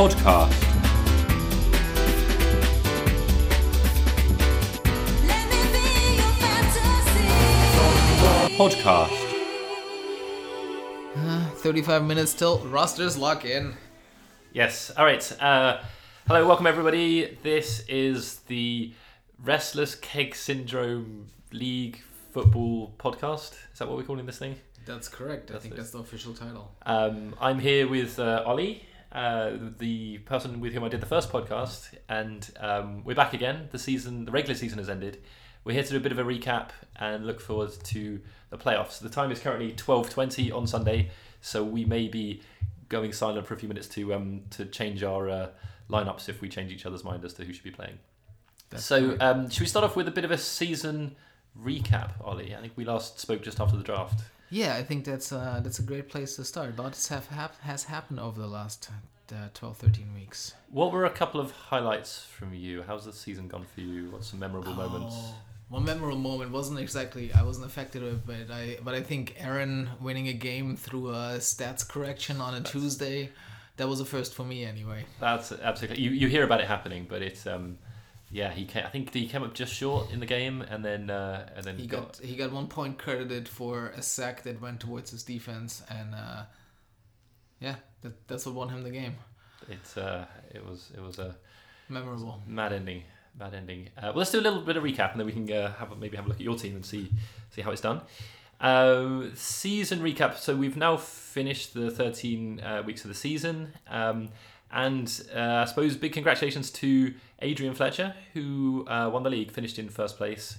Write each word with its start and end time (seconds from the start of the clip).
Podcast. 0.00 0.50
Podcast. 8.56 9.10
Uh, 11.14 11.50
35 11.50 12.04
minutes 12.06 12.32
till 12.32 12.60
rosters 12.60 13.18
lock 13.18 13.44
in. 13.44 13.74
Yes. 14.54 14.90
All 14.96 15.04
right. 15.04 15.20
Uh, 15.38 15.82
hello, 16.26 16.48
welcome 16.48 16.66
everybody. 16.66 17.36
This 17.42 17.84
is 17.86 18.36
the 18.46 18.94
Restless 19.44 19.94
Keg 19.96 20.34
Syndrome 20.34 21.26
League 21.52 22.00
Football 22.32 22.94
Podcast. 22.98 23.52
Is 23.74 23.80
that 23.80 23.86
what 23.88 23.98
we're 23.98 24.04
calling 24.04 24.24
this 24.24 24.38
thing? 24.38 24.56
That's 24.86 25.08
correct. 25.08 25.50
I 25.50 25.52
That's 25.52 25.62
think 25.64 25.74
it. 25.74 25.76
that's 25.76 25.90
the 25.90 25.98
official 25.98 26.32
title. 26.32 26.72
Um, 26.86 27.34
I'm 27.38 27.58
here 27.58 27.86
with 27.86 28.18
uh, 28.18 28.42
Ollie, 28.46 28.82
uh, 29.12 29.52
the 29.78 30.18
person 30.18 30.60
with 30.60 30.72
whom 30.72 30.84
I 30.84 30.88
did 30.88 31.00
the 31.00 31.06
first 31.06 31.30
podcast, 31.30 31.94
and 32.08 32.48
um, 32.58 33.04
we're 33.04 33.14
back 33.14 33.32
again. 33.32 33.68
The 33.72 33.78
season, 33.78 34.24
the 34.24 34.32
regular 34.32 34.54
season 34.54 34.78
has 34.78 34.88
ended. 34.88 35.22
We're 35.64 35.74
here 35.74 35.82
to 35.82 35.90
do 35.90 35.96
a 35.96 36.00
bit 36.00 36.12
of 36.12 36.18
a 36.18 36.24
recap 36.24 36.70
and 36.96 37.26
look 37.26 37.40
forward 37.40 37.72
to 37.84 38.20
the 38.50 38.56
playoffs. 38.56 38.98
The 38.98 39.08
time 39.08 39.30
is 39.30 39.40
currently 39.40 39.72
12:20 39.72 40.52
on 40.52 40.66
Sunday, 40.66 41.10
so 41.40 41.64
we 41.64 41.84
may 41.84 42.08
be 42.08 42.42
going 42.88 43.12
silent 43.12 43.46
for 43.46 43.54
a 43.54 43.56
few 43.56 43.68
minutes 43.68 43.88
to 43.88 44.14
um, 44.14 44.42
to 44.50 44.64
change 44.64 45.02
our 45.02 45.28
uh, 45.28 45.48
lineups 45.90 46.28
if 46.28 46.40
we 46.40 46.48
change 46.48 46.72
each 46.72 46.86
other's 46.86 47.04
mind 47.04 47.24
as 47.24 47.34
to 47.34 47.44
who 47.44 47.52
should 47.52 47.64
be 47.64 47.70
playing. 47.70 47.98
That's 48.70 48.84
so, 48.84 49.16
um, 49.20 49.50
should 49.50 49.60
we 49.60 49.66
start 49.66 49.84
off 49.84 49.96
with 49.96 50.06
a 50.06 50.12
bit 50.12 50.24
of 50.24 50.30
a 50.30 50.38
season 50.38 51.16
recap, 51.60 52.12
Ollie? 52.22 52.54
I 52.54 52.60
think 52.60 52.74
we 52.76 52.84
last 52.84 53.18
spoke 53.18 53.42
just 53.42 53.60
after 53.60 53.76
the 53.76 53.82
draft. 53.82 54.22
Yeah, 54.50 54.76
I 54.76 54.82
think 54.82 55.04
that's 55.04 55.32
uh, 55.32 55.60
that's 55.62 55.78
a 55.78 55.82
great 55.82 56.08
place 56.08 56.36
to 56.36 56.44
start. 56.44 56.76
Lots 56.76 57.08
have 57.08 57.28
hap- 57.28 57.60
has 57.60 57.84
happened 57.84 58.20
over 58.20 58.40
the 58.40 58.46
last 58.46 58.90
uh, 59.32 59.48
12, 59.54 59.76
13 59.76 60.14
weeks. 60.14 60.54
What 60.70 60.92
were 60.92 61.04
a 61.04 61.10
couple 61.10 61.40
of 61.40 61.52
highlights 61.52 62.24
from 62.24 62.52
you? 62.52 62.82
How's 62.86 63.04
the 63.04 63.12
season 63.12 63.48
gone 63.48 63.66
for 63.74 63.80
you? 63.80 64.10
What's 64.10 64.28
some 64.28 64.40
memorable 64.40 64.74
moments? 64.74 65.16
One 65.68 65.84
memorable 65.84 66.18
moment 66.18 66.50
wasn't 66.50 66.80
exactly 66.80 67.32
I 67.32 67.44
wasn't 67.44 67.66
affected 67.66 68.02
with 68.02 68.28
it, 68.28 68.50
I 68.50 68.78
but 68.82 68.94
I 68.94 69.02
think 69.02 69.36
Aaron 69.38 69.88
winning 70.00 70.26
a 70.26 70.32
game 70.32 70.76
through 70.76 71.10
a 71.10 71.38
stats 71.38 71.86
correction 71.86 72.40
on 72.40 72.54
a 72.54 72.60
Tuesday, 72.60 73.30
that 73.76 73.88
was 73.88 74.00
a 74.00 74.04
first 74.04 74.34
for 74.34 74.44
me 74.44 74.64
anyway. 74.64 75.04
That's 75.20 75.52
absolutely. 75.52 76.02
You, 76.02 76.10
you 76.10 76.26
hear 76.26 76.44
about 76.44 76.60
it 76.60 76.66
happening, 76.66 77.06
but 77.08 77.22
it's 77.22 77.46
um, 77.46 77.78
yeah. 78.30 78.52
He 78.52 78.64
came, 78.64 78.84
I 78.84 78.88
think 78.90 79.12
he 79.12 79.26
came 79.28 79.42
up 79.42 79.54
just 79.54 79.72
short 79.74 80.10
in 80.10 80.20
the 80.20 80.26
game, 80.26 80.62
and 80.62 80.84
then 80.84 81.10
uh, 81.10 81.48
and 81.56 81.64
then 81.64 81.76
He 81.76 81.86
got 81.86 82.18
he 82.22 82.36
got 82.36 82.52
one 82.52 82.66
point 82.68 82.98
credited 82.98 83.48
for 83.48 83.88
a 83.88 84.02
sack 84.02 84.42
that 84.44 84.60
went 84.60 84.80
towards 84.80 85.10
his 85.10 85.22
defense, 85.22 85.82
and 85.88 86.14
uh, 86.14 86.42
yeah, 87.60 87.76
that, 88.02 88.26
that's 88.28 88.46
what 88.46 88.54
won 88.54 88.68
him 88.70 88.82
the 88.82 88.90
game. 88.90 89.14
It's 89.68 89.96
uh, 89.96 90.26
it 90.54 90.64
was 90.64 90.90
it 90.96 91.00
was 91.02 91.18
a 91.18 91.36
Memorable. 91.88 92.42
mad 92.46 92.72
ending. 92.72 93.02
Mad 93.38 93.54
ending. 93.54 93.88
Uh, 93.96 94.02
well, 94.06 94.16
let's 94.16 94.30
do 94.32 94.40
a 94.40 94.42
little 94.42 94.62
bit 94.62 94.76
of 94.76 94.82
recap, 94.82 95.12
and 95.12 95.20
then 95.20 95.26
we 95.26 95.32
can 95.32 95.50
uh, 95.52 95.72
have 95.74 95.96
maybe 95.98 96.16
have 96.16 96.26
a 96.26 96.28
look 96.28 96.38
at 96.38 96.44
your 96.44 96.56
team 96.56 96.74
and 96.76 96.84
see 96.84 97.10
see 97.50 97.62
how 97.62 97.70
it's 97.70 97.80
done. 97.80 98.00
Uh, 98.60 99.26
season 99.34 100.00
recap. 100.00 100.36
So 100.36 100.54
we've 100.54 100.76
now 100.76 100.96
finished 100.98 101.72
the 101.72 101.90
13 101.90 102.60
uh, 102.60 102.82
weeks 102.84 103.04
of 103.04 103.08
the 103.08 103.14
season, 103.14 103.72
um, 103.88 104.28
and 104.72 105.22
uh, 105.34 105.40
I 105.40 105.64
suppose 105.64 105.96
big 105.96 106.12
congratulations 106.12 106.70
to 106.72 107.14
Adrian 107.40 107.74
Fletcher 107.74 108.14
who 108.34 108.86
uh, 108.88 109.10
won 109.12 109.22
the 109.22 109.30
league, 109.30 109.50
finished 109.50 109.78
in 109.78 109.88
first 109.88 110.16
place. 110.16 110.58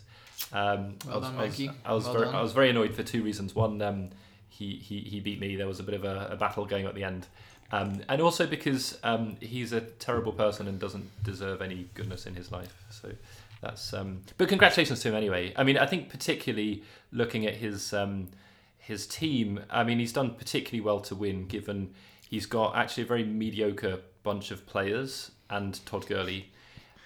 Um, 0.54 0.96
Well 1.06 1.16
I 1.16 1.18
was, 1.18 1.28
done, 1.28 1.36
I 1.38 1.44
was. 1.44 1.62
I 1.86 1.94
was 1.94 2.04
Well 2.06 2.14
very, 2.14 2.26
done. 2.26 2.36
I 2.36 2.42
was 2.42 2.54
very 2.54 2.70
annoyed 2.70 2.94
for 2.94 3.04
two 3.04 3.24
reasons. 3.24 3.56
One, 3.56 3.82
um, 3.82 4.10
he, 4.50 4.76
he 4.76 5.00
he 5.02 5.20
beat 5.20 5.40
me. 5.40 5.56
There 5.56 5.68
was 5.68 5.80
a 5.80 5.84
bit 5.84 5.96
of 5.96 6.04
a, 6.04 6.30
a 6.32 6.36
battle 6.36 6.66
going 6.66 6.86
at 6.86 6.96
the 6.96 7.04
end. 7.04 7.28
Um, 7.72 8.02
and 8.10 8.22
also 8.22 8.46
because 8.46 9.00
um, 9.04 9.38
he's 9.40 9.72
a 9.72 9.82
terrible 9.82 10.34
person 10.34 10.68
and 10.68 10.78
doesn't 10.78 11.10
deserve 11.24 11.62
any 11.62 11.88
goodness 11.94 12.26
in 12.26 12.36
his 12.36 12.52
life. 12.52 12.84
So 12.90 13.12
that's. 13.62 13.94
Um, 13.94 14.22
but 14.38 14.50
congratulations 14.50 15.00
to 15.02 15.10
him 15.10 15.16
anyway. 15.16 15.54
I 15.56 15.64
mean, 15.64 15.78
I 15.78 15.86
think 15.86 16.10
particularly 16.10 16.84
looking 17.14 17.46
at 17.46 17.56
his 17.56 17.94
um, 17.94 18.28
his 18.78 19.08
team. 19.08 19.62
I 19.70 19.84
mean, 19.84 20.00
he's 20.00 20.12
done 20.12 20.32
particularly 20.32 20.82
well 20.82 21.00
to 21.02 21.16
win, 21.16 21.48
given 21.48 21.94
he's 22.32 22.48
got 22.48 22.76
actually 22.76 23.04
a 23.04 23.06
very 23.06 23.24
mediocre 23.24 24.00
bunch 24.24 24.50
of 24.50 24.66
players 24.66 25.32
and 25.52 25.86
Todd 25.86 26.08
Gurley, 26.08 26.50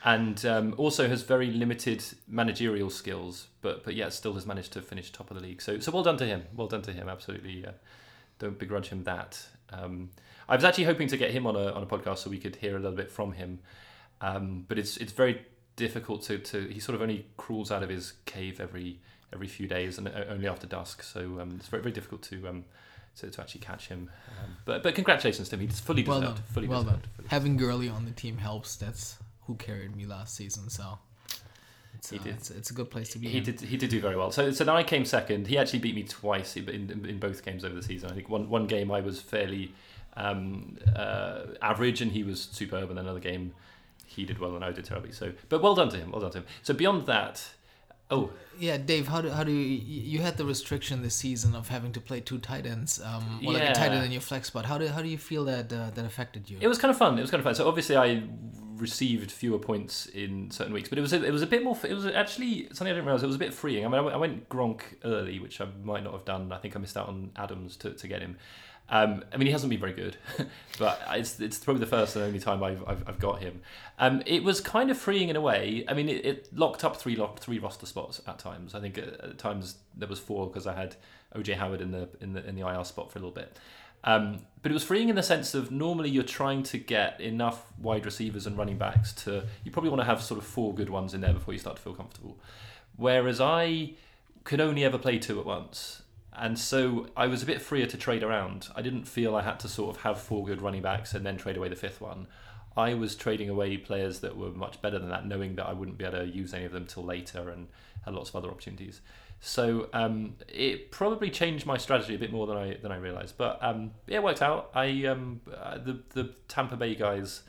and 0.06 0.46
um, 0.46 0.76
also 0.78 1.10
has 1.10 1.24
very 1.24 1.52
limited 1.52 2.02
managerial 2.28 2.90
skills, 2.90 3.48
but 3.62 3.84
but 3.84 3.96
yet 3.96 4.14
still 4.14 4.36
has 4.36 4.46
managed 4.46 4.72
to 4.74 4.82
finish 4.82 5.12
top 5.12 5.30
of 5.30 5.36
the 5.36 5.44
league. 5.44 5.62
So 5.62 5.80
so 5.80 5.92
well 5.92 6.04
done 6.04 6.18
to 6.18 6.26
him. 6.26 6.44
Well 6.56 6.68
done 6.68 6.84
to 6.84 6.94
him. 6.94 7.10
Absolutely. 7.10 7.66
Don't 8.40 8.60
begrudge 8.60 8.90
him 8.90 9.04
that. 9.04 9.46
Um, 9.72 10.12
I 10.48 10.56
was 10.56 10.64
actually 10.64 10.84
hoping 10.84 11.08
to 11.08 11.18
get 11.18 11.32
him 11.32 11.48
on 11.48 11.56
a 11.56 11.72
on 11.72 11.84
a 11.84 11.86
podcast 11.86 12.20
so 12.20 12.30
we 12.30 12.38
could 12.38 12.58
hear 12.58 12.78
a 12.78 12.80
little 12.80 12.96
bit 12.96 13.12
from 13.12 13.34
him, 13.34 13.60
um, 14.22 14.66
but 14.68 14.78
it's 14.78 14.96
it's 14.98 15.12
very 15.12 15.46
difficult 15.76 16.22
to, 16.24 16.38
to 16.38 16.68
he 16.68 16.80
sort 16.80 16.96
of 16.96 17.02
only 17.02 17.26
crawls 17.36 17.72
out 17.72 17.84
of 17.84 17.90
his 17.90 18.14
cave 18.26 18.62
every 18.62 19.00
every 19.36 19.48
few 19.48 19.68
days 19.68 19.98
and 19.98 20.08
only 20.30 20.48
after 20.48 20.66
dusk. 20.68 21.04
So 21.04 21.20
um, 21.42 21.56
it's 21.58 21.68
very 21.68 21.84
very 21.84 21.94
difficult 21.94 22.22
to 22.24 22.48
um, 22.48 22.66
to, 23.18 23.30
to 23.30 23.42
actually 23.42 23.62
catch 23.62 23.88
him. 23.88 24.10
Um, 24.44 24.56
but 24.66 24.82
but 24.84 24.96
congratulations 24.96 25.50
to 25.50 25.56
him. 25.56 25.62
He's 25.68 25.80
fully 25.80 26.04
Well 26.04 26.22
deserved. 26.22 26.38
done. 26.38 26.46
Fully 26.54 26.68
well 26.68 26.84
deserved. 26.84 27.08
done. 27.18 27.26
Having 27.28 27.58
Gurley 27.58 27.90
on 27.90 28.06
the 28.06 28.12
team 28.12 28.38
helps. 28.38 28.76
That's 28.76 29.18
who 29.46 29.56
carried 29.56 29.96
me 29.96 30.06
last 30.06 30.36
season. 30.36 30.70
So 30.70 30.98
it's, 31.94 32.10
He 32.10 32.18
uh, 32.20 32.24
did. 32.24 32.36
it's, 32.36 32.50
it's 32.50 32.72
a 32.72 32.74
good 32.74 32.90
place 32.90 33.10
to 33.10 33.20
be. 33.20 33.28
He 33.28 33.38
in. 33.38 33.44
did. 33.44 33.62
He 33.62 33.78
did 33.78 33.90
do 33.90 34.02
very 34.02 34.16
well. 34.16 34.32
So, 34.32 34.52
so 34.52 34.64
then 34.64 34.76
I 34.76 34.84
came 34.84 35.06
second. 35.06 35.48
He 35.48 35.58
actually 35.58 35.80
beat 35.80 35.96
me 35.96 36.04
twice 36.04 36.58
in, 36.58 36.68
in, 36.70 37.06
in 37.06 37.20
both 37.20 37.46
games 37.46 37.64
over 37.64 37.76
the 37.76 37.84
season. 37.84 38.10
I 38.12 38.16
think 38.16 38.30
one 38.30 38.50
one 38.50 38.66
game 38.68 38.92
I 38.92 39.02
was 39.02 39.22
fairly 39.22 39.74
um, 40.18 40.78
uh, 40.96 41.42
average, 41.62 42.02
and 42.02 42.12
he 42.12 42.24
was 42.24 42.42
superb. 42.52 42.90
And 42.90 42.98
then 42.98 43.06
another 43.06 43.20
game, 43.20 43.54
he 44.06 44.26
did 44.26 44.40
well, 44.40 44.56
and 44.56 44.64
I 44.66 44.72
did 44.72 44.86
terribly. 44.86 45.12
So, 45.12 45.32
but 45.50 45.62
well 45.62 45.76
done 45.76 45.90
to 45.90 45.98
him. 45.98 46.12
Well 46.12 46.22
done 46.22 46.32
to 46.32 46.38
him. 46.40 46.46
So 46.64 46.74
beyond 46.74 47.06
that, 47.06 47.50
oh, 48.12 48.30
Yeah, 48.60 48.78
Dave. 48.78 49.08
How 49.08 49.22
do 49.22 49.30
how 49.30 49.44
do 49.44 49.52
you 49.52 49.78
you 50.14 50.20
had 50.22 50.38
the 50.38 50.46
restriction 50.46 51.02
this 51.02 51.16
season 51.16 51.56
of 51.56 51.68
having 51.68 51.92
to 51.94 52.00
play 52.02 52.22
two 52.22 52.40
tight 52.40 52.66
ends, 52.66 53.02
um, 53.02 53.42
or 53.46 53.54
like 53.54 53.64
a 53.64 53.74
tight 53.74 53.92
Yeah. 53.92 53.98
end 53.98 54.06
in 54.06 54.12
your 54.12 54.22
flex 54.22 54.48
spot? 54.48 54.66
How 54.66 54.78
do 54.78 54.88
how 54.88 55.02
do 55.02 55.10
you 55.10 55.18
feel 55.18 55.44
that 55.46 55.72
uh, 55.74 55.90
that 55.96 56.06
affected 56.06 56.50
you? 56.50 56.58
it 56.62 56.68
was 56.68 56.78
kind 56.78 56.92
of 56.92 56.98
fun. 56.98 57.18
It 57.18 57.22
was 57.22 57.32
kind 57.32 57.40
of 57.40 57.46
fun. 57.46 57.56
So 57.56 57.68
obviously 57.68 57.98
I 57.98 58.24
received 58.78 59.32
fewer 59.32 59.58
points 59.60 60.06
in 60.08 60.52
certain 60.52 60.74
weeks, 60.74 60.90
but 60.90 60.98
it 60.98 61.02
was 61.02 61.14
a, 61.14 61.24
it 61.24 61.32
was 61.32 61.42
a 61.42 61.48
bit 61.48 61.64
more. 61.64 61.78
It 61.88 61.94
was 61.94 62.06
actually 62.06 62.68
something 62.74 62.88
I 62.88 62.92
didn't 62.92 63.06
realize. 63.06 63.24
It 63.24 63.28
was 63.28 63.36
a 63.38 63.40
bit 63.40 63.54
freeing. 63.54 63.86
I 63.86 63.88
mean, 63.88 64.00
I 64.00 64.02
went, 64.02 64.16
I 64.16 64.18
went 64.18 64.50
Gronk 64.50 64.82
early, 65.04 65.40
which 65.40 65.62
I 65.62 65.68
might 65.84 66.04
not 66.04 66.14
have 66.14 66.26
done. 66.26 66.52
I 66.52 66.58
think 66.58 66.76
I 66.76 66.80
missed 66.80 66.98
out 66.98 67.08
on 67.08 67.32
Adams 67.38 67.78
to, 67.78 67.92
to 67.92 68.08
get 68.08 68.22
him. 68.22 68.38
Um, 68.88 69.24
I 69.34 69.38
mean, 69.38 69.48
he 69.48 69.52
hasn't 69.52 69.72
been 69.72 69.80
very 69.80 69.94
good, 69.94 70.18
but 70.80 71.02
it's 71.12 71.40
it's 71.40 71.58
probably 71.58 71.80
the 71.80 71.88
first 71.88 72.16
and 72.16 72.24
only 72.24 72.40
time 72.40 72.64
I've 72.64 72.88
I've, 72.88 73.10
I've 73.10 73.20
got 73.20 73.42
him. 73.42 73.62
Um, 73.98 74.22
it 74.26 74.44
was 74.44 74.62
kind 74.62 74.92
of 74.92 74.98
freeing 74.98 75.30
in 75.30 75.36
a 75.36 75.42
way. 75.42 75.86
I 75.88 75.94
mean, 75.94 76.08
it, 76.08 76.26
it 76.26 76.50
locked 76.54 76.84
up 76.84 76.98
three 76.98 77.16
lock, 77.16 77.40
three 77.40 77.58
roster 77.58 77.88
spots 77.88 78.22
at 78.28 78.38
times. 78.38 78.76
I 78.76 78.82
think 78.82 78.98
at, 78.98 79.20
at 79.22 79.38
times 79.40 79.78
there 79.96 80.08
was 80.08 80.20
four 80.20 80.48
because 80.48 80.68
I 80.68 80.76
had 80.76 80.96
OJ 81.36 81.56
Howard 81.56 81.82
in 81.82 81.92
the 81.92 82.10
in 82.22 82.34
the 82.34 82.48
in 82.48 82.56
the 82.56 82.68
IR 82.68 82.84
spot 82.84 83.12
for 83.12 83.18
a 83.18 83.22
little 83.22 83.34
bit. 83.36 83.58
Um, 84.04 84.46
but 84.62 84.72
it 84.72 84.74
was 84.74 84.84
freeing 84.84 85.10
in 85.10 85.16
the 85.16 85.24
sense 85.24 85.56
of 85.56 85.72
normally 85.72 86.12
you're 86.12 86.22
trying 86.22 86.62
to 86.64 86.78
get 86.78 87.20
enough 87.20 87.66
wide 87.80 88.06
receivers 88.06 88.46
and 88.46 88.56
running 88.56 88.78
backs 88.78 89.12
to 89.14 89.46
you 89.64 89.72
probably 89.72 89.90
want 89.90 90.02
to 90.02 90.06
have 90.06 90.22
sort 90.22 90.40
of 90.40 90.46
four 90.46 90.76
good 90.76 90.92
ones 90.92 91.16
in 91.16 91.22
there 91.22 91.34
before 91.34 91.56
you 91.56 91.60
start 91.60 91.78
to 91.78 91.82
feel 91.82 91.96
comfortable. 91.96 92.38
Whereas 92.98 93.42
I 93.42 93.94
could 94.44 94.62
only 94.62 94.86
ever 94.86 95.00
play 95.00 95.18
two 95.18 95.40
at 95.40 95.46
once. 95.46 96.04
And 96.38 96.60
so 96.60 97.08
I 97.16 97.28
was 97.28 97.44
a 97.44 97.46
bit 97.46 97.62
freer 97.62 97.86
to 97.86 97.98
trade 97.98 98.24
around. 98.24 98.68
I 98.76 98.82
didn't 98.82 99.06
feel 99.06 99.36
I 99.36 99.42
had 99.42 99.60
to 99.62 99.70
sort 99.70 99.96
of 99.96 100.02
have 100.04 100.20
four 100.20 100.46
good 100.46 100.62
running 100.62 100.82
backs 100.82 101.14
and 101.14 101.26
then 101.26 101.38
trade 101.38 101.58
away 101.58 101.70
the 101.70 101.76
fifth 101.76 102.02
one. 102.02 102.28
I 102.78 102.94
was 102.94 103.16
trading 103.16 103.50
away 103.50 103.78
players 103.78 104.20
that 104.20 104.36
were 104.36 104.52
much 104.52 104.82
better 104.82 105.00
than 105.00 105.10
that, 105.10 105.26
knowing 105.26 105.56
that 105.56 105.66
I 105.66 105.74
wouldn't 105.74 105.98
be 105.98 106.04
able 106.04 106.20
to 106.20 106.26
use 106.28 106.54
any 106.54 106.66
of 106.66 106.74
them 106.74 106.86
till 106.86 107.04
later 107.04 107.50
and 107.50 107.68
had 108.04 108.14
lots 108.14 108.30
of 108.30 108.36
other 108.36 108.50
opportunities. 108.50 109.00
So 109.40 109.90
um, 109.94 110.36
it 110.48 110.92
probably 110.92 111.30
changed 111.30 111.66
my 111.66 111.78
strategy 111.78 112.16
a 112.16 112.18
bit 112.18 112.32
more 112.32 112.48
than 112.48 112.58
I 112.58 112.78
than 112.82 112.92
I 112.92 112.98
realized. 112.98 113.38
But 113.38 113.60
um, 113.62 113.92
it 114.08 114.22
worked 114.22 114.42
out. 114.42 114.72
I 114.74 115.06
um, 115.06 115.42
uh, 115.56 115.78
the 115.78 116.02
the 116.14 116.34
Tampa 116.48 116.76
Bay 116.76 116.96
guys 116.96 117.44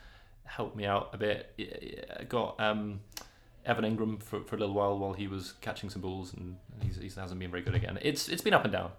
helped 0.44 0.76
me 0.76 0.84
out 0.84 1.10
a 1.12 1.18
bit. 1.18 1.54
I 2.20 2.24
got 2.24 2.60
um, 2.60 3.00
Evan 3.66 3.84
Engram 3.84 4.22
for, 4.22 4.40
for 4.44 4.56
a 4.56 4.58
little 4.58 4.74
while 4.74 4.98
while 4.98 5.12
he 5.12 5.26
was 5.26 5.54
catching 5.60 5.90
some 5.90 6.02
balls, 6.02 6.32
and 6.34 6.56
he's, 6.82 6.96
he 6.96 7.20
hasn't 7.20 7.38
been 7.40 7.50
very 7.50 7.62
good 7.62 7.74
again. 7.74 7.98
It's 8.02 8.28
it's 8.28 8.42
been 8.42 8.54
up 8.54 8.64
and 8.64 8.72
down. 8.72 8.90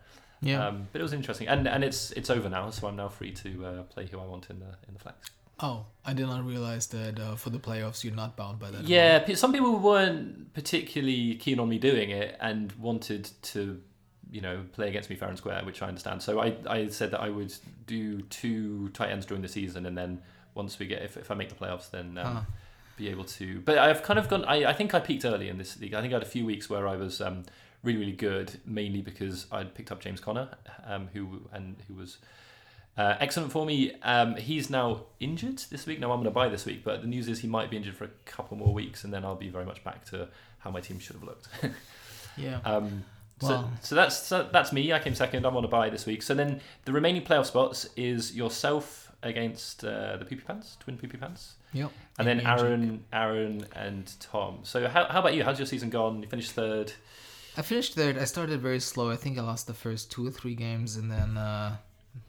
yeah. 0.42 0.68
Um, 0.68 0.88
but 0.92 1.00
it 1.00 1.04
was 1.04 1.14
interesting, 1.14 1.48
and 1.48 1.68
and 1.68 1.84
it's 1.84 2.12
it's 2.12 2.30
over 2.30 2.50
now, 2.50 2.70
so 2.70 2.88
I'm 2.88 2.96
now 2.96 3.10
free 3.10 3.32
to 3.32 3.66
uh, 3.66 3.84
play 3.84 4.06
who 4.08 4.20
I 4.20 4.26
want 4.26 4.50
in 4.50 4.60
the 4.60 4.72
in 4.88 4.94
the 4.94 5.00
flex. 5.00 5.32
oh, 5.60 5.86
I 6.06 6.14
did 6.14 6.28
not 6.28 6.46
realize 6.46 6.86
that 6.88 7.20
uh, 7.20 7.36
for 7.36 7.50
the 7.50 7.58
playoffs 7.60 8.04
you're 8.04 8.14
not 8.14 8.36
bound 8.36 8.60
by 8.60 8.70
that. 8.72 8.84
Yeah, 8.84 9.34
some 9.34 9.52
people 9.54 9.80
weren't 9.80 10.54
particularly 10.54 11.36
keen 11.36 11.60
on 11.60 11.68
me 11.70 11.80
doing 11.80 12.12
it 12.12 12.38
and 12.40 12.72
wanted 12.74 13.30
to, 13.54 13.82
you 14.30 14.42
know, 14.42 14.64
play 14.74 14.88
against 14.90 15.10
me 15.10 15.16
fair 15.16 15.30
and 15.30 15.38
square, 15.38 15.62
which 15.66 15.82
I 15.82 15.88
understand. 15.88 16.22
So 16.22 16.40
I, 16.40 16.56
I 16.70 16.90
said 16.90 17.10
that 17.12 17.22
I 17.22 17.30
would 17.30 17.54
do 17.88 18.22
two 18.42 18.90
tight 18.90 19.10
ends 19.10 19.26
during 19.26 19.42
the 19.42 19.48
season, 19.50 19.86
and 19.88 19.98
then 19.98 20.22
once 20.54 20.78
we 20.78 20.86
get 20.86 21.02
if, 21.02 21.18
if 21.18 21.32
I 21.32 21.36
make 21.36 21.50
the 21.50 21.56
playoffs, 21.56 21.90
then 21.90 22.18
um, 22.20 22.36
Huh. 22.36 22.42
Be 22.98 23.10
able 23.10 23.24
to. 23.24 23.62
But 23.62 23.78
I've 23.78 24.04
kind 24.04 24.20
of 24.20 24.28
gone. 24.28 24.44
I, 24.46 24.66
I 24.66 24.74
think 24.74 24.94
I 24.94 25.00
peaked 25.00 25.24
early 25.24 25.48
in 25.50 25.58
this 25.58 25.80
league. 25.80 25.94
I 25.94 26.02
think 26.02 26.12
I 26.12 26.16
had 26.18 26.24
a 26.24 26.30
few 26.30 26.46
weeks 26.46 26.70
where 26.70 26.86
I 26.88 26.96
was 26.98 27.22
um, 27.22 27.44
really 27.84 28.00
really 28.00 28.12
good, 28.12 28.60
mainly 28.66 29.02
because 29.02 29.46
I'd 29.52 29.74
picked 29.76 29.92
up 29.92 30.02
James 30.02 30.20
Conner, 30.20 30.50
um, 30.86 31.08
who 31.14 31.48
and 31.54 31.76
who 31.88 31.94
was 31.94 32.18
Uh, 32.98 33.16
excellent 33.20 33.52
for 33.52 33.64
me. 33.66 33.94
Um, 34.02 34.36
he's 34.38 34.70
now 34.72 35.02
injured 35.20 35.60
this 35.70 35.86
week. 35.86 36.00
Now 36.00 36.08
I'm 36.12 36.18
going 36.18 36.24
to 36.26 36.32
buy 36.32 36.50
this 36.50 36.66
week, 36.66 36.84
but 36.84 37.02
the 37.02 37.08
news 37.08 37.28
is 37.28 37.40
he 37.42 37.48
might 37.48 37.70
be 37.70 37.78
injured 37.78 37.96
for 37.96 38.06
a 38.06 38.14
couple 38.26 38.58
more 38.58 38.74
weeks, 38.74 39.04
and 39.04 39.14
then 39.14 39.24
I'll 39.24 39.36
be 39.36 39.50
very 39.50 39.66
much 39.66 39.84
back 39.84 40.04
to 40.06 40.28
how 40.60 40.72
my 40.72 40.82
team 40.82 40.98
should 41.00 41.16
have 41.16 41.24
looked. 41.24 41.48
Yeah. 42.38 42.60
um, 42.66 43.04
so, 43.42 43.48
Well- 43.48 43.72
so 43.82 43.96
that's 43.96 44.18
so 44.18 44.48
that's 44.52 44.72
me. 44.72 44.92
I 44.94 45.00
came 45.00 45.14
second. 45.16 45.46
I'm 45.46 45.56
on 45.58 45.64
a 45.66 45.68
buy 45.68 45.90
this 45.90 46.06
week. 46.08 46.22
So 46.24 46.34
then 46.36 46.62
the 46.86 46.92
remaining 46.92 47.24
playoff 47.24 47.46
spots 47.48 47.88
is 47.96 48.36
yourself 48.36 49.07
against 49.24 49.84
uh, 49.84 50.18
the 50.18 50.26
Poopy 50.26 50.42
Pants, 50.46 50.78
Twin 50.80 50.98
Poopy 50.98 51.18
Pants, 51.18 51.56
Yep. 51.74 51.92
and 52.20 52.28
then 52.28 52.38
me 52.38 52.44
and 52.46 52.58
Jake. 52.60 52.66
Aaron, 52.66 53.04
Aaron, 53.14 53.68
and 53.76 54.12
Tom. 54.20 54.60
So 54.64 54.88
how, 54.88 55.06
how 55.06 55.20
about 55.20 55.34
you? 55.34 55.44
How's 55.44 55.60
your 55.60 55.66
season 55.66 55.90
gone? 55.90 56.22
You 56.22 56.28
finished 56.30 56.52
third. 56.52 56.94
I 57.58 57.64
finished 57.64 57.96
third. 57.96 58.18
I 58.18 58.26
started 58.26 58.62
very 58.62 58.80
slow. 58.80 59.10
I 59.10 59.16
think 59.16 59.38
I 59.38 59.42
lost 59.42 59.66
the 59.68 59.74
first 59.74 60.12
two 60.12 60.28
or 60.28 60.32
three 60.32 60.54
games, 60.56 60.96
and 60.96 61.10
then 61.12 61.38
uh, 61.38 61.78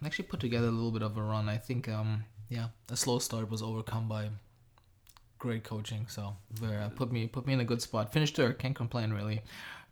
actually 0.04 0.24
put 0.26 0.40
together 0.40 0.68
a 0.68 0.70
little 0.70 0.90
bit 0.92 1.02
of 1.02 1.16
a 1.18 1.22
run. 1.22 1.48
I 1.48 1.58
think, 1.58 1.88
um, 1.88 2.24
yeah, 2.48 2.68
a 2.90 2.96
slow 2.96 3.18
start 3.18 3.50
was 3.50 3.60
overcome 3.62 4.08
by 4.08 4.30
great 5.38 5.64
coaching. 5.64 6.06
So 6.08 6.36
uh, 6.62 6.88
put 6.94 7.12
me 7.12 7.26
put 7.26 7.46
me 7.46 7.52
in 7.52 7.60
a 7.60 7.64
good 7.64 7.82
spot. 7.82 8.12
Finished 8.12 8.36
third. 8.36 8.58
Can't 8.58 8.74
complain 8.74 9.12
really. 9.12 9.42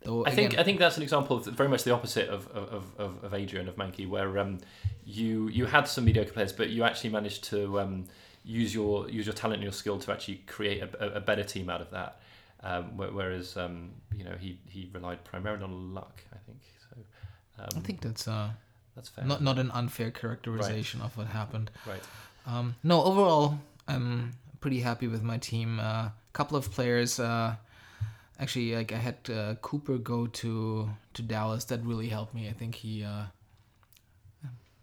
Though 0.03 0.25
I 0.25 0.31
think 0.31 0.57
I 0.57 0.63
think 0.63 0.79
that's 0.79 0.97
an 0.97 1.03
example 1.03 1.37
of 1.37 1.45
very 1.45 1.69
much 1.69 1.83
the 1.83 1.91
opposite 1.91 2.29
of 2.29 2.47
of, 2.49 2.83
of, 2.97 3.23
of 3.23 3.33
Adrian 3.33 3.67
of 3.67 3.75
Mankey, 3.75 4.07
where 4.07 4.37
um, 4.39 4.59
you 5.05 5.47
you 5.47 5.65
had 5.65 5.87
some 5.87 6.05
mediocre 6.05 6.31
players, 6.31 6.53
but 6.53 6.69
you 6.69 6.83
actually 6.83 7.09
managed 7.09 7.43
to 7.45 7.79
um, 7.79 8.05
use 8.43 8.73
your 8.73 9.09
use 9.09 9.25
your 9.25 9.33
talent 9.33 9.55
and 9.55 9.63
your 9.63 9.71
skill 9.73 9.97
to 9.99 10.11
actually 10.11 10.43
create 10.45 10.81
a, 10.81 11.15
a- 11.15 11.19
better 11.19 11.43
team 11.43 11.69
out 11.69 11.81
of 11.81 11.89
that. 11.91 12.19
Um, 12.63 12.97
whereas 12.97 13.57
um, 13.57 13.91
you 14.15 14.23
know 14.23 14.35
he, 14.39 14.59
he 14.67 14.89
relied 14.93 15.23
primarily 15.23 15.63
on 15.63 15.93
luck, 15.93 16.21
I 16.33 16.37
think. 16.45 16.59
So 16.89 16.97
um, 17.63 17.69
I 17.75 17.79
think 17.85 18.01
that's 18.01 18.27
uh, 18.27 18.49
that's 18.95 19.09
fair. 19.09 19.25
not 19.25 19.41
not 19.41 19.57
an 19.57 19.71
unfair 19.71 20.11
characterization 20.11 21.01
of 21.01 21.17
what 21.17 21.27
happened. 21.27 21.71
right. 21.87 22.01
Um, 22.45 22.75
no, 22.83 23.03
overall, 23.03 23.59
I'm 23.87 24.33
pretty 24.67 24.81
happy 24.81 25.07
with 25.07 25.23
my 25.23 25.37
team. 25.37 25.79
A 25.79 25.81
uh, 25.81 26.09
couple 26.33 26.57
of 26.57 26.69
players, 26.69 27.21
uh, 27.21 27.55
actually, 28.37 28.75
like 28.75 28.91
I 28.91 28.97
had 28.97 29.15
uh, 29.29 29.55
Cooper 29.61 29.97
go 29.97 30.27
to 30.27 30.89
to 31.13 31.21
Dallas. 31.21 31.63
That 31.65 31.79
really 31.85 32.09
helped 32.09 32.33
me. 32.33 32.49
I 32.49 32.51
think 32.51 32.75
he, 32.75 33.01
uh, 33.01 33.27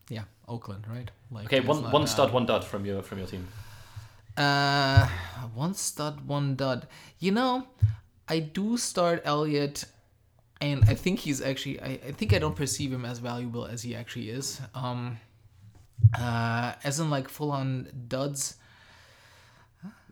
yeah, 0.08 0.24
Oakland, 0.48 0.86
right? 0.88 1.10
Like 1.30 1.52
Okay, 1.52 1.60
one 1.60 1.82
one 1.92 2.06
stud, 2.06 2.32
one 2.32 2.46
dud 2.46 2.64
from 2.64 2.86
your 2.86 3.02
from 3.02 3.18
your 3.18 3.26
team. 3.26 3.46
Uh, 4.38 5.06
one 5.54 5.74
stud, 5.74 6.26
one 6.26 6.56
dud. 6.56 6.88
You 7.18 7.32
know, 7.32 7.66
I 8.26 8.38
do 8.38 8.78
start 8.78 9.20
Elliott, 9.26 9.84
and 10.62 10.82
I 10.88 10.94
think 10.94 11.18
he's 11.18 11.42
actually. 11.42 11.78
I, 11.78 12.00
I 12.08 12.12
think 12.12 12.32
I 12.32 12.38
don't 12.38 12.56
perceive 12.56 12.90
him 12.90 13.04
as 13.04 13.18
valuable 13.18 13.66
as 13.66 13.82
he 13.82 13.94
actually 13.94 14.30
is. 14.30 14.62
Um, 14.74 15.18
uh, 16.18 16.72
as 16.82 17.00
in 17.00 17.10
like 17.10 17.28
full 17.28 17.52
on 17.52 17.92
duds. 18.08 18.56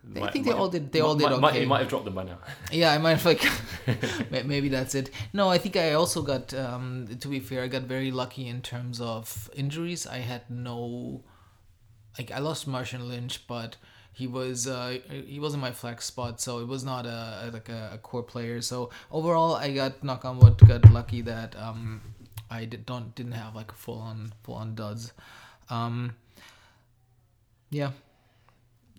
I 0.05 0.19
Might- 0.21 0.33
think 0.33 0.45
they 0.47 0.51
might- 0.53 0.59
all 0.59 0.69
did. 0.69 0.91
They 0.93 1.01
all 1.01 1.15
did 1.15 1.31
might- 1.31 1.51
okay. 1.51 1.61
you 1.63 1.67
might 1.69 1.79
have 1.81 1.89
dropped 1.89 2.05
them 2.07 2.15
by 2.15 2.25
now. 2.25 2.39
Yeah, 2.73 2.93
I 2.93 2.99
might 2.99 3.19
have 3.19 3.25
like 3.25 3.43
maybe 4.47 4.69
that's 4.69 4.95
it. 4.95 5.11
No, 5.33 5.49
I 5.49 5.59
think 5.59 5.77
I 5.77 5.93
also 5.93 6.23
got 6.23 6.53
um 6.55 7.07
to 7.21 7.29
be 7.29 7.39
fair, 7.41 7.63
I 7.63 7.69
got 7.69 7.83
very 7.83 8.11
lucky 8.11 8.49
in 8.49 8.63
terms 8.63 9.01
of 9.01 9.49
injuries. 9.55 10.07
I 10.07 10.19
had 10.19 10.49
no 10.51 11.23
like 12.19 12.31
I 12.33 12.41
lost 12.41 12.69
Marshawn 12.69 13.09
Lynch, 13.09 13.47
but 13.47 13.77
he 14.13 14.27
was 14.27 14.67
uh 14.67 14.99
he 15.09 15.39
wasn't 15.39 15.63
my 15.63 15.71
flex 15.73 16.05
spot, 16.07 16.41
so 16.41 16.59
it 16.59 16.67
was 16.67 16.83
not 16.85 17.07
a 17.07 17.49
like 17.53 17.69
a, 17.69 17.91
a 17.95 17.99
core 17.99 18.23
player. 18.25 18.61
So 18.61 18.91
overall, 19.11 19.55
I 19.55 19.73
got 19.73 20.03
knock 20.03 20.25
on 20.25 20.39
wood, 20.41 20.59
got 20.67 20.91
lucky 20.91 21.23
that 21.23 21.55
um 21.57 22.01
I 22.51 22.65
did 22.67 22.85
don't 22.87 23.15
didn't 23.15 23.33
have 23.33 23.55
like 23.55 23.71
a 23.71 23.75
full 23.77 23.99
on 23.99 24.33
full 24.43 24.57
on 24.57 24.75
duds. 24.75 25.13
Um 25.71 26.17
yeah, 27.71 27.93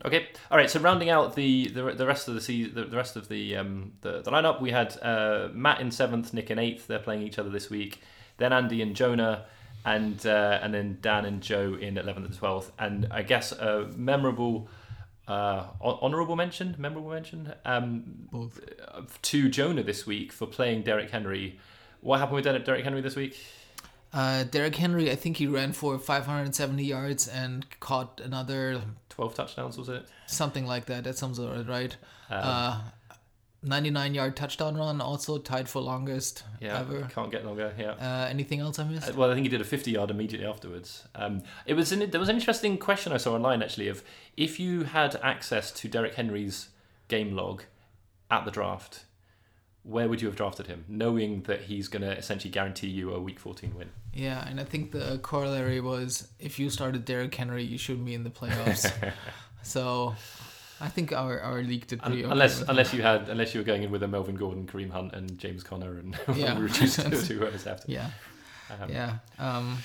Okay, 0.05 0.27
all 0.51 0.57
right. 0.57 0.69
So 0.69 0.79
rounding 0.79 1.09
out 1.09 1.35
the 1.35 1.69
the, 1.69 1.93
the 1.93 2.05
rest 2.05 2.27
of 2.27 2.33
the 2.33 2.41
season, 2.41 2.73
the, 2.75 2.85
the 2.85 2.97
rest 2.97 3.15
of 3.15 3.29
the 3.29 3.55
um 3.55 3.93
the, 4.01 4.21
the 4.21 4.31
lineup, 4.31 4.61
we 4.61 4.71
had 4.71 4.97
uh, 5.01 5.49
Matt 5.53 5.79
in 5.81 5.91
seventh, 5.91 6.33
Nick 6.33 6.51
in 6.51 6.59
eighth. 6.59 6.87
They're 6.87 6.99
playing 6.99 7.21
each 7.21 7.39
other 7.39 7.49
this 7.49 7.69
week. 7.69 8.01
Then 8.37 8.51
Andy 8.51 8.81
and 8.81 8.95
Jonah, 8.95 9.45
and 9.85 10.25
uh, 10.25 10.59
and 10.61 10.73
then 10.73 10.97
Dan 11.01 11.25
and 11.25 11.41
Joe 11.41 11.77
in 11.79 11.97
eleventh 11.97 12.25
and 12.25 12.35
twelfth. 12.35 12.71
And 12.79 13.07
I 13.11 13.21
guess 13.21 13.51
a 13.51 13.89
memorable, 13.95 14.67
uh, 15.27 15.67
hon- 15.79 16.37
mention, 16.37 16.75
memorable 16.77 17.11
mention, 17.11 17.53
um, 17.63 18.03
both. 18.31 18.59
to 19.21 19.49
Jonah 19.49 19.83
this 19.83 20.05
week 20.05 20.33
for 20.33 20.47
playing 20.47 20.83
Derrick 20.83 21.11
Henry. 21.11 21.59
What 22.01 22.19
happened 22.19 22.35
with 22.35 22.45
Derrick 22.45 22.65
Derrick 22.65 22.83
Henry 22.83 23.01
this 23.01 23.15
week? 23.15 23.39
Uh, 24.13 24.43
Derrick 24.43 24.75
Henry, 24.75 25.09
I 25.09 25.15
think 25.15 25.37
he 25.37 25.47
ran 25.47 25.73
for 25.73 25.97
570 25.97 26.83
yards 26.83 27.27
and 27.27 27.65
caught 27.79 28.21
another 28.23 28.81
Twelve 29.13 29.35
touchdowns 29.35 29.77
was 29.77 29.89
it? 29.89 30.05
something 30.25 30.65
like 30.65 30.85
that. 30.85 31.03
That 31.03 31.17
sounds 31.17 31.39
right? 31.39 31.95
Um, 32.31 32.39
uh, 32.41 32.81
99 33.61 34.13
yard 34.13 34.35
touchdown 34.35 34.75
run, 34.75 34.99
also 34.99 35.37
tied 35.37 35.69
for 35.69 35.81
longest 35.81 36.43
yeah, 36.59 36.79
ever. 36.79 37.07
can't 37.13 37.31
get 37.31 37.45
longer. 37.45 37.73
Yeah. 37.77 37.91
Uh, 37.91 38.27
anything 38.27 38.59
else 38.59 38.79
I 38.79 38.83
missed? 38.85 39.09
Uh, 39.09 39.13
Well, 39.15 39.31
I 39.31 39.35
think 39.35 39.45
he 39.45 39.49
did 39.49 39.61
a 39.61 39.65
50 39.65 39.91
yard 39.91 40.09
immediately 40.09 40.47
afterwards. 40.47 41.07
Um, 41.15 41.43
it 41.65 41.75
was 41.75 41.91
an, 41.91 42.09
there 42.09 42.19
was 42.19 42.29
an 42.29 42.35
interesting 42.35 42.77
question 42.77 43.13
I 43.13 43.17
saw 43.17 43.33
online 43.35 43.61
actually 43.61 43.87
of 43.87 44.03
if 44.35 44.59
you 44.59 44.83
had 44.83 45.15
access 45.23 45.71
to 45.71 45.87
Derrick 45.87 46.15
Henry's 46.15 46.69
game 47.07 47.35
log 47.35 47.63
at 48.29 48.45
the 48.45 48.51
draft, 48.51 49.05
where 49.83 50.07
would 50.07 50.21
you 50.21 50.27
have 50.27 50.35
drafted 50.37 50.67
him, 50.67 50.85
knowing 50.87 51.41
that 51.43 51.61
he's 51.63 51.87
going 51.87 52.01
to 52.03 52.17
essentially 52.17 52.49
guarantee 52.51 52.87
you 52.87 53.13
a 53.13 53.19
Week 53.19 53.39
14 53.39 53.75
win? 53.75 53.89
yeah, 54.13 54.47
and 54.47 54.59
I 54.59 54.63
think 54.63 54.91
the 54.91 55.19
corollary 55.21 55.81
was 55.81 56.27
if 56.39 56.57
you 56.59 56.69
started 56.69 57.03
Derrick 57.05 57.33
Henry, 57.35 57.63
you 57.63 57.77
should 57.77 58.03
be 58.05 58.13
in 58.13 58.23
the 58.23 58.29
playoffs. 58.29 58.91
so 59.63 60.15
I 60.79 60.87
think 60.89 61.11
our, 61.13 61.39
our 61.41 61.61
league 61.63 61.87
did 61.87 61.99
Un- 62.01 62.11
pretty 62.11 62.23
okay 62.23 62.31
unless 62.31 62.59
with 62.59 62.69
unless 62.69 62.93
you 62.93 63.01
had 63.01 63.29
unless 63.29 63.53
you 63.53 63.59
were 63.61 63.65
going 63.65 63.83
in 63.83 63.91
with 63.91 64.03
a 64.03 64.07
Melvin 64.07 64.35
Gordon, 64.35 64.67
Kareem 64.67 64.91
Hunt, 64.91 65.13
and 65.13 65.37
James 65.37 65.63
Conner, 65.63 65.97
and 65.99 66.17
Yeah. 66.35 66.57
reduced 66.59 66.99
to 66.99 67.09
left. 67.39 67.63
that. 67.65 67.83
Yeah, 67.87 68.09
Um, 68.81 68.89
yeah. 68.89 69.17
Um, 69.39 69.77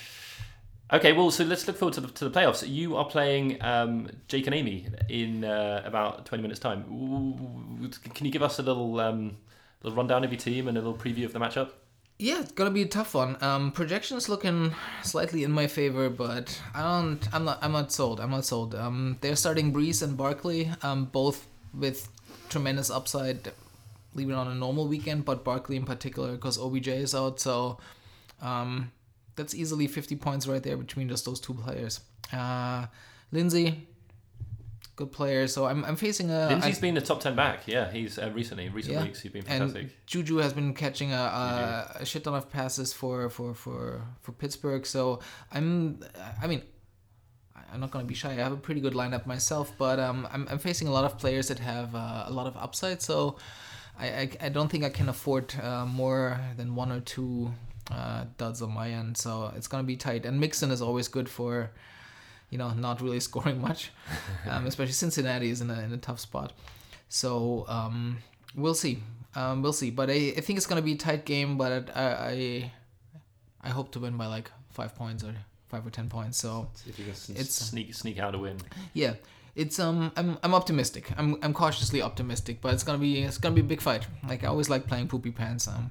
Okay, 0.91 1.13
well, 1.13 1.31
so 1.31 1.45
let's 1.45 1.67
look 1.67 1.77
forward 1.77 1.93
to 1.97 2.01
the, 2.01 2.09
to 2.09 2.29
the 2.31 2.31
playoffs. 2.31 2.67
You 2.67 2.97
are 2.97 3.05
playing 3.05 3.63
um, 3.63 4.09
Jake 4.27 4.47
and 4.47 4.55
Amy 4.55 4.87
in 5.11 5.45
uh, 5.45 5.83
about 5.85 6.25
20 6.25 6.41
minutes' 6.41 6.61
time. 6.61 7.91
Can 8.15 8.25
you 8.25 8.33
give 8.33 8.43
us 8.43 8.59
a 8.59 8.63
little 8.63 8.99
um, 8.99 9.37
little 9.83 9.97
rundown 9.97 10.25
of 10.25 10.33
your 10.33 10.41
team 10.41 10.69
and 10.69 10.77
a 10.77 10.81
little 10.81 10.97
preview 10.97 11.25
of 11.25 11.33
the 11.33 11.39
matchup? 11.39 11.71
Yeah, 12.19 12.41
it's 12.41 12.51
gonna 12.51 12.71
be 12.71 12.83
a 12.83 12.87
tough 12.87 13.15
one. 13.15 13.37
Um, 13.41 13.71
projections 13.71 14.29
looking 14.29 14.75
slightly 15.05 15.45
in 15.45 15.53
my 15.53 15.69
favor, 15.69 16.11
but 16.11 16.61
I 16.75 16.83
don't. 16.83 17.35
I'm 17.35 17.45
not. 17.45 17.59
I'm 17.63 17.71
not 17.73 17.93
sold. 17.93 18.19
I'm 18.21 18.31
not 18.31 18.45
sold. 18.45 18.75
Um, 18.75 19.19
they're 19.21 19.37
starting 19.37 19.73
Brees 19.73 20.03
and 20.03 20.17
Barkley. 20.17 20.71
Um, 20.83 21.05
both 21.05 21.47
with 21.73 22.09
tremendous 22.49 22.91
upside. 22.91 23.53
Leave 24.15 24.31
it 24.31 24.35
on 24.35 24.49
a 24.49 24.55
normal 24.55 24.89
weekend, 24.89 25.25
but 25.25 25.45
Barkley 25.45 25.77
in 25.77 25.85
particular 25.85 26.33
because 26.33 26.59
OBJ 26.59 26.89
is 26.89 27.15
out. 27.15 27.39
So, 27.39 27.79
um, 28.43 28.91
that's 29.37 29.55
easily 29.55 29.87
50 29.87 30.17
points 30.17 30.49
right 30.49 30.63
there 30.63 30.77
between 30.77 31.09
just 31.09 31.25
those 31.25 31.39
two 31.39 31.55
players. 31.55 32.01
Uh, 32.33 32.87
Lindsay, 33.31 33.87
good 34.99 35.13
player. 35.19 35.47
So 35.47 35.61
I'm. 35.71 35.81
I'm 35.89 35.97
facing 35.97 36.29
a. 36.31 36.49
Lindsay's 36.49 36.81
been 36.81 36.97
a 36.97 37.01
top 37.01 37.21
10 37.21 37.35
back. 37.37 37.59
Yeah, 37.67 37.91
he's 37.97 38.19
uh, 38.19 38.31
recently, 38.35 38.69
recent 38.69 38.95
Yeah. 38.95 39.05
weeks, 39.05 39.21
he's 39.23 39.33
been 39.33 39.43
fantastic. 39.43 39.83
and. 39.83 39.91
Juju 40.07 40.37
has 40.45 40.53
been 40.53 40.75
catching 40.75 41.11
a, 41.13 41.25
a, 41.45 42.03
a 42.03 42.05
shit 42.05 42.25
ton 42.25 42.35
of 42.35 42.51
passes 42.51 42.93
for 42.93 43.31
for 43.31 43.55
for 43.55 43.81
for 44.23 44.33
Pittsburgh. 44.33 44.85
So 44.85 45.21
I'm, 45.57 46.01
I 46.43 46.47
mean, 46.51 46.63
I'm 47.73 47.81
not 47.81 47.91
gonna 47.93 48.05
be 48.15 48.19
shy. 48.23 48.33
I 48.33 48.43
have 48.49 48.53
a 48.61 48.63
pretty 48.67 48.81
good 48.81 48.95
lineup 48.95 49.25
myself, 49.35 49.67
but 49.79 49.99
um, 50.07 50.27
I'm 50.33 50.47
I'm 50.51 50.59
facing 50.59 50.89
a 50.89 50.93
lot 50.99 51.05
of 51.05 51.13
players 51.19 51.47
that 51.49 51.61
have 51.61 51.95
uh, 51.95 52.25
a 52.27 52.33
lot 52.39 52.47
of 52.47 52.57
upside. 52.57 53.01
So 53.03 53.37
I, 53.99 54.07
I 54.23 54.25
I 54.47 54.49
don't 54.57 54.69
think 54.73 54.83
I 54.85 54.91
can 54.99 55.09
afford 55.09 55.55
uh, 55.63 55.87
more 55.87 56.41
than 56.59 56.75
one 56.75 56.91
or 56.97 57.01
two 57.15 57.53
uh, 57.91 58.25
duds 58.37 58.63
on 58.63 58.73
my 58.73 58.89
end. 58.91 59.17
So 59.17 59.53
it's 59.57 59.69
gonna 59.69 59.89
be 59.95 59.97
tight. 59.97 60.27
And 60.27 60.41
Mixon 60.41 60.71
is 60.71 60.83
always 60.83 61.09
good 61.09 61.29
for. 61.29 61.71
You 62.51 62.59
know, 62.59 62.71
not 62.71 63.01
really 63.01 63.21
scoring 63.29 63.61
much, 63.61 63.91
um, 64.49 64.67
especially 64.67 64.93
Cincinnati 64.95 65.51
is 65.51 65.61
in 65.61 65.71
a, 65.71 65.81
in 65.81 65.93
a 65.93 65.99
tough 65.99 66.21
spot. 66.21 66.53
So 67.09 67.65
um, 67.69 68.19
we'll 68.55 68.75
see. 68.75 69.03
Um, 69.35 69.63
we'll 69.63 69.73
see. 69.75 69.91
But 69.91 70.11
I, 70.11 70.33
I 70.37 70.41
think 70.41 70.57
it's 70.57 70.67
gonna 70.67 70.83
be 70.83 70.93
a 70.93 70.97
tight 70.97 71.25
game. 71.25 71.57
But 71.59 71.91
I, 71.95 72.03
I 72.03 72.73
I 73.63 73.69
hope 73.71 73.93
to 73.93 74.01
win 74.01 74.17
by 74.17 74.27
like 74.27 74.51
five 74.71 74.95
points 74.95 75.23
or 75.25 75.35
five 75.67 75.87
or 75.87 75.91
ten 75.91 76.09
points. 76.09 76.39
So 76.39 76.71
if 76.87 76.99
you 76.99 77.05
can 77.05 77.13
it's- 77.13 77.51
sneak 77.53 77.95
sneak 77.95 78.19
out 78.19 78.35
a 78.35 78.39
win. 78.39 78.57
yeah, 78.95 79.15
it's 79.55 79.79
um 79.79 80.11
I'm 80.17 80.39
I'm 80.43 80.55
optimistic. 80.55 81.11
I'm 81.19 81.37
I'm 81.43 81.53
cautiously 81.53 82.01
optimistic. 82.03 82.61
But 82.63 82.73
it's 82.75 82.83
gonna 82.83 82.99
be 82.99 83.23
it's 83.23 83.39
gonna 83.39 83.55
be 83.55 83.61
a 83.61 83.65
big 83.65 83.81
fight. 83.83 84.07
Like 84.27 84.43
I 84.45 84.47
always 84.47 84.71
like 84.71 84.87
playing 84.87 85.09
poopy 85.09 85.31
pants. 85.33 85.69
Um, 85.69 85.91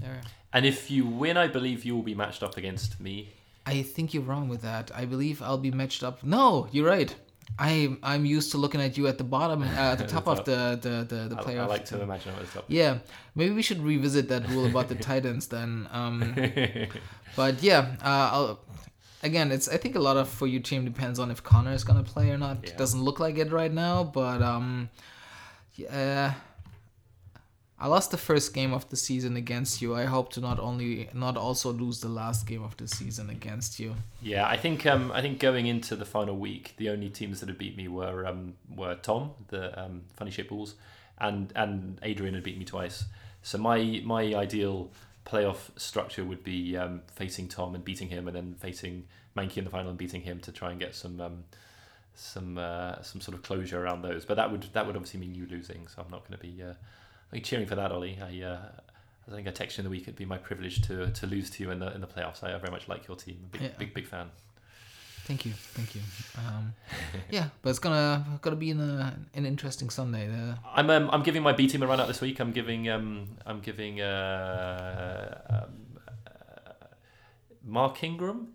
there. 0.00 0.20
And 0.52 0.64
if 0.64 0.90
you 0.90 1.04
win, 1.06 1.36
I 1.36 1.46
believe 1.46 1.84
you 1.84 1.94
will 1.94 2.02
be 2.02 2.14
matched 2.14 2.42
up 2.42 2.56
against 2.56 2.98
me. 3.00 3.34
I 3.68 3.82
think 3.82 4.14
you're 4.14 4.22
wrong 4.22 4.48
with 4.48 4.62
that. 4.62 4.90
I 4.94 5.04
believe 5.04 5.42
I'll 5.42 5.64
be 5.68 5.70
matched 5.70 6.02
up. 6.02 6.24
No, 6.24 6.68
you're 6.72 6.86
right. 6.86 7.14
I 7.58 7.96
I'm 8.02 8.24
used 8.24 8.50
to 8.52 8.58
looking 8.58 8.80
at 8.80 8.96
you 8.96 9.06
at 9.08 9.18
the 9.18 9.24
bottom, 9.24 9.62
uh, 9.62 9.66
at 9.66 9.98
the 9.98 10.06
top 10.16 10.26
of 10.26 10.44
the 10.46 10.78
the 10.80 10.94
the, 11.12 11.20
the 11.34 11.38
I, 11.38 11.44
playoff. 11.44 11.64
I 11.64 11.66
like 11.66 11.84
to 11.86 12.00
imagine 12.00 12.32
I 12.34 12.40
was 12.40 12.50
top. 12.50 12.64
Yeah, 12.68 12.98
maybe 13.34 13.52
we 13.54 13.62
should 13.62 13.82
revisit 13.82 14.28
that 14.28 14.48
rule 14.48 14.66
about 14.66 14.88
the 14.88 14.94
Titans 15.10 15.48
then. 15.48 15.86
Um, 15.92 16.34
but 17.36 17.62
yeah, 17.62 17.96
uh, 18.02 18.28
I'll 18.34 18.60
again, 19.22 19.52
it's 19.52 19.68
I 19.68 19.76
think 19.76 19.96
a 19.96 20.00
lot 20.08 20.16
of 20.16 20.30
for 20.30 20.46
your 20.46 20.62
team 20.62 20.86
depends 20.86 21.18
on 21.18 21.30
if 21.30 21.42
Conner 21.42 21.72
is 21.72 21.84
gonna 21.84 22.08
play 22.14 22.30
or 22.30 22.38
not. 22.38 22.56
Yeah. 22.62 22.76
Doesn't 22.76 23.02
look 23.02 23.20
like 23.20 23.36
it 23.36 23.52
right 23.52 23.72
now, 23.72 24.02
but 24.02 24.40
um, 24.40 24.88
yeah. 25.74 26.34
I 27.80 27.86
lost 27.86 28.10
the 28.10 28.16
first 28.16 28.54
game 28.54 28.72
of 28.72 28.88
the 28.88 28.96
season 28.96 29.36
against 29.36 29.80
you. 29.80 29.94
I 29.94 30.04
hope 30.04 30.32
to 30.32 30.40
not 30.40 30.58
only 30.58 31.08
not 31.14 31.36
also 31.36 31.72
lose 31.72 32.00
the 32.00 32.08
last 32.08 32.46
game 32.46 32.64
of 32.64 32.76
the 32.76 32.88
season 32.88 33.30
against 33.30 33.78
you. 33.78 33.94
Yeah, 34.20 34.48
I 34.48 34.56
think 34.56 34.84
um, 34.84 35.12
I 35.12 35.20
think 35.20 35.38
going 35.38 35.66
into 35.66 35.94
the 35.94 36.04
final 36.04 36.36
week, 36.36 36.74
the 36.76 36.88
only 36.90 37.08
teams 37.08 37.38
that 37.40 37.48
had 37.48 37.56
beat 37.58 37.76
me 37.76 37.86
were 37.86 38.26
um, 38.26 38.54
were 38.74 38.96
Tom, 38.96 39.30
the 39.48 39.80
um, 39.80 40.02
Funny 40.16 40.32
Shape 40.32 40.48
Balls, 40.48 40.74
and 41.18 41.52
and 41.54 42.00
Adrian 42.02 42.34
had 42.34 42.42
beat 42.42 42.58
me 42.58 42.64
twice. 42.64 43.04
So 43.42 43.58
my 43.58 44.02
my 44.04 44.34
ideal 44.34 44.90
playoff 45.24 45.70
structure 45.76 46.24
would 46.24 46.42
be 46.42 46.76
um, 46.76 47.02
facing 47.14 47.46
Tom 47.46 47.76
and 47.76 47.84
beating 47.84 48.08
him, 48.08 48.26
and 48.26 48.36
then 48.36 48.54
facing 48.58 49.04
Mankey 49.36 49.58
in 49.58 49.64
the 49.64 49.70
final 49.70 49.90
and 49.90 49.98
beating 49.98 50.22
him 50.22 50.40
to 50.40 50.50
try 50.50 50.72
and 50.72 50.80
get 50.80 50.96
some 50.96 51.20
um, 51.20 51.44
some 52.14 52.58
uh, 52.58 53.00
some 53.02 53.20
sort 53.20 53.36
of 53.36 53.44
closure 53.44 53.80
around 53.80 54.02
those. 54.02 54.24
But 54.24 54.34
that 54.34 54.50
would 54.50 54.64
that 54.72 54.84
would 54.84 54.96
obviously 54.96 55.20
mean 55.20 55.36
you 55.36 55.46
losing. 55.46 55.86
So 55.86 56.02
I'm 56.02 56.10
not 56.10 56.26
going 56.26 56.38
to 56.40 56.44
be 56.44 56.60
uh, 56.60 56.74
cheering 57.42 57.66
for 57.66 57.74
that, 57.76 57.92
Ollie. 57.92 58.18
I 58.20 58.42
uh, 58.44 58.58
I 59.28 59.30
think 59.34 59.46
I 59.46 59.50
texted 59.50 59.78
you 59.78 59.82
in 59.82 59.84
the 59.84 59.90
week. 59.90 60.02
It'd 60.02 60.16
be 60.16 60.24
my 60.24 60.38
privilege 60.38 60.82
to 60.82 61.10
to 61.10 61.26
lose 61.26 61.50
to 61.50 61.62
you 61.62 61.70
in 61.70 61.78
the 61.78 61.92
in 61.94 62.00
the 62.00 62.06
playoffs. 62.06 62.42
I 62.42 62.56
very 62.58 62.70
much 62.72 62.88
like 62.88 63.06
your 63.06 63.16
team. 63.16 63.48
Big 63.52 63.62
Yeah. 63.62 63.68
big 63.78 63.94
big 63.94 64.06
fan. 64.06 64.30
Thank 65.24 65.44
you, 65.44 65.52
thank 65.52 65.94
you. 65.94 66.00
Um, 66.38 66.72
yeah, 67.30 67.48
but 67.60 67.68
it's 67.68 67.78
gonna 67.78 68.24
gonna 68.40 68.56
be 68.56 68.70
an, 68.70 68.80
uh, 68.80 69.14
an 69.34 69.44
interesting 69.44 69.90
Sunday. 69.90 70.26
The, 70.26 70.56
I'm 70.74 70.88
um, 70.88 71.10
I'm 71.12 71.22
giving 71.22 71.42
my 71.42 71.52
B 71.52 71.66
team 71.68 71.82
a 71.82 71.86
run 71.86 72.00
out 72.00 72.08
this 72.08 72.22
week. 72.22 72.40
I'm 72.40 72.50
giving 72.52 72.88
um 72.88 73.36
I'm 73.44 73.60
giving 73.60 74.00
uh, 74.00 75.38
um, 75.50 76.00
uh 76.26 76.86
Mark 77.62 78.02
Ingram. 78.02 78.54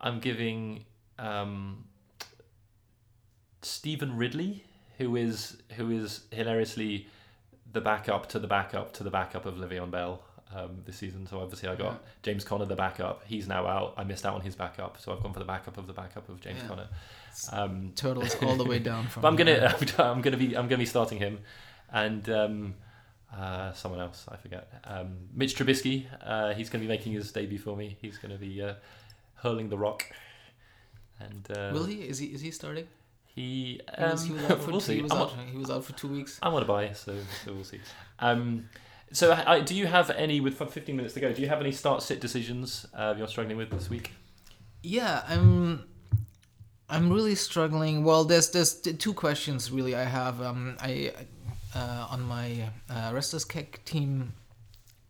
I'm 0.00 0.18
giving 0.20 0.86
um 1.18 1.84
Stevan 3.60 4.16
Ridley, 4.16 4.64
who 4.96 5.14
is 5.16 5.58
who 5.76 5.90
is 5.90 6.22
hilariously 6.30 7.06
the 7.72 7.80
backup 7.80 8.28
to 8.30 8.38
the 8.38 8.46
backup 8.46 8.92
to 8.94 9.04
the 9.04 9.10
backup 9.10 9.44
of 9.46 9.54
Le'Veon 9.56 9.90
Bell 9.90 10.22
um, 10.54 10.78
this 10.86 10.96
season. 10.96 11.26
So 11.26 11.40
obviously 11.40 11.68
I 11.68 11.74
got 11.74 11.92
Yeah. 11.92 11.98
James 12.22 12.44
Conner 12.44 12.64
the 12.64 12.76
backup. 12.76 13.22
He's 13.26 13.46
now 13.48 13.66
out. 13.66 13.94
I 13.96 14.04
missed 14.04 14.24
out 14.24 14.34
on 14.34 14.40
his 14.40 14.54
backup, 14.56 14.98
so 15.00 15.12
I've 15.12 15.22
gone 15.22 15.32
for 15.32 15.38
the 15.40 15.44
backup 15.44 15.76
of 15.78 15.86
the 15.86 15.92
backup 15.92 16.28
of 16.28 16.40
James 16.40 16.60
Yeah. 16.62 16.68
Conner. 16.68 16.88
Um, 17.52 17.92
turtles 17.94 18.34
all 18.42 18.56
the 18.56 18.64
way 18.64 18.78
down 18.78 19.06
from. 19.08 19.22
but 19.22 19.28
I'm 19.28 19.36
gonna. 19.36 19.74
I'm 19.98 20.22
gonna 20.22 20.36
be 20.36 20.56
I'm 20.56 20.66
gonna 20.66 20.78
be 20.78 20.86
starting 20.86 21.18
him, 21.18 21.40
and 21.92 22.28
um, 22.30 22.74
uh, 23.36 23.72
someone 23.72 24.00
else 24.00 24.24
I 24.28 24.36
forget. 24.36 24.68
Um, 24.84 25.28
Mitch 25.34 25.54
Trubisky. 25.56 26.06
Uh, 26.24 26.54
he's 26.54 26.70
gonna 26.70 26.82
be 26.82 26.88
making 26.88 27.12
his 27.12 27.30
debut 27.30 27.58
for 27.58 27.76
me. 27.76 27.96
He's 28.00 28.16
gonna 28.18 28.38
be 28.38 28.62
uh, 28.62 28.74
hurling 29.34 29.68
the 29.68 29.78
rock. 29.78 30.04
And 31.20 31.46
uh, 31.56 31.70
Will 31.72 31.84
he? 31.84 31.96
Is 32.08 32.18
he? 32.18 32.26
Is 32.26 32.40
he 32.40 32.50
starting? 32.50 32.86
He, 33.38 33.80
He 33.96 34.04
was, 34.04 34.22
um, 34.22 34.28
he 34.28 34.34
was 34.34 34.50
out 34.50 34.58
for, 34.62 34.70
we'll 34.72 34.80
he 34.80 35.00
was 35.00 35.12
out, 35.12 35.32
he 35.52 35.56
was 35.56 35.70
out 35.70 35.84
for 35.84 35.92
two 35.92 36.08
weeks. 36.08 36.40
I'm 36.42 36.54
on 36.54 36.62
a 36.62 36.66
buy, 36.66 36.92
so 36.92 37.16
so 37.44 37.54
we'll 37.54 37.62
see. 37.62 37.78
Um, 38.18 38.68
so 39.12 39.32
I, 39.32 39.60
do 39.60 39.76
you 39.76 39.86
have 39.86 40.10
any 40.10 40.40
with 40.40 40.58
15 40.58 40.96
minutes 40.96 41.14
to 41.14 41.20
go? 41.20 41.32
Do 41.32 41.40
you 41.40 41.48
have 41.48 41.60
any 41.60 41.70
start 41.70 42.02
sit 42.02 42.20
decisions 42.20 42.84
uh, 42.92 43.14
you're 43.16 43.28
struggling 43.28 43.56
with 43.56 43.70
this 43.70 43.88
week? 43.88 44.10
Yeah, 44.82 45.22
I'm. 45.28 45.84
I'm 46.90 47.12
really 47.12 47.36
struggling. 47.36 48.02
Well, 48.02 48.24
there's 48.24 48.50
there's 48.50 48.74
two 48.74 49.14
questions 49.14 49.70
really. 49.70 49.94
I 49.94 50.04
have 50.04 50.42
um 50.42 50.76
I 50.80 51.12
uh, 51.76 52.08
on 52.10 52.22
my 52.22 52.70
uh, 52.90 53.12
restless 53.14 53.44
keg 53.44 53.78
team 53.84 54.32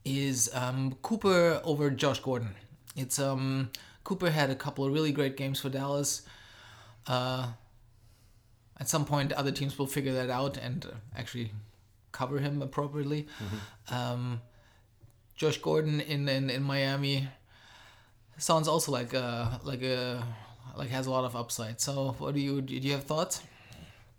is 0.05 0.51
um 0.53 0.97
Cooper 1.01 1.63
over 1.65 1.89
Josh 1.89 2.21
Gordon. 2.21 2.57
It's 2.95 3.19
um 3.19 3.71
Cooper 4.05 4.29
had 4.29 4.51
a 4.51 4.55
couple 4.55 4.85
of 4.85 4.93
really 4.93 5.13
great 5.13 5.37
games 5.39 5.61
for 5.61 5.71
Dallas. 5.71 6.23
Uh, 7.07 7.53
at 8.81 8.89
some 8.89 9.05
point, 9.05 9.33
other 9.33 9.51
teams 9.53 9.79
will 9.79 9.87
figure 9.87 10.13
that 10.15 10.31
out 10.31 10.57
and 10.57 10.87
uh, 10.87 10.91
actually 11.17 11.53
cover 12.13 12.39
him 12.39 12.63
appropriately. 12.63 13.27
Um, 13.91 14.41
Josh 15.37 15.59
Gordon 15.59 16.01
in, 16.01 16.29
in, 16.29 16.51
in 16.51 16.63
Miami 16.63 17.29
sounds 18.39 18.69
also 18.69 18.93
like 18.93 19.15
a 19.15 19.61
like 19.65 19.83
a 19.83 20.25
like 20.77 20.91
has 20.91 21.07
a 21.07 21.11
lot 21.11 21.25
of 21.25 21.35
upside. 21.37 21.81
So, 21.81 22.15
what 22.19 22.35
do 22.35 22.41
you 22.41 22.61
do? 22.61 22.75
You 22.75 22.93
have 22.93 23.05
thoughts? 23.05 23.43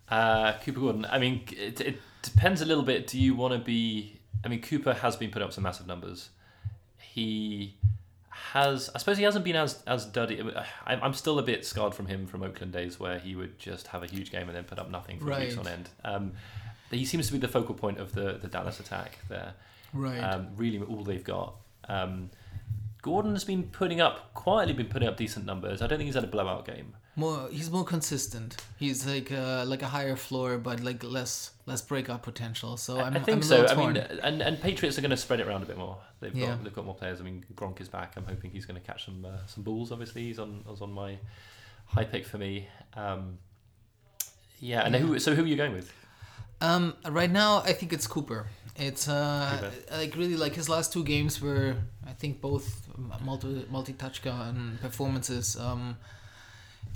Uh, 0.10 0.54
Cooper 0.64 0.80
Gordon. 0.80 1.06
I 1.10 1.20
mean, 1.20 1.44
it, 1.52 1.80
it 1.82 2.02
depends 2.22 2.62
a 2.62 2.66
little 2.66 2.84
bit. 2.84 3.08
Do 3.08 3.20
you 3.20 3.36
want 3.36 3.54
to 3.54 3.60
be? 3.60 4.20
I 4.44 4.48
mean, 4.48 4.62
Cooper 4.62 4.94
has 4.94 5.16
been 5.16 5.32
putting 5.32 5.48
up 5.48 5.54
some 5.54 5.64
massive 5.64 5.88
numbers. 5.88 6.30
He 6.98 7.76
has. 8.54 8.90
I 8.94 9.00
suppose 9.00 9.18
he 9.18 9.24
hasn't 9.24 9.46
been 9.46 9.56
as 9.56 9.82
as 9.88 10.06
duddy. 10.06 10.42
I, 10.86 10.96
I'm 10.96 11.14
still 11.14 11.40
a 11.40 11.44
bit 11.44 11.66
scarred 11.66 11.96
from 11.96 12.06
him 12.08 12.28
from 12.28 12.44
Oakland 12.44 12.72
days, 12.74 13.00
where 13.00 13.20
he 13.20 13.36
would 13.36 13.58
just 13.60 13.88
have 13.88 14.04
a 14.04 14.08
huge 14.08 14.32
game 14.32 14.48
and 14.48 14.56
then 14.56 14.64
put 14.64 14.80
up 14.80 14.90
nothing 14.90 15.20
for 15.20 15.26
weeks 15.46 15.58
on 15.58 15.68
end. 15.68 15.90
Um, 16.04 16.34
he 16.92 17.06
seems 17.06 17.28
to 17.28 17.34
be 17.34 17.40
the 17.40 17.48
focal 17.48 17.76
point 17.76 18.00
of 18.00 18.14
the 18.14 18.40
the 18.42 18.48
Dallas 18.48 18.80
attack 18.80 19.20
there. 19.30 19.54
Right. 19.94 20.20
Um, 20.20 20.50
really, 20.56 20.80
all 20.80 21.04
they've 21.04 21.24
got. 21.24 21.56
Um, 21.88 22.30
Gordon's 23.02 23.44
been 23.44 23.64
putting 23.64 24.02
up 24.02 24.34
quietly, 24.34 24.74
been 24.74 24.88
putting 24.88 25.08
up 25.08 25.18
decent 25.18 25.46
numbers. 25.46 25.82
I 25.82 25.88
don't 25.88 25.98
think 25.98 26.08
he's 26.08 26.16
had 26.16 26.24
a 26.24 26.28
blowout 26.28 26.66
game. 26.66 26.96
More 27.20 27.50
he's 27.52 27.70
more 27.70 27.84
consistent. 27.84 28.58
He's 28.78 29.06
like 29.06 29.32
uh, 29.32 29.64
like 29.68 29.82
a 29.84 29.88
higher 29.88 30.16
floor, 30.16 30.58
but 30.58 30.80
like 30.90 31.04
less 31.04 31.52
less 31.66 31.82
breakout 31.82 32.24
potential. 32.24 32.78
So 32.78 33.00
I'm, 33.00 33.16
I 33.16 33.20
think 33.20 33.38
I'm 33.38 33.44
so. 33.44 33.68
I 33.68 33.76
mean, 33.76 33.98
and, 33.98 34.42
and 34.42 34.60
Patriots 34.62 34.98
are 34.98 35.02
going 35.02 35.12
to 35.12 35.18
spread 35.26 35.40
it 35.40 35.48
around 35.48 35.64
a 35.64 35.66
bit 35.66 35.78
more. 35.78 35.98
They've 36.20 36.36
Yeah. 36.36 36.48
got 36.48 36.64
they've 36.64 36.74
got 36.80 36.86
more 36.86 36.96
players. 36.96 37.20
I 37.22 37.24
mean, 37.24 37.46
Gronk 37.56 37.82
is 37.82 37.90
back. 37.90 38.14
I'm 38.18 38.26
hoping 38.26 38.52
he's 38.52 38.66
going 38.66 38.80
to 38.82 38.86
catch 38.86 39.06
some 39.06 39.26
uh, 39.26 39.46
some 39.46 39.64
balls. 39.64 39.92
Obviously, 39.92 40.24
he's 40.24 40.40
on 40.40 40.64
was 40.66 40.82
on 40.82 40.92
my 40.92 41.18
high 41.86 42.06
pick 42.06 42.26
for 42.26 42.38
me. 42.38 42.68
Um, 42.96 43.38
yeah, 44.60 44.82
and 44.86 44.96
who? 44.96 45.20
So 45.20 45.36
who 45.36 45.44
are 45.44 45.48
you 45.48 45.58
going 45.58 45.74
with? 45.74 45.92
Um, 46.62 46.96
right 47.08 47.32
now, 47.32 47.60
I 47.60 47.74
think 47.74 47.94
it's 47.94 48.08
Cooper. 48.08 48.48
It's 48.76 49.08
uh, 49.08 49.72
like 49.92 50.16
really 50.16 50.36
like 50.38 50.56
his 50.56 50.70
last 50.70 50.92
two 50.94 51.04
games 51.04 51.42
were, 51.42 51.76
I 52.08 52.12
think, 52.14 52.42
both 52.42 52.88
multi 53.24 53.66
multi 53.70 53.94
touchdown 53.94 54.80
performances. 54.82 55.58
Um, 55.58 55.98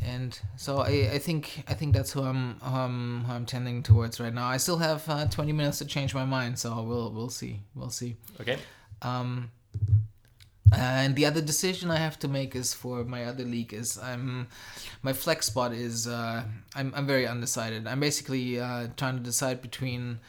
and 0.05 0.37
so 0.57 0.79
I, 0.79 1.11
I 1.13 1.19
think 1.19 1.63
I 1.67 1.73
think 1.73 1.93
that's 1.93 2.11
who 2.11 2.21
I'm 2.23 2.57
um, 2.61 3.23
who 3.27 3.33
I'm 3.33 3.45
tending 3.45 3.83
towards 3.83 4.19
right 4.19 4.33
now. 4.33 4.47
I 4.47 4.57
still 4.57 4.77
have 4.77 5.07
uh, 5.09 5.25
20 5.27 5.51
minutes 5.53 5.77
to 5.79 5.85
change 5.85 6.13
my 6.13 6.25
mind, 6.25 6.59
so 6.59 6.81
we'll 6.81 7.11
we'll 7.11 7.29
see 7.29 7.61
we'll 7.75 7.89
see. 7.89 8.17
Okay. 8.41 8.57
Um, 9.01 9.51
and 10.75 11.15
the 11.15 11.25
other 11.25 11.41
decision 11.41 11.91
I 11.91 11.97
have 11.97 12.17
to 12.19 12.27
make 12.27 12.55
is 12.55 12.73
for 12.73 13.03
my 13.03 13.25
other 13.25 13.43
league 13.43 13.73
is 13.73 13.97
I'm 13.97 14.47
my 15.03 15.13
flex 15.13 15.45
spot 15.47 15.71
is 15.73 16.07
uh, 16.07 16.43
I'm 16.75 16.93
I'm 16.95 17.05
very 17.05 17.27
undecided. 17.27 17.85
I'm 17.87 17.99
basically 17.99 18.59
uh, 18.59 18.87
trying 18.97 19.17
to 19.17 19.23
decide 19.23 19.61
between 19.61 20.19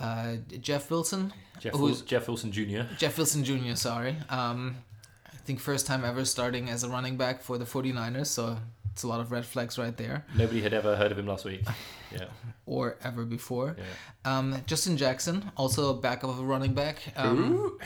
uh, 0.00 0.36
Jeff 0.60 0.90
Wilson, 0.90 1.32
Jeff, 1.58 1.72
Who's- 1.74 2.02
Jeff 2.02 2.28
Wilson 2.28 2.52
Jr. 2.52 2.82
Jeff 2.96 3.16
Wilson 3.18 3.42
Jr. 3.44 3.74
Sorry, 3.74 4.16
um, 4.28 4.76
think 5.46 5.60
first 5.60 5.86
time 5.86 6.04
ever 6.04 6.24
starting 6.24 6.68
as 6.68 6.82
a 6.84 6.88
running 6.88 7.16
back 7.16 7.40
for 7.42 7.56
the 7.58 7.64
49ers, 7.64 8.26
so 8.26 8.58
it's 8.92 9.02
a 9.02 9.08
lot 9.08 9.20
of 9.20 9.30
red 9.30 9.44
flags 9.44 9.78
right 9.78 9.96
there, 9.96 10.24
Nobody 10.34 10.60
had 10.62 10.72
ever 10.72 10.96
heard 10.96 11.12
of 11.12 11.18
him 11.18 11.26
last 11.26 11.44
week. 11.44 11.62
Yeah. 12.12 12.26
or 12.66 12.96
ever 13.02 13.24
before. 13.24 13.76
yeah. 13.76 14.38
Um, 14.38 14.62
Justin 14.66 14.96
Jackson, 14.96 15.50
also 15.56 15.90
a 15.90 15.94
backup 16.00 16.30
of 16.30 16.38
a 16.38 16.44
running 16.44 16.72
back. 16.72 16.98
Um, 17.16 17.78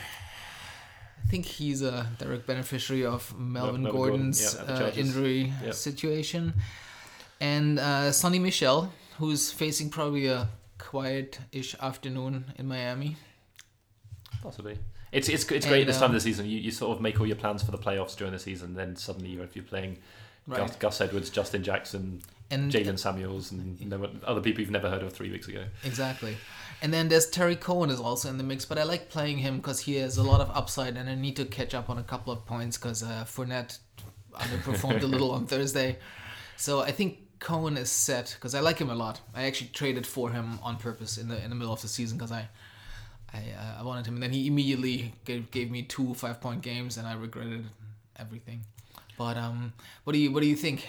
I 1.25 1.27
think 1.27 1.45
he's 1.45 1.81
a 1.81 2.05
direct 2.19 2.45
beneficiary 2.45 3.03
of 3.03 3.33
Melvin, 3.37 3.81
Melvin 3.81 3.83
Gordon, 3.83 4.19
Gordon's 4.31 4.55
yeah, 4.55 4.73
uh, 4.73 4.91
injury 4.95 5.51
Yep. 5.65 5.73
situation. 5.73 6.53
And 7.41 7.79
uh, 7.79 8.11
Sony 8.11 8.39
Michel, 8.39 8.93
who's 9.17 9.51
facing 9.51 9.89
probably 9.89 10.27
a 10.27 10.47
quiet-ish 10.77 11.75
afternoon 11.81 12.53
in 12.57 12.67
Miami. 12.67 13.17
Possibly. 14.43 14.77
It's 15.11 15.27
it's 15.27 15.43
it's 15.51 15.65
And, 15.65 15.71
great 15.71 15.87
this 15.87 15.97
time 15.97 16.05
um, 16.05 16.11
of 16.11 16.15
the 16.15 16.21
season. 16.21 16.45
You, 16.45 16.59
you 16.59 16.71
sort 16.71 16.95
of 16.95 17.01
make 17.01 17.19
all 17.19 17.27
your 17.27 17.35
plans 17.35 17.63
for 17.63 17.71
the 17.71 17.77
playoffs 17.77 18.15
during 18.15 18.33
the 18.33 18.39
season. 18.39 18.75
Then 18.75 18.95
suddenly, 18.95 19.29
you're, 19.29 19.43
if 19.43 19.55
you're 19.55 19.65
playing 19.65 19.97
Gus, 20.49 20.59
Right. 20.59 20.79
Gus 20.79 21.01
Edwards, 21.01 21.29
Justin 21.29 21.63
Jackson, 21.63 22.21
And 22.49 22.71
Jaylen 22.71 22.97
Samuels, 22.97 23.51
and 23.51 23.79
no 23.87 24.09
other 24.23 24.41
people 24.41 24.61
you've 24.61 24.71
never 24.71 24.89
heard 24.89 25.03
of 25.03 25.13
three 25.13 25.29
weeks 25.29 25.47
ago. 25.47 25.65
Exactly. 25.83 26.37
And 26.81 26.91
then 26.93 27.09
there's 27.09 27.29
Tarik 27.29 27.59
Cohen 27.59 27.89
is 27.89 27.99
also 27.99 28.29
in 28.29 28.37
the 28.37 28.43
mix, 28.43 28.65
but 28.65 28.79
I 28.79 28.83
like 28.83 29.09
playing 29.09 29.37
him 29.37 29.57
because 29.57 29.81
he 29.81 29.95
has 29.97 30.17
a 30.17 30.23
lot 30.23 30.41
of 30.41 30.49
upside, 30.55 30.97
and 30.97 31.09
I 31.09 31.15
need 31.15 31.35
to 31.35 31.45
catch 31.45 31.75
up 31.75 31.89
on 31.89 31.97
a 31.99 32.03
couple 32.03 32.33
of 32.33 32.45
points 32.45 32.77
because 32.77 33.03
uh, 33.03 33.25
Fournette 33.27 33.77
underperformed 34.33 35.03
a 35.03 35.07
little 35.13 35.31
on 35.31 35.45
Thursday. 35.45 35.99
So 36.57 36.79
I 36.79 36.91
think 36.91 37.19
Cohen 37.39 37.77
is 37.77 37.91
set 37.91 38.35
because 38.37 38.55
I 38.55 38.61
like 38.61 38.79
him 38.79 38.89
a 38.89 38.95
lot. 38.95 39.19
I 39.35 39.43
actually 39.43 39.69
traded 39.73 40.07
for 40.07 40.31
him 40.31 40.59
on 40.63 40.77
purpose 40.77 41.17
in 41.17 41.27
the 41.27 41.43
in 41.43 41.49
the 41.49 41.55
middle 41.55 41.73
of 41.73 41.81
the 41.81 41.87
season 41.87 42.17
because 42.17 42.31
I 42.31 42.47
I, 43.33 43.37
uh, 43.37 43.79
I 43.79 43.83
wanted 43.83 44.07
him, 44.07 44.15
and 44.15 44.23
then 44.23 44.31
he 44.31 44.47
immediately 44.47 45.13
gave, 45.25 45.51
gave 45.51 45.71
me 45.71 45.83
two 45.83 46.13
five 46.13 46.41
point 46.41 46.61
games, 46.61 46.97
and 46.97 47.07
I 47.07 47.13
regretted 47.13 47.65
everything. 48.17 48.65
But 49.17 49.37
um, 49.37 49.73
what 50.03 50.13
do 50.13 50.19
you 50.19 50.31
what 50.31 50.41
do 50.41 50.47
you 50.47 50.55
think? 50.55 50.87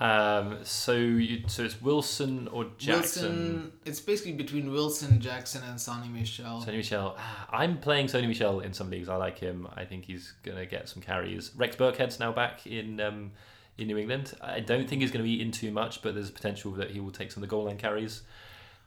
Um, 0.00 0.58
so 0.62 0.92
you, 0.92 1.42
so 1.48 1.64
it's 1.64 1.82
Wilson 1.82 2.46
or 2.48 2.66
Jackson. 2.78 3.22
Wilson. 3.22 3.72
It's 3.84 4.00
basically 4.00 4.32
between 4.32 4.70
Wilson, 4.70 5.20
Jackson, 5.20 5.62
and 5.64 5.76
Sony 5.76 6.12
Michel. 6.12 6.62
Sony 6.64 6.76
Michel. 6.76 7.16
Ah, 7.18 7.48
I'm 7.50 7.78
playing 7.78 8.06
Sony 8.06 8.28
Michel 8.28 8.60
in 8.60 8.72
some 8.72 8.90
leagues. 8.90 9.08
I 9.08 9.16
like 9.16 9.38
him. 9.38 9.68
I 9.74 9.84
think 9.84 10.04
he's 10.04 10.34
gonna 10.44 10.66
get 10.66 10.88
some 10.88 11.02
carries. 11.02 11.52
Rex 11.56 11.76
Burkhead's 11.76 12.20
now 12.20 12.32
back 12.32 12.66
in 12.66 13.00
um, 13.00 13.32
in 13.78 13.86
New 13.86 13.96
England. 13.96 14.34
I 14.40 14.60
don't 14.60 14.88
think 14.88 15.00
he's 15.00 15.10
going 15.10 15.24
to 15.24 15.28
be 15.30 15.40
in 15.40 15.52
too 15.52 15.70
much, 15.70 16.02
but 16.02 16.14
there's 16.14 16.28
a 16.28 16.32
potential 16.32 16.72
that 16.72 16.90
he 16.90 17.00
will 17.00 17.12
take 17.12 17.30
some 17.30 17.42
of 17.42 17.48
the 17.48 17.50
goal 17.50 17.64
line 17.64 17.78
carries. 17.78 18.22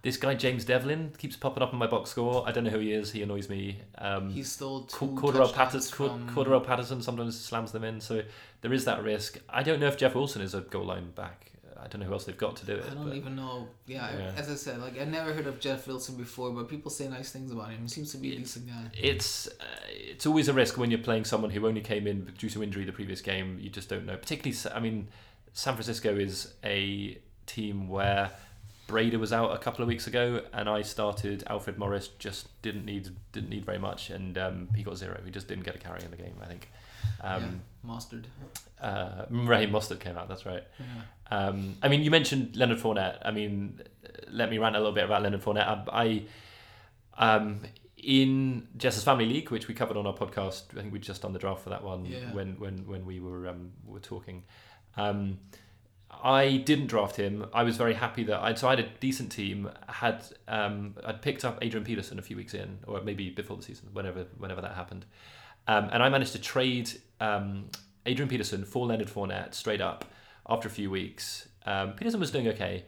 This 0.03 0.17
guy 0.17 0.34
James 0.34 0.65
Develin 0.65 1.15
keeps 1.17 1.36
popping 1.36 1.62
up 1.62 1.74
on 1.74 1.77
my 1.79 1.86
box 1.86 2.10
score. 2.10 2.43
I 2.48 2.51
don't 2.51 2.63
know 2.63 2.72
who 2.72 2.79
he 2.79 2.91
is. 2.91 3.12
He 3.12 3.22
annoys 3.22 3.50
me. 3.50 3.77
Um, 4.00 4.31
he 4.31 4.41
stole 4.41 4.81
two 4.84 4.98
Cor- 5.15 5.31
Cordarrelle 5.31 5.53
Patterson, 5.53 5.96
from. 5.96 6.29
Cordarrelle 6.29 6.65
Patterson 6.65 7.01
sometimes 7.03 7.39
slams 7.39 7.72
them 7.72 7.84
in, 7.84 8.01
so 8.01 8.24
there 8.62 8.74
is 8.74 8.86
that 8.86 9.03
risk. 9.03 9.38
I 9.48 9.62
don't 9.62 9.79
know 9.79 9.88
if 9.88 9.98
Jeff 9.98 10.15
Wilson 10.15 10.41
is 10.41 10.55
a 10.55 10.62
goal 10.62 10.86
line 10.86 11.12
back. 11.12 11.51
I 11.79 11.88
don't 11.88 12.00
know 12.01 12.05
who 12.08 12.13
else 12.13 12.25
they've 12.25 12.38
got 12.38 12.55
to 12.58 12.65
do 12.67 12.75
it. 12.75 12.86
I 12.91 12.93
don't 12.93 13.08
but- 13.10 13.15
even 13.15 13.36
know. 13.36 13.67
Yeah, 13.88 14.12
Yeah. 14.15 14.31
as 14.38 14.50
I 14.51 14.55
said, 14.55 14.79
like 14.81 15.00
I 15.00 15.03
never 15.03 15.34
heard 15.34 15.48
of 15.48 15.60
Jeff 15.60 15.88
Wilson 15.88 16.15
before, 16.15 16.51
but 16.51 16.67
people 16.70 16.89
say 16.91 17.08
nice 17.08 17.31
things 17.31 17.51
about 17.51 17.70
him. 17.72 17.81
He 17.81 17.88
seems 17.88 18.12
to 18.12 18.17
be 18.17 18.36
a 18.36 18.38
decent 18.39 18.67
guy. 18.67 18.86
it's 18.96 19.48
uh, 19.48 19.51
it's 19.89 20.25
always 20.27 20.48
a 20.48 20.53
risk 20.53 20.77
when 20.77 20.89
you're 20.91 21.00
playing 21.00 21.25
someone 21.25 21.50
who 21.51 21.65
only 21.67 21.81
came 21.81 22.05
in 22.08 22.25
due 22.38 22.50
to 22.51 22.63
injury 22.63 22.86
the 22.86 22.91
previous 22.91 23.22
game. 23.22 23.58
You 23.60 23.70
just 23.70 23.89
don't 23.89 24.05
know. 24.05 24.15
Particularly, 24.17 24.58
I 24.75 24.79
mean, 24.79 25.08
San 25.53 25.74
Francisco 25.74 26.15
is 26.15 26.53
a 26.63 27.17
team 27.48 27.88
where 27.88 28.29
Breida 28.91 29.17
was 29.19 29.31
out 29.33 29.51
a 29.53 29.57
couple 29.57 29.81
of 29.81 29.88
weeks 29.88 30.05
ago, 30.07 30.41
and 30.53 30.67
I 30.69 30.81
started 30.81 31.43
Alfred 31.48 31.77
Morris. 31.77 32.10
Just 32.19 32.48
didn't 32.62 32.86
need 32.86 33.10
didn't 33.31 33.50
need 33.50 33.65
very 33.65 33.79
much, 33.79 34.10
and 34.10 34.38
um, 34.38 34.69
he 34.75 34.83
got 34.83 34.98
zero. 34.98 35.19
He 35.25 35.31
just 35.31 35.48
didn't 35.48 35.63
get 35.63 35.75
a 35.75 35.79
carry 35.79 36.03
in 36.03 36.12
the 36.12 36.17
game. 36.17 36.36
I 36.41 36.45
think. 36.45 36.69
Um, 37.21 37.41
yeah, 37.43 37.50
mustard. 37.93 38.27
uh, 38.79 39.25
Raheem 39.29 39.71
Mostert 39.71 40.00
came 40.00 40.17
out. 40.17 40.27
That's 40.27 40.45
right. 40.45 40.63
Yeah. 40.79 41.38
Um, 41.38 41.75
I 41.81 41.88
mean, 41.88 42.01
you 42.03 42.12
mentioned 42.12 42.55
Leonard 42.55 42.79
Fournette. 42.79 43.17
I 43.24 43.31
mean, 43.31 43.79
let 44.29 44.50
me 44.51 44.57
rant 44.60 44.75
a 44.75 44.79
little 44.79 44.93
bit 44.93 45.05
about 45.05 45.21
Leonard 45.24 45.41
Fournette. 45.41 45.65
I, 45.91 46.24
I 47.17 47.36
um, 47.36 47.62
in 47.98 48.67
Jess's 48.77 49.03
Family 49.03 49.25
League, 49.25 49.50
which 49.51 49.67
we 49.67 49.74
covered 49.74 49.98
on 49.98 50.05
our 50.07 50.13
podcast. 50.13 50.63
I 50.77 50.81
think 50.81 50.93
we 50.93 51.00
just 51.00 51.21
done 51.21 51.33
the 51.33 51.39
draft 51.39 51.62
for 51.63 51.69
that 51.69 51.83
one 51.83 52.05
Yeah. 52.05 52.31
when 52.33 52.60
when 52.60 52.86
when 52.88 53.05
we 53.05 53.19
were 53.19 53.48
um, 53.48 53.71
were 53.86 54.00
talking. 54.00 54.43
Um, 54.98 55.39
I 56.24 56.58
didn't 56.58 56.88
draft 56.88 57.15
him. 57.15 57.46
I 57.53 57.63
was 57.63 57.77
very 57.77 57.94
happy 57.94 58.24
that 58.25 58.41
I 58.41 58.53
so 58.53 58.68
I 58.68 58.75
had 58.75 58.80
a 58.80 58.89
decent 59.00 59.32
team. 59.32 59.70
Had 59.88 60.24
um, 60.48 60.96
I'd 61.06 61.22
picked 61.22 61.46
up 61.46 61.60
Adrian 61.62 61.86
Peterson 61.86 62.20
a 62.20 62.22
few 62.22 62.36
weeks 62.36 62.53
in, 62.53 62.80
or 62.88 63.01
maybe 63.01 63.30
before 63.30 63.58
the 63.58 63.63
season, 63.63 63.89
whenever 63.94 64.25
whenever 64.38 64.62
that 64.62 64.75
happened, 64.75 65.06
um, 65.68 65.89
and 65.91 66.03
I 66.03 66.10
managed 66.10 66.34
to 66.34 66.39
trade 66.39 66.91
um, 67.20 67.70
Adrian 68.06 68.30
Peterson 68.30 68.65
for 68.65 68.86
Leonard 68.86 69.08
Fournette 69.08 69.53
straight 69.53 69.82
up 69.82 70.06
after 70.48 70.68
a 70.68 70.72
few 70.72 70.89
weeks. 70.89 71.48
Um, 71.65 71.94
Peterson 71.94 72.20
was 72.20 72.32
doing 72.32 72.48
okay, 72.50 72.86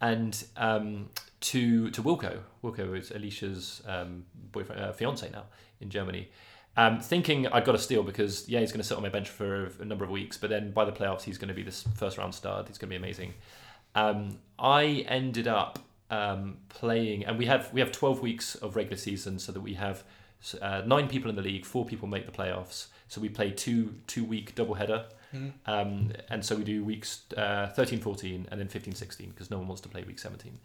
and 0.00 0.44
um, 0.56 1.08
to 1.40 1.90
to 1.90 2.02
Wilco. 2.02 2.38
Wilco 2.62 2.98
is 2.98 3.10
Alicia's 3.10 3.82
um, 3.86 4.24
boyfriend, 4.52 4.80
uh, 4.82 4.92
fiance 4.92 5.28
now 5.30 5.44
in 5.80 5.90
Germany. 5.90 6.28
Um, 6.78 7.00
thinking 7.00 7.46
I'd 7.46 7.64
got 7.64 7.74
a 7.74 7.78
steal 7.78 8.02
because 8.02 8.46
yeah 8.48 8.60
he's 8.60 8.70
going 8.70 8.80
to 8.80 8.86
sit 8.86 8.96
on 8.96 9.02
my 9.02 9.08
bench 9.08 9.30
for 9.30 9.72
a 9.80 9.84
number 9.84 10.04
of 10.04 10.10
weeks, 10.10 10.36
but 10.36 10.50
then 10.50 10.72
by 10.72 10.84
the 10.84 10.92
playoffs 10.92 11.22
he's 11.22 11.38
going 11.38 11.48
to 11.48 11.54
be 11.54 11.62
this 11.62 11.84
first 11.94 12.18
round 12.18 12.34
stud. 12.34 12.68
He's 12.68 12.78
going 12.78 12.90
to 12.90 12.92
be 12.92 12.96
amazing. 12.96 13.34
Um, 13.94 14.38
I 14.58 15.06
ended 15.08 15.48
up 15.48 15.78
um, 16.10 16.58
playing, 16.68 17.24
and 17.24 17.38
we 17.38 17.46
have 17.46 17.72
we 17.72 17.80
have 17.80 17.92
twelve 17.92 18.20
weeks 18.20 18.54
of 18.56 18.76
regular 18.76 18.98
season, 18.98 19.38
so 19.38 19.52
that 19.52 19.60
we 19.60 19.74
have 19.74 20.04
uh, 20.60 20.82
nine 20.86 21.08
people 21.08 21.30
in 21.30 21.36
the 21.36 21.42
league. 21.42 21.64
Four 21.64 21.86
people 21.86 22.08
make 22.08 22.26
the 22.26 22.32
playoffs, 22.32 22.88
so 23.08 23.20
we 23.20 23.28
play 23.28 23.50
two 23.50 23.94
two 24.06 24.24
week 24.24 24.54
double 24.54 24.74
header. 24.74 25.06
Hmm. 25.32 25.48
Um, 25.66 26.12
and 26.30 26.44
so 26.44 26.56
we 26.56 26.64
do 26.64 26.84
weeks 26.84 27.22
uh, 27.36 27.68
13, 27.68 27.98
14, 27.98 28.46
and 28.50 28.60
then 28.60 28.68
15, 28.68 28.94
16, 28.94 29.30
because 29.30 29.50
no 29.50 29.58
one 29.58 29.66
wants 29.66 29.80
to 29.82 29.88
play 29.88 30.04
week 30.04 30.20
17. 30.20 30.56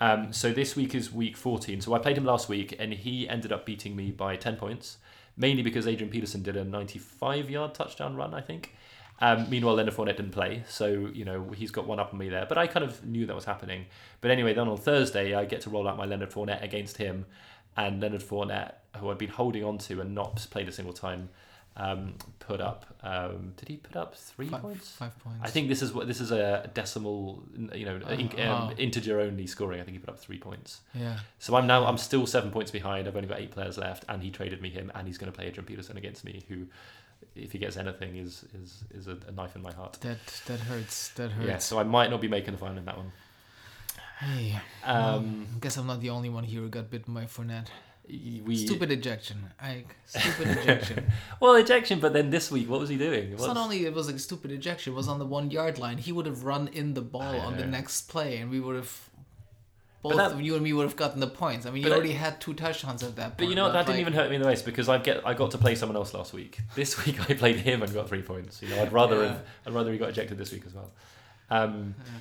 Um, 0.00 0.32
so 0.32 0.52
this 0.52 0.76
week 0.76 0.94
is 0.94 1.12
week 1.12 1.36
14. 1.36 1.80
So 1.80 1.94
I 1.94 1.98
played 1.98 2.16
him 2.16 2.24
last 2.24 2.48
week, 2.48 2.76
and 2.78 2.92
he 2.92 3.28
ended 3.28 3.50
up 3.52 3.66
beating 3.66 3.96
me 3.96 4.12
by 4.12 4.36
10 4.36 4.56
points, 4.56 4.98
mainly 5.38 5.62
because 5.62 5.86
Adrian 5.86 6.10
Peterson 6.10 6.42
did 6.42 6.56
a 6.56 6.64
95 6.64 7.48
yard 7.48 7.74
touchdown 7.74 8.16
run, 8.16 8.34
I 8.34 8.40
think. 8.40 8.74
Um, 9.20 9.48
meanwhile, 9.50 9.74
Leonard 9.74 9.94
Fournette 9.94 10.16
didn't 10.16 10.30
play, 10.30 10.62
so 10.68 11.10
you 11.12 11.24
know 11.24 11.50
he's 11.54 11.70
got 11.70 11.86
one 11.86 11.98
up 11.98 12.12
on 12.12 12.18
me 12.18 12.28
there. 12.28 12.46
But 12.46 12.58
I 12.58 12.66
kind 12.66 12.84
of 12.84 13.04
knew 13.04 13.26
that 13.26 13.34
was 13.34 13.44
happening. 13.44 13.86
But 14.20 14.30
anyway, 14.30 14.54
then 14.54 14.68
on 14.68 14.76
Thursday, 14.76 15.34
I 15.34 15.44
get 15.44 15.62
to 15.62 15.70
roll 15.70 15.88
out 15.88 15.96
my 15.96 16.04
Leonard 16.04 16.30
Fournette 16.30 16.62
against 16.62 16.98
him, 16.98 17.26
and 17.76 18.00
Leonard 18.00 18.22
Fournette, 18.22 18.74
who 18.98 19.10
I'd 19.10 19.18
been 19.18 19.30
holding 19.30 19.64
on 19.64 19.78
to 19.78 20.00
and 20.00 20.14
not 20.14 20.46
played 20.50 20.68
a 20.68 20.72
single 20.72 20.92
time, 20.92 21.30
um, 21.78 22.14
put 22.40 22.60
up. 22.60 22.84
Um, 23.02 23.52
did 23.56 23.68
he 23.68 23.76
put 23.76 23.94
up 23.96 24.14
three 24.16 24.48
Five, 24.48 24.62
points? 24.62 24.90
five 24.90 25.18
points. 25.20 25.38
I 25.42 25.48
think 25.48 25.68
this 25.68 25.80
is 25.82 25.92
what 25.92 26.06
this 26.08 26.20
is 26.20 26.30
a 26.32 26.68
decimal, 26.74 27.42
you 27.74 27.84
know, 27.86 28.00
Oh, 28.04 28.10
in- 28.10 28.30
oh. 28.40 28.52
um, 28.52 28.74
integer 28.76 29.20
only 29.20 29.46
scoring. 29.46 29.80
I 29.80 29.84
think 29.84 29.94
he 29.96 29.98
put 30.00 30.08
up 30.10 30.18
three 30.18 30.38
points. 30.38 30.80
Yeah. 30.94 31.18
So 31.38 31.54
I'm 31.56 31.66
now 31.66 31.86
I'm 31.86 31.98
still 31.98 32.26
seven 32.26 32.50
points 32.50 32.70
behind. 32.70 33.06
I've 33.06 33.16
only 33.16 33.28
got 33.28 33.38
eight 33.40 33.52
players 33.52 33.78
left, 33.78 34.04
and 34.08 34.22
he 34.22 34.30
traded 34.30 34.60
me 34.60 34.70
him, 34.70 34.90
and 34.94 35.06
he's 35.06 35.16
going 35.18 35.30
to 35.32 35.36
play 35.36 35.46
Adrian 35.46 35.64
Peterson 35.66 35.96
against 35.96 36.24
me, 36.24 36.42
who, 36.48 36.66
if 37.36 37.52
he 37.52 37.58
gets 37.58 37.76
anything, 37.76 38.16
is 38.16 38.44
is 38.60 38.82
is 38.90 39.06
a, 39.06 39.16
a 39.28 39.32
knife 39.32 39.54
in 39.54 39.62
my 39.62 39.72
heart. 39.72 39.98
That 40.00 40.18
that 40.46 40.60
hurts. 40.60 41.10
That 41.10 41.30
hurts. 41.30 41.46
Yeah, 41.48 41.58
so 41.58 41.78
I 41.78 41.84
might 41.84 42.10
not 42.10 42.20
be 42.20 42.28
making 42.28 42.52
the 42.52 42.58
final 42.58 42.78
in 42.78 42.84
that 42.86 42.96
one. 42.96 43.12
Hey. 44.18 44.58
Um, 44.84 45.46
I 45.54 45.58
guess 45.60 45.76
I'm 45.76 45.86
not 45.86 46.00
the 46.00 46.10
only 46.10 46.28
one 46.28 46.42
here 46.42 46.60
who 46.62 46.68
got 46.68 46.90
bitten 46.90 47.14
by 47.14 47.24
Fournette. 47.26 47.68
We 48.08 48.56
Stupid 48.56 48.90
ejection. 48.90 49.36
I 49.60 49.84
stupid 50.06 50.48
ejection. 50.58 51.06
well 51.40 51.54
ejection, 51.56 52.00
but 52.00 52.12
then 52.12 52.30
this 52.30 52.50
week, 52.50 52.68
what 52.70 52.80
was 52.80 52.88
he 52.88 52.96
doing? 52.96 53.32
It's 53.32 53.42
not 53.46 53.56
only 53.56 53.84
it 53.84 53.92
was 53.92 54.06
like 54.06 54.16
a 54.16 54.20
stupid 54.20 54.50
ejection. 54.50 54.92
It 54.92 54.96
was 54.96 55.08
on 55.08 55.18
the 55.18 55.26
one 55.26 55.50
yard 55.50 55.78
line. 55.78 55.98
He 55.98 56.12
would 56.12 56.26
have 56.26 56.44
run 56.44 56.68
in 56.68 56.94
the 56.94 57.02
ball 57.02 57.40
on 57.40 57.56
the 57.56 57.66
next 57.66 58.08
play, 58.08 58.38
and 58.38 58.50
we 58.50 58.60
would 58.60 58.76
have. 58.76 59.10
Both 60.00 60.16
that- 60.16 60.38
you 60.42 60.54
and 60.54 60.62
me 60.62 60.72
would 60.72 60.84
have 60.84 60.94
gotten 60.96 61.18
the 61.18 61.26
points. 61.26 61.66
I 61.66 61.70
mean, 61.72 61.82
you 61.82 61.92
already 61.92 62.12
had 62.12 62.40
two 62.40 62.54
touchdowns 62.54 63.02
at 63.02 63.16
that 63.16 63.22
point. 63.30 63.38
But 63.38 63.48
you 63.48 63.56
know 63.56 63.64
what? 63.64 63.72
That 63.72 63.84
didn't 63.86 64.00
even 64.00 64.12
hurt 64.12 64.30
me 64.30 64.36
in 64.36 64.42
the 64.42 64.48
race 64.48 64.62
because 64.62 64.88
I 64.88 64.98
get 64.98 65.26
I 65.26 65.34
got 65.34 65.50
to 65.50 65.58
play 65.58 65.74
someone 65.74 65.96
else 65.96 66.14
last 66.14 66.32
week. 66.32 66.60
This 66.76 67.04
week 67.04 67.18
I 67.28 67.34
played 67.34 67.56
him 67.56 67.82
and 67.82 67.92
got 67.92 68.08
three 68.08 68.22
points. 68.22 68.62
You 68.62 68.68
know, 68.68 68.80
I'd 68.82 68.92
rather 68.92 69.16
Yeah. 69.22 69.28
have, 69.28 69.46
I'd 69.66 69.74
rather 69.74 69.90
he 69.92 69.98
got 69.98 70.10
ejected 70.10 70.38
this 70.38 70.52
week 70.52 70.62
as 70.66 70.72
well. 70.72 70.92
Um, 71.50 71.94
Yeah. 71.98 72.12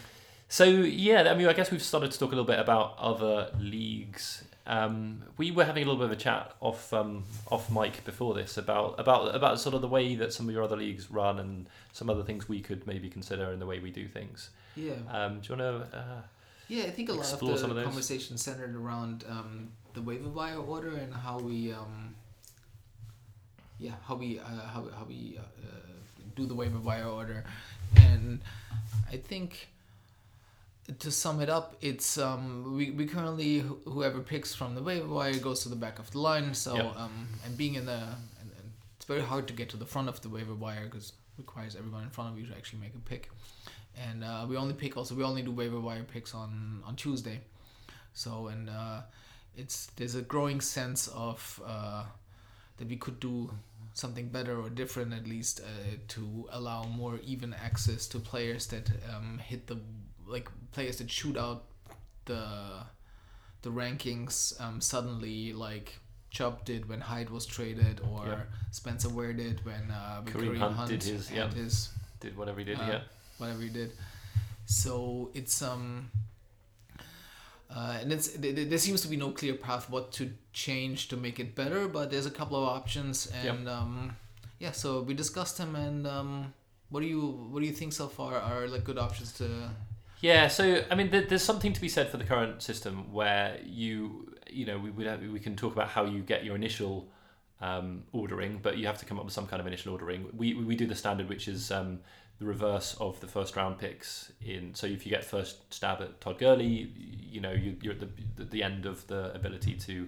so 0.50 0.64
yeah, 0.66 1.32
I 1.32 1.36
mean, 1.36 1.48
I 1.48 1.54
guess 1.54 1.70
we've 1.70 1.84
started 1.84 2.12
to 2.12 2.18
talk 2.20 2.30
a 2.30 2.36
little 2.36 2.46
bit 2.46 2.60
about 2.60 2.96
other 2.98 3.52
leagues. 3.60 4.44
Um, 4.68 5.24
we 5.38 5.52
were 5.52 5.64
having 5.64 5.84
a 5.84 5.86
little 5.86 6.00
bit 6.00 6.08
of 6.08 6.12
a 6.12 6.22
chat 6.22 6.54
off 6.60 6.94
um, 6.94 7.24
off 7.50 7.72
mic 7.72 8.04
before 8.04 8.34
this 8.34 8.58
about 8.58 9.00
about 9.00 9.34
about 9.34 9.60
sort 9.62 9.74
of 9.76 9.82
the 9.82 9.88
way 9.88 10.16
that 10.16 10.34
some 10.34 10.48
of 10.50 10.54
your 10.54 10.64
other 10.64 10.76
leagues 10.76 11.10
run 11.10 11.40
and 11.40 11.68
some 11.94 12.10
other 12.10 12.24
things 12.24 12.50
we 12.50 12.60
could 12.60 12.86
maybe 12.86 13.10
consider 13.10 13.52
in 13.54 13.60
the 13.60 13.66
way 13.66 13.80
we 13.80 13.92
do 13.92 14.08
things. 14.08 14.50
Yeah. 14.76 14.94
Um, 15.10 15.40
do 15.40 15.54
you 15.54 15.60
want 15.60 15.90
to? 15.92 15.98
Uh, 15.98 16.22
Yeah, 16.68 16.84
I 16.84 16.92
think 16.92 17.08
a 17.10 17.14
lot 17.14 17.32
of 17.32 17.40
the 17.40 17.78
of 17.78 17.84
conversation 17.86 18.38
centered 18.38 18.76
around 18.76 19.24
um, 19.30 19.70
the 19.94 20.02
waiver 20.02 20.28
wire 20.30 20.58
order 20.58 20.98
and 20.98 21.14
how 21.14 21.40
we, 21.40 21.72
um, 21.72 22.14
yeah, 23.80 23.94
how 24.06 24.16
we 24.16 24.40
uh, 24.40 24.44
how 24.44 24.86
how 24.98 25.06
we 25.08 25.38
uh, 25.40 25.42
uh, 25.42 25.80
do 26.36 26.46
the 26.46 26.54
waiver 26.54 26.80
wire 26.80 27.08
order, 27.08 27.46
and 27.96 28.42
I 29.10 29.16
think 29.16 29.70
to 31.00 31.12
sum 31.12 31.42
it 31.42 31.50
up, 31.50 31.76
it's 31.82 32.18
um, 32.18 32.76
we, 32.78 32.92
we 32.92 33.06
currently 33.06 33.60
wh- 33.60 33.84
whoever 33.90 34.20
picks 34.22 34.54
from 34.56 34.74
the 34.76 34.82
waiver 34.82 35.08
wire 35.08 35.38
goes 35.38 35.64
to 35.64 35.70
the 35.70 35.76
back 35.76 36.00
of 36.00 36.10
the 36.12 36.20
line. 36.20 36.54
So 36.54 36.76
Yep. 36.76 36.98
um, 36.98 37.28
and 37.46 37.58
being 37.58 37.76
in 37.76 37.86
the 37.86 37.94
and, 38.40 38.50
and 38.58 38.72
it's 38.96 39.06
very 39.06 39.22
hard 39.22 39.48
to 39.48 39.54
get 39.54 39.70
to 39.70 39.78
the 39.78 39.86
front 39.86 40.08
of 40.10 40.22
the 40.22 40.30
waiver 40.30 40.54
wire 40.56 40.86
because 40.86 41.14
requires 41.38 41.76
everyone 41.76 42.04
in 42.04 42.10
front 42.10 42.32
of 42.34 42.40
you 42.40 42.48
to 42.48 42.56
actually 42.56 42.80
make 42.80 42.96
a 42.96 43.00
pick 43.00 43.30
and 43.96 44.24
uh, 44.24 44.44
we 44.50 44.58
only 44.58 44.74
pick 44.74 44.98
also 44.98 45.14
we 45.14 45.24
only 45.24 45.44
do 45.44 45.52
waiver 45.52 45.80
wire 45.80 46.04
picks 46.04 46.34
on 46.34 46.82
on 46.86 46.96
Tuesday. 46.96 47.42
So 48.14 48.48
and 48.48 48.70
uh, 48.70 49.02
it's 49.56 49.88
there's 49.98 50.16
a 50.16 50.22
growing 50.22 50.62
sense 50.62 51.08
of 51.10 51.62
uh, 51.66 52.04
that 52.78 52.88
we 52.88 52.96
could 52.96 53.20
do 53.20 53.52
something 53.94 54.30
better 54.30 54.60
or 54.60 54.70
different 54.70 55.14
at 55.14 55.28
least 55.28 55.60
uh, 55.60 55.96
to 56.08 56.48
allow 56.52 56.84
more 56.84 57.20
even 57.26 57.54
access 57.54 58.08
to 58.08 58.20
players 58.20 58.68
that 58.68 58.90
um, 59.14 59.40
hit 59.40 59.68
the 59.68 59.78
like 60.28 60.50
players 60.72 60.98
that 60.98 61.10
shoot 61.10 61.38
out 61.38 61.64
the 62.26 62.44
the 63.62 63.70
rankings 63.70 64.60
um, 64.62 64.80
suddenly 64.82 65.54
like 65.54 66.00
Chubb 66.30 66.66
did 66.66 66.88
when 66.90 67.02
Hyde 67.02 67.30
was 67.30 67.46
traded 67.46 68.02
or. 68.02 68.48
Spencer 68.72 69.10
Ware 69.10 69.34
did 69.34 69.66
when 69.66 69.90
uh, 69.90 70.22
when 70.22 70.34
Kareem 70.34 70.58
Kareem 70.60 70.72
Hunt 70.74 70.90
did 70.90 71.02
his- 71.04 71.32
yeah. 71.32 71.50
his 71.50 71.90
did 72.20 72.38
whatever 72.38 72.60
he 72.60 72.66
did. 72.66 72.80
Uh, 72.80 72.86
yeah. 72.88 73.00
whatever 73.38 73.62
he 73.62 73.70
did. 73.70 73.92
So 74.66 75.32
it's 75.34 75.62
um, 75.62 76.12
uh, 77.74 77.98
and 78.02 78.12
it's 78.12 78.30
th- 78.30 78.56
th- 78.56 78.70
there 78.70 78.78
seems 78.78 79.02
to 79.02 79.08
be 79.08 79.18
no 79.18 79.32
clear 79.32 79.54
path 79.56 79.90
what 79.90 80.12
to 80.14 80.32
change 80.54 81.08
to 81.10 81.18
make 81.18 81.40
it 81.40 81.56
better, 81.56 81.88
but 81.88 82.12
there's 82.12 82.26
a 82.26 82.32
couple 82.32 82.58
of 82.62 82.68
options, 82.68 83.32
and 83.46 83.68
um, 83.68 84.16
yeah. 84.60 84.72
So 84.72 85.02
we 85.02 85.14
discussed 85.14 85.58
them, 85.58 85.76
and 85.76 86.06
um, 86.06 86.54
what 86.90 87.02
do 87.02 87.08
you 87.08 87.22
what 87.52 87.62
do 87.62 87.66
you 87.66 87.74
think 87.74 87.94
so 87.94 88.08
far 88.08 88.36
are 88.36 88.68
like 88.68 88.84
good 88.84 88.98
options 88.98 89.32
to? 89.34 89.70
Yeah, 90.22 90.48
so 90.48 90.84
I 90.90 90.96
mean, 90.96 91.10
there, 91.12 91.22
there's 91.22 91.44
something 91.44 91.74
to 91.74 91.82
be 91.82 91.90
said 91.90 92.10
for 92.10 92.18
the 92.18 92.24
current 92.24 92.62
system 92.62 93.14
where 93.14 93.60
you, 93.64 94.34
you 94.50 94.66
know, 94.66 94.80
we 94.80 94.90
would 94.90 95.06
have, 95.06 95.22
we 95.22 95.40
can 95.40 95.56
talk 95.56 95.74
about 95.74 95.90
how 95.90 96.06
you 96.06 96.22
get 96.22 96.44
your 96.44 96.56
initial 96.56 97.08
um, 97.62 98.04
ordering, 98.12 98.60
but 98.62 98.78
you 98.78 98.88
have 98.88 98.98
to 99.00 99.06
come 99.06 99.20
up 99.20 99.26
with 99.26 99.34
some 99.34 99.48
kind 99.48 99.60
of 99.60 99.68
initial 99.68 99.92
ordering. 99.92 100.28
We 100.36 100.54
we 100.56 100.76
do 100.76 100.88
the 100.88 100.96
standard, 100.96 101.30
which 101.30 101.48
is 101.48 101.72
um, 101.72 102.00
the 102.40 102.46
reverse 102.46 102.96
of 103.00 103.20
the 103.20 103.28
first 103.28 103.56
round 103.56 103.78
picks. 103.78 104.32
In 104.44 104.74
so 104.74 104.88
if 104.88 105.06
you 105.06 105.12
get 105.12 105.24
first 105.24 105.72
stab 105.74 106.02
at 106.02 106.20
Todd 106.20 106.40
Gurley, 106.40 106.92
you 106.96 107.42
know 107.42 107.52
you, 107.52 107.78
you're 107.82 107.94
at 107.94 108.00
the 108.00 108.44
the 108.44 108.64
end 108.64 108.86
of 108.86 109.06
the 109.08 109.34
ability 109.36 109.76
to 109.76 110.08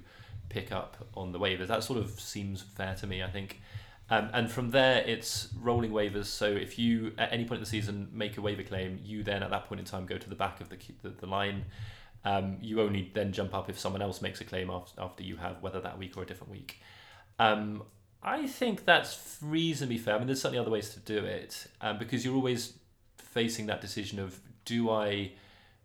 pick 0.49 0.71
up 0.71 0.97
on 1.15 1.31
the 1.31 1.39
waivers. 1.39 1.67
That 1.67 1.83
sort 1.83 1.99
of 1.99 2.19
seems 2.19 2.61
fair 2.61 2.95
to 2.95 3.07
me. 3.07 3.23
I 3.23 3.29
think. 3.29 3.61
Um, 4.11 4.29
and 4.33 4.51
from 4.51 4.71
there, 4.71 5.03
it's 5.05 5.49
rolling 5.61 5.91
waivers. 5.91 6.25
So 6.25 6.47
if 6.47 6.79
you, 6.79 7.13
at 7.17 7.31
any 7.31 7.45
point 7.45 7.59
in 7.59 7.63
the 7.63 7.69
season, 7.69 8.09
make 8.11 8.37
a 8.37 8.41
waiver 8.41 8.63
claim, 8.63 8.99
you 9.03 9.23
then 9.23 9.43
at 9.43 9.51
that 9.51 9.67
point 9.67 9.79
in 9.79 9.85
time 9.85 10.05
go 10.05 10.17
to 10.17 10.29
the 10.29 10.35
back 10.35 10.61
of 10.61 10.69
the 10.69 10.77
the, 11.03 11.09
the 11.09 11.27
line. 11.27 11.65
Um, 12.25 12.57
you 12.61 12.81
only 12.81 13.11
then 13.13 13.31
jump 13.31 13.53
up 13.53 13.69
if 13.69 13.79
someone 13.79 14.01
else 14.01 14.21
makes 14.21 14.41
a 14.41 14.43
claim 14.43 14.69
after, 14.69 14.99
after 15.01 15.23
you 15.23 15.37
have, 15.37 15.61
whether 15.61 15.79
that 15.79 15.97
week 15.97 16.17
or 16.17 16.23
a 16.23 16.25
different 16.25 16.51
week. 16.51 16.81
Um, 17.37 17.83
I 18.21 18.47
think 18.47 18.83
that's 18.83 19.37
reasonably 19.41 19.97
fair. 19.97 20.15
I 20.15 20.17
mean, 20.17 20.27
there's 20.27 20.41
certainly 20.41 20.59
other 20.59 20.71
ways 20.71 20.89
to 20.95 20.99
do 20.99 21.19
it 21.19 21.67
um, 21.79 21.97
because 21.97 22.25
you're 22.25 22.35
always 22.35 22.73
facing 23.17 23.67
that 23.67 23.79
decision 23.79 24.19
of 24.19 24.39
do 24.65 24.89
I 24.89 25.31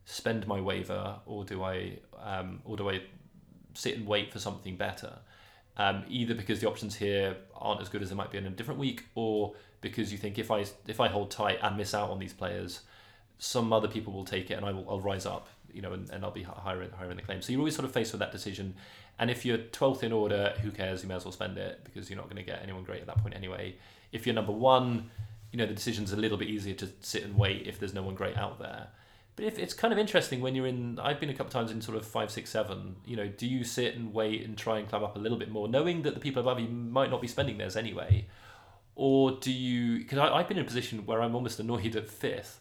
spend 0.06 0.46
my 0.46 0.60
waiver 0.60 1.16
or 1.26 1.44
do 1.44 1.62
I 1.62 1.98
um, 2.22 2.60
or 2.64 2.76
do 2.76 2.90
I 2.90 3.02
sit 3.74 3.96
and 3.96 4.06
wait 4.06 4.32
for 4.32 4.38
something 4.38 4.76
better? 4.76 5.18
Um, 5.76 6.04
either 6.08 6.34
because 6.34 6.60
the 6.60 6.68
options 6.68 6.94
here 6.94 7.36
aren't 7.56 7.80
as 7.80 7.88
good 7.88 8.00
as 8.00 8.10
they 8.10 8.14
might 8.14 8.30
be 8.30 8.38
in 8.38 8.46
a 8.46 8.50
different 8.50 8.78
week, 8.78 9.04
or 9.14 9.54
because 9.80 10.12
you 10.12 10.18
think 10.18 10.38
if 10.38 10.50
I 10.50 10.64
if 10.86 11.00
I 11.00 11.08
hold 11.08 11.30
tight 11.30 11.58
and 11.62 11.76
miss 11.76 11.94
out 11.94 12.10
on 12.10 12.18
these 12.18 12.32
players, 12.32 12.80
some 13.38 13.72
other 13.72 13.88
people 13.88 14.12
will 14.12 14.24
take 14.24 14.50
it 14.50 14.54
and 14.54 14.64
I 14.64 14.72
will 14.72 14.88
I'll 14.88 15.00
rise 15.00 15.26
up, 15.26 15.48
you 15.72 15.82
know, 15.82 15.92
and, 15.92 16.08
and 16.10 16.24
I'll 16.24 16.30
be 16.30 16.44
higher 16.44 16.88
higher 16.96 17.10
in 17.10 17.16
the 17.16 17.22
claim. 17.22 17.42
So 17.42 17.52
you're 17.52 17.60
always 17.60 17.74
sort 17.74 17.84
of 17.84 17.92
faced 17.92 18.12
with 18.12 18.20
that 18.20 18.32
decision. 18.32 18.74
And 19.18 19.30
if 19.30 19.44
you're 19.44 19.58
12th 19.58 20.02
in 20.02 20.12
order, 20.12 20.54
who 20.62 20.70
cares? 20.70 21.02
You 21.02 21.08
may 21.08 21.14
as 21.14 21.24
well 21.24 21.32
spend 21.32 21.56
it 21.56 21.80
because 21.84 22.10
you're 22.10 22.16
not 22.16 22.26
going 22.26 22.36
to 22.36 22.42
get 22.42 22.60
anyone 22.62 22.82
great 22.82 23.00
at 23.00 23.06
that 23.06 23.18
point 23.18 23.34
anyway. 23.36 23.76
If 24.10 24.26
you're 24.26 24.34
number 24.34 24.52
one, 24.52 25.10
you 25.52 25.58
know 25.58 25.66
the 25.66 25.74
decision's 25.74 26.12
a 26.12 26.16
little 26.16 26.38
bit 26.38 26.48
easier 26.48 26.74
to 26.74 26.88
sit 27.00 27.24
and 27.24 27.36
wait 27.36 27.66
if 27.66 27.78
there's 27.78 27.94
no 27.94 28.02
one 28.02 28.14
great 28.14 28.36
out 28.36 28.58
there. 28.58 28.88
But 29.36 29.46
if 29.46 29.58
it's 29.58 29.74
kind 29.74 29.92
of 29.92 29.98
interesting 29.98 30.40
when 30.40 30.54
you're 30.54 30.66
in, 30.66 30.98
I've 31.00 31.18
been 31.18 31.30
a 31.30 31.34
couple 31.34 31.50
times 31.50 31.72
in 31.72 31.80
sort 31.80 31.96
of 31.96 32.06
five, 32.06 32.30
six, 32.30 32.50
seven. 32.50 32.96
You 33.04 33.16
know, 33.16 33.26
do 33.26 33.46
you 33.46 33.64
sit 33.64 33.96
and 33.96 34.14
wait 34.14 34.44
and 34.44 34.56
try 34.56 34.78
and 34.78 34.88
climb 34.88 35.02
up 35.02 35.16
a 35.16 35.18
little 35.18 35.38
bit 35.38 35.50
more, 35.50 35.66
knowing 35.66 36.02
that 36.02 36.14
the 36.14 36.20
people 36.20 36.40
above 36.40 36.60
you 36.60 36.68
might 36.68 37.10
not 37.10 37.20
be 37.20 37.26
spending 37.26 37.58
theirs 37.58 37.76
anyway, 37.76 38.26
or 38.94 39.32
do 39.32 39.52
you? 39.52 39.98
Because 39.98 40.18
I've 40.18 40.46
been 40.46 40.58
in 40.58 40.62
a 40.62 40.66
position 40.66 41.04
where 41.04 41.20
I'm 41.20 41.34
almost 41.34 41.58
annoyed 41.58 41.96
at 41.96 42.08
fifth 42.08 42.60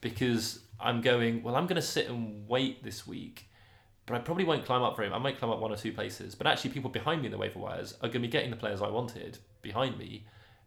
because 0.00 0.60
I'm 0.80 1.00
going. 1.00 1.42
Well, 1.42 1.56
I'm 1.56 1.66
going 1.66 1.76
to 1.76 1.82
sit 1.82 2.08
and 2.08 2.48
wait 2.48 2.84
this 2.84 3.04
week, 3.04 3.48
but 4.06 4.14
I 4.14 4.20
probably 4.20 4.44
won't 4.44 4.64
climb 4.64 4.82
up 4.82 4.96
very. 4.96 5.10
I 5.10 5.18
might 5.18 5.38
climb 5.38 5.50
up 5.50 5.58
one 5.58 5.72
or 5.72 5.76
two 5.76 5.92
places, 5.92 6.36
but 6.36 6.46
actually, 6.46 6.70
people 6.70 6.90
behind 6.90 7.22
me 7.22 7.26
in 7.26 7.32
the 7.32 7.38
waiver 7.38 7.58
wires 7.58 7.94
are 7.94 8.08
going 8.08 8.12
to 8.12 8.20
be 8.20 8.28
getting 8.28 8.50
the 8.50 8.56
players 8.56 8.80
I 8.80 8.88
wanted 8.90 9.38
behind 9.60 9.98
me 9.98 10.24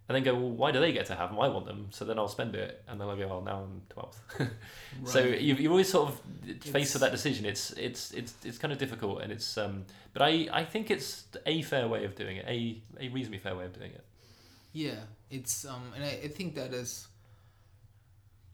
and 0.10 0.15
then 0.15 0.24
go, 0.24 0.34
well, 0.34 0.50
why 0.50 0.72
do 0.72 0.80
they 0.80 0.91
get 0.91 1.06
to 1.06 1.15
have 1.15 1.30
them? 1.30 1.39
I 1.39 1.48
want 1.50 1.67
them, 1.67 1.86
so 1.91 2.04
then 2.04 2.17
I'll 2.17 2.28
spend 2.28 2.56
it, 2.56 2.84
and 2.88 3.00
then 3.00 3.08
I'll 3.08 3.15
go, 3.15 3.28
well, 3.28 3.41
now 3.41 3.62
I'm 3.62 3.82
twelfth. 3.89 4.19
right. 4.39 4.50
So 5.06 5.19
you 5.19 5.54
you 5.54 5.69
always 5.69 5.88
sort 5.88 6.10
of 6.10 6.63
face 6.63 6.93
with 6.93 7.02
that 7.02 7.12
decision. 7.12 7.45
It's 7.45 7.72
it's 7.74 8.12
it's 8.12 8.34
it's 8.43 8.58
kind 8.58 8.74
of 8.74 8.80
difficult, 8.80 9.22
and 9.22 9.32
it's 9.32 9.56
um, 9.56 9.86
but 10.13 10.24
I 10.24 10.50
I 10.52 10.65
think 10.65 10.89
it's 10.89 11.26
a 11.45 11.62
fair 11.62 11.88
way 11.88 12.06
of 12.06 12.15
doing 12.15 12.38
it, 12.38 12.45
a 12.48 12.82
a 13.00 13.10
reasonably 13.10 13.38
fair 13.38 13.56
way 13.56 13.65
of 13.65 13.74
doing 13.74 13.91
it. 13.91 14.04
Yeah, 14.74 15.02
it's 15.30 15.63
um, 15.63 15.93
and 15.95 16.04
I, 16.04 16.19
I 16.24 16.28
think 16.28 16.56
that 16.56 16.74
is. 16.74 17.08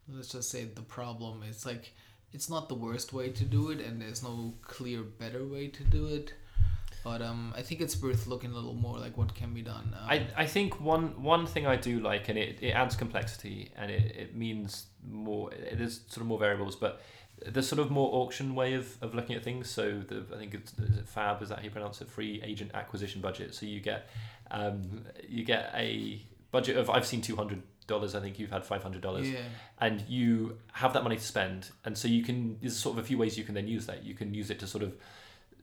Let's 0.07 0.29
just 0.29 0.51
say 0.51 0.65
the 0.65 0.83
problem 0.83 1.41
It's 1.49 1.65
like 1.65 1.93
it's 2.31 2.47
not 2.49 2.69
the 2.69 2.75
worst 2.75 3.13
way 3.13 3.29
to 3.29 3.43
do 3.45 3.71
it, 3.71 3.79
and 3.79 4.01
there's 4.01 4.21
no 4.21 4.55
clear 4.61 5.03
better 5.03 5.45
way 5.45 5.69
to 5.69 5.83
do 5.85 6.05
it 6.07 6.33
but 7.05 7.21
um, 7.21 7.53
I 7.55 7.61
think 7.61 7.81
it's 7.81 8.01
worth 8.01 8.25
looking 8.25 8.51
a 8.51 8.55
little 8.55 8.73
more 8.73 8.97
like 8.97 9.15
what 9.15 9.35
can 9.35 9.53
be 9.53 9.61
done. 9.61 9.95
Um, 9.95 10.09
I, 10.09 10.27
I 10.35 10.47
think 10.47 10.81
one 10.81 11.21
one 11.21 11.45
thing 11.45 11.67
I 11.67 11.75
do 11.75 11.99
like, 11.99 12.29
and 12.29 12.37
it, 12.37 12.57
it 12.61 12.71
adds 12.71 12.95
complexity, 12.95 13.71
and 13.77 13.91
it, 13.91 14.15
it 14.17 14.35
means 14.35 14.87
more. 15.07 15.51
There's 15.51 16.01
sort 16.07 16.21
of 16.21 16.25
more 16.25 16.39
variables, 16.39 16.75
but 16.75 17.03
the 17.45 17.61
sort 17.61 17.79
of 17.79 17.91
more 17.91 18.09
auction 18.11 18.55
way 18.55 18.73
of, 18.73 18.97
of 19.03 19.13
looking 19.13 19.35
at 19.35 19.43
things. 19.43 19.69
So 19.69 19.99
the 19.99 20.25
I 20.33 20.37
think 20.37 20.55
it's 20.55 20.73
is 20.79 20.97
it 20.97 21.05
FAAB 21.05 21.43
is 21.43 21.49
that 21.49 21.59
how 21.59 21.63
you 21.63 21.69
pronounce 21.69 22.01
it? 22.01 22.09
Free 22.09 22.41
agent 22.43 22.71
acquisition 22.73 23.21
budget. 23.21 23.53
So 23.53 23.67
you 23.67 23.81
get 23.81 24.09
um, 24.49 25.05
you 25.29 25.45
get 25.45 25.71
a 25.75 26.23
budget 26.49 26.75
of 26.75 26.89
I've 26.89 27.05
seen 27.05 27.21
two 27.21 27.35
hundred 27.35 27.61
dollars. 27.85 28.15
I 28.15 28.19
think 28.19 28.39
you've 28.39 28.49
had 28.49 28.65
five 28.65 28.81
hundred 28.81 29.03
dollars, 29.03 29.29
yeah. 29.29 29.41
and 29.79 30.01
you 30.09 30.57
have 30.73 30.93
that 30.93 31.03
money 31.03 31.17
to 31.17 31.23
spend, 31.23 31.69
and 31.85 31.95
so 31.95 32.07
you 32.07 32.23
can. 32.23 32.57
There's 32.61 32.75
sort 32.75 32.97
of 32.97 33.03
a 33.03 33.07
few 33.07 33.19
ways 33.19 33.37
you 33.37 33.43
can 33.43 33.53
then 33.53 33.67
use 33.67 33.85
that. 33.85 34.03
You 34.03 34.15
can 34.15 34.33
use 34.33 34.49
it 34.49 34.57
to 34.61 34.65
sort 34.65 34.83
of 34.83 34.95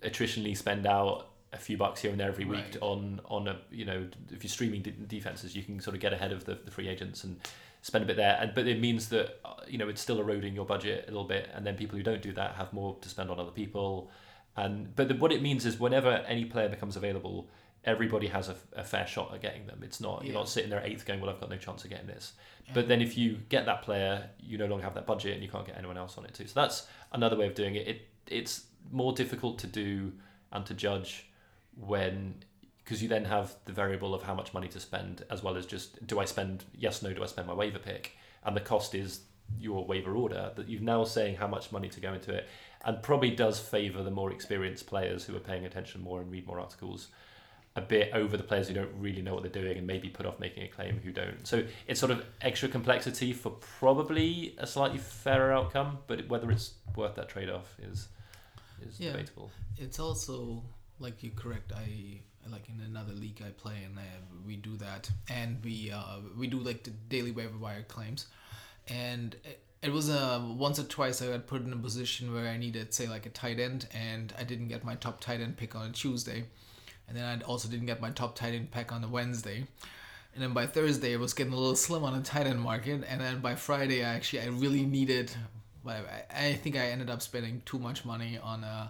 attritionally 0.05 0.57
spend 0.57 0.87
out 0.87 1.32
a 1.53 1.59
few 1.59 1.77
bucks 1.77 2.01
here 2.03 2.11
and 2.11 2.19
there 2.19 2.29
every 2.29 2.45
week 2.45 2.61
Right. 2.65 2.79
on 2.81 3.21
on 3.27 3.49
a 3.49 3.59
you 3.71 3.85
know 3.85 4.09
if 4.31 4.43
you're 4.43 4.51
streaming 4.51 4.83
de- 4.83 4.91
defenses 4.93 5.55
you 5.55 5.62
can 5.62 5.81
sort 5.81 5.95
of 5.95 6.01
get 6.01 6.12
ahead 6.12 6.33
of 6.33 6.45
the, 6.45 6.55
the 6.65 6.71
free 6.71 6.88
agents 6.88 7.25
and 7.25 7.38
spend 7.83 8.05
a 8.05 8.07
bit 8.07 8.17
there. 8.17 8.38
And 8.41 8.55
but 8.55 8.67
it 8.67 8.81
means 8.81 9.09
that 9.11 9.41
uh, 9.45 9.55
you 9.69 9.77
know 9.79 9.88
it's 9.88 10.01
still 10.01 10.21
eroding 10.21 10.55
your 10.55 10.65
budget 10.65 11.05
a 11.09 11.11
little 11.11 11.25
bit 11.29 11.51
and 11.55 11.67
then 11.67 11.77
people 11.77 11.97
who 11.97 12.03
don't 12.03 12.23
do 12.23 12.33
that 12.33 12.55
have 12.55 12.73
more 12.73 12.97
to 13.01 13.09
spend 13.09 13.31
on 13.31 13.38
other 13.41 13.51
people. 13.51 14.11
And 14.57 14.95
but 14.95 15.09
the, 15.09 15.15
what 15.15 15.33
it 15.33 15.43
means 15.43 15.67
is 15.67 15.79
whenever 15.81 16.11
any 16.27 16.45
player 16.45 16.69
becomes 16.69 16.97
available 16.97 17.49
everybody 17.85 18.29
has 18.29 18.49
a, 18.49 18.55
a 18.77 18.85
fair 18.85 19.07
shot 19.07 19.35
at 19.35 19.43
getting 19.43 19.67
them. 19.67 19.81
It's 19.83 20.01
not 20.01 20.25
you're 20.25 20.35
not 20.35 20.49
sitting 20.49 20.71
there 20.71 20.81
eighth 20.85 21.05
going 21.05 21.21
well 21.21 21.31
I've 21.31 21.41
got 21.41 21.51
no 21.51 21.57
chance 21.57 21.83
of 21.85 21.91
getting 21.91 22.07
this. 22.07 22.33
Yeah. 22.67 22.73
but 22.75 22.87
then 22.88 23.03
if 23.03 23.19
you 23.19 23.38
get 23.49 23.67
that 23.67 23.83
player 23.83 24.31
you 24.38 24.57
no 24.57 24.67
longer 24.67 24.85
have 24.85 24.95
that 24.95 25.07
budget 25.07 25.35
and 25.35 25.43
you 25.43 25.49
can't 25.51 25.67
get 25.67 25.77
anyone 25.77 25.99
else 25.99 26.17
on 26.17 26.25
it 26.25 26.33
too. 26.35 26.47
So 26.47 26.61
that's 26.61 26.87
another 27.12 27.37
way 27.37 27.47
of 27.47 27.55
doing 27.55 27.75
it, 27.75 27.88
it 27.88 28.09
it's 28.29 28.67
more 28.93 29.12
difficult 29.12 29.59
to 29.59 29.67
do 29.67 30.12
and 30.53 30.65
to 30.67 30.75
judge 30.75 31.27
when 31.77 32.45
because 32.85 33.01
you 33.03 33.09
then 33.09 33.25
have 33.25 33.55
the 33.65 33.73
variable 33.73 34.13
of 34.15 34.23
how 34.25 34.35
much 34.35 34.53
money 34.53 34.67
to 34.69 34.81
spend 34.81 35.25
as 35.31 35.43
well 35.43 35.57
as 35.57 35.67
just 35.67 36.05
do 36.07 36.19
I 36.19 36.25
spend 36.25 36.65
yes 36.77 37.03
no 37.03 37.13
do 37.13 37.23
I 37.23 37.27
spend 37.27 37.47
my 37.49 37.55
waiver 37.55 37.79
pick? 37.79 38.17
And 38.45 38.57
the 38.57 38.61
cost 38.61 38.95
is 38.95 39.21
your 39.59 39.85
waiver 39.85 40.15
order 40.17 40.51
that 40.57 40.69
you're 40.69 40.81
now 40.81 41.05
saying 41.05 41.37
how 41.37 41.47
much 41.47 41.71
money 41.73 41.89
to 41.89 42.01
go 42.01 42.13
into 42.15 42.33
it 42.35 42.49
and 42.85 43.03
probably 43.03 43.31
does 43.31 43.61
favor 43.61 44.03
the 44.03 44.11
more 44.11 44.33
experienced 44.33 44.87
players 44.87 45.25
who 45.25 45.37
are 45.37 45.41
paying 45.41 45.65
attention 45.65 46.01
more 46.03 46.21
and 46.21 46.31
read 46.31 46.47
more 46.47 46.59
articles 46.59 47.09
a 47.77 47.81
bit 47.81 48.11
over 48.13 48.37
the 48.37 48.43
players 48.43 48.69
who 48.69 48.75
don't 48.75 48.91
really 48.99 49.23
know 49.23 49.33
what 49.35 49.43
they're 49.43 49.63
doing 49.63 49.79
and 49.79 49.87
maybe 49.87 50.09
put 50.09 50.27
off 50.27 50.39
making 50.39 50.63
a 50.63 50.69
claim 50.69 51.01
who 51.03 51.11
don't. 51.11 51.47
So 51.47 51.65
it's 51.87 51.99
sort 52.01 52.13
of 52.13 52.25
extra 52.43 52.69
complexity 52.69 53.33
for 53.33 53.51
probably 53.79 54.55
a 54.59 54.67
slightly 54.67 54.99
fairer 54.99 55.53
outcome 55.53 55.99
but 56.07 56.29
whether 56.29 56.51
it's 56.51 56.75
worth 56.97 57.15
that 57.15 57.29
trade-off 57.29 57.77
is 57.81 58.09
is 58.87 58.99
Yeah. 58.99 59.13
debatable. 59.13 59.51
It's 59.79 59.99
also 59.99 60.63
like 61.03 61.23
you're 61.23 61.33
correct 61.35 61.73
i 61.77 62.21
like 62.51 62.69
in 62.69 62.85
another 62.85 63.12
league 63.12 63.43
i 63.45 63.51
play 63.51 63.77
and 63.85 63.97
uh, 63.99 64.03
we 64.47 64.57
do 64.57 64.77
that. 64.77 65.11
And 65.31 65.59
we 65.65 65.91
uh, 65.91 66.19
we 66.37 66.47
do 66.47 66.59
like 66.59 66.85
the 66.85 66.91
daily 66.91 67.31
waiver 67.31 67.59
wire 67.59 67.83
claims. 67.83 68.27
And 68.88 69.37
it, 69.83 69.93
was 69.93 70.11
uh, 70.11 70.43
once 70.57 70.79
or 70.79 70.85
twice 70.85 71.23
i 71.23 71.27
got 71.27 71.47
put 71.47 71.62
in 71.62 71.73
a 71.73 71.77
position 71.77 72.33
where 72.33 72.49
i 72.49 72.57
needed 72.57 72.93
say 72.95 73.09
like 73.09 73.27
a 73.27 73.31
tight 73.31 73.59
end 73.61 73.87
and 73.93 74.33
i 74.38 74.45
didn't 74.45 74.69
get 74.69 74.85
my 74.85 74.95
top 74.97 75.21
tight 75.21 75.41
end 75.41 75.57
pick 75.57 75.75
on 75.75 75.87
a 75.87 75.93
tuesday. 75.93 76.45
And 77.09 77.17
then 77.17 77.25
i 77.25 77.45
also 77.45 77.69
didn't 77.69 77.87
get 77.87 78.01
my 78.01 78.11
top 78.11 78.35
tight 78.35 78.55
end 78.55 78.71
pick 78.71 78.93
on 78.93 79.05
a 79.05 79.09
wednesday. 79.09 79.67
And 80.35 80.43
then 80.43 80.53
by 80.53 80.67
thursday 80.67 81.12
it 81.12 81.21
was 81.21 81.35
getting 81.35 81.53
a 81.53 81.57
little 81.57 81.77
slim 81.77 82.05
on 82.05 82.17
the 82.17 82.25
tight 82.25 82.47
end 82.47 82.61
market. 82.61 83.05
And 83.09 83.21
then 83.21 83.41
by 83.41 83.55
friday 83.55 84.05
i 84.05 84.15
actually 84.15 84.43
i 84.43 84.47
really 84.47 84.85
needed 84.85 85.33
I, 85.87 86.01
I 86.31 86.53
think 86.55 86.77
i 86.77 86.87
ended 86.87 87.11
up 87.11 87.23
spending 87.23 87.62
too 87.65 87.79
much 87.79 88.05
money 88.05 88.38
on 88.43 88.65
uh 88.65 88.88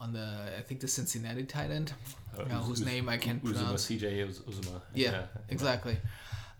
on 0.00 0.12
the 0.12 0.26
I 0.58 0.62
think 0.62 0.80
the 0.80 0.88
Cincinnati 0.88 1.44
tight 1.44 1.70
end, 1.70 1.92
Uh, 2.38 2.42
uh, 2.42 2.46
whose 2.66 2.80
name 2.84 3.08
I 3.08 3.18
can't 3.18 3.42
Uzomah, 3.44 3.54
pronounce. 3.54 3.86
CJ 3.86 4.04
Uz- 4.28 4.40
Uzomah. 4.48 4.80
Yeah, 4.94 5.22
exactly. 5.48 5.96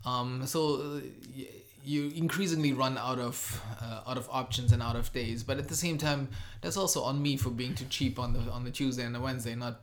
Um, 0.05 0.46
so 0.46 0.61
uh, 0.74 1.00
y- 1.37 1.46
you 1.85 2.11
increasingly 2.14 2.72
run 2.72 2.98
out 2.98 3.18
of 3.18 3.62
uh, 3.81 4.03
out 4.11 4.18
of 4.18 4.29
options 4.31 4.72
and 4.72 4.83
out 4.83 4.96
of 4.96 5.11
days, 5.12 5.42
but 5.42 5.57
at 5.59 5.68
the 5.68 5.74
same 5.76 5.96
time, 5.98 6.29
that's 6.61 6.76
also 6.76 7.03
on 7.03 7.22
me 7.22 7.37
for 7.37 7.50
being 7.50 7.74
too 7.74 7.87
cheap 7.88 8.18
on 8.18 8.33
the 8.35 8.40
on 8.53 8.64
the 8.64 8.70
Tuesday 8.70 9.05
and 9.05 9.14
the 9.14 9.20
Wednesday, 9.20 9.55
not 9.55 9.81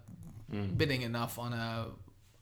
Mm. 0.53 0.77
bidding 0.77 1.01
enough 1.01 1.37
on 1.37 1.51
a 1.51 1.87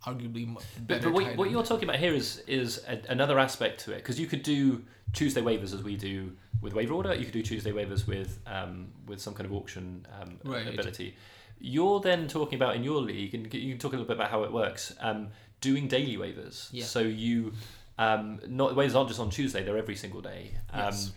arguably 0.05 0.55
But, 0.87 1.01
but 1.01 1.11
what, 1.11 1.35
what 1.37 1.51
you're 1.51 1.63
talking 1.63 1.87
about 1.89 1.99
here 1.99 2.13
is 2.13 2.41
is 2.47 2.83
a, 2.87 2.99
another 3.09 3.39
aspect 3.39 3.81
to 3.85 3.91
it 3.91 3.97
because 3.97 4.19
you 4.19 4.27
could 4.27 4.43
do 4.43 4.83
Tuesday 5.13 5.41
waivers 5.41 5.73
as 5.73 5.83
we 5.83 5.95
do 5.95 6.31
with 6.61 6.73
waiver 6.73 6.93
order. 6.93 7.13
You 7.13 7.25
could 7.25 7.33
do 7.33 7.41
Tuesday 7.43 7.71
waivers 7.71 8.07
with 8.07 8.39
um, 8.47 8.87
with 9.07 9.19
some 9.21 9.33
kind 9.33 9.45
of 9.45 9.53
auction 9.53 10.05
um, 10.21 10.39
Right. 10.43 10.67
ability. 10.67 11.15
You're 11.59 11.99
then 12.01 12.27
talking 12.27 12.55
about 12.55 12.75
in 12.75 12.83
your 12.83 13.01
league, 13.01 13.33
and 13.33 13.51
you 13.53 13.71
can 13.71 13.79
talk 13.79 13.93
a 13.93 13.95
little 13.95 14.07
bit 14.07 14.17
about 14.17 14.29
how 14.29 14.43
it 14.43 14.51
works. 14.51 14.93
Um, 14.99 15.29
doing 15.61 15.87
daily 15.87 16.17
waivers. 16.17 16.67
Yeah. 16.71 16.83
So 16.85 16.99
you 16.99 17.53
um, 17.97 18.39
not 18.47 18.73
waivers 18.75 18.95
aren't 18.95 19.07
just 19.09 19.19
on 19.19 19.29
Tuesday; 19.29 19.63
they're 19.63 19.77
every 19.77 19.95
single 19.95 20.21
day. 20.21 20.51
Um, 20.71 20.83
Yes. 20.85 21.11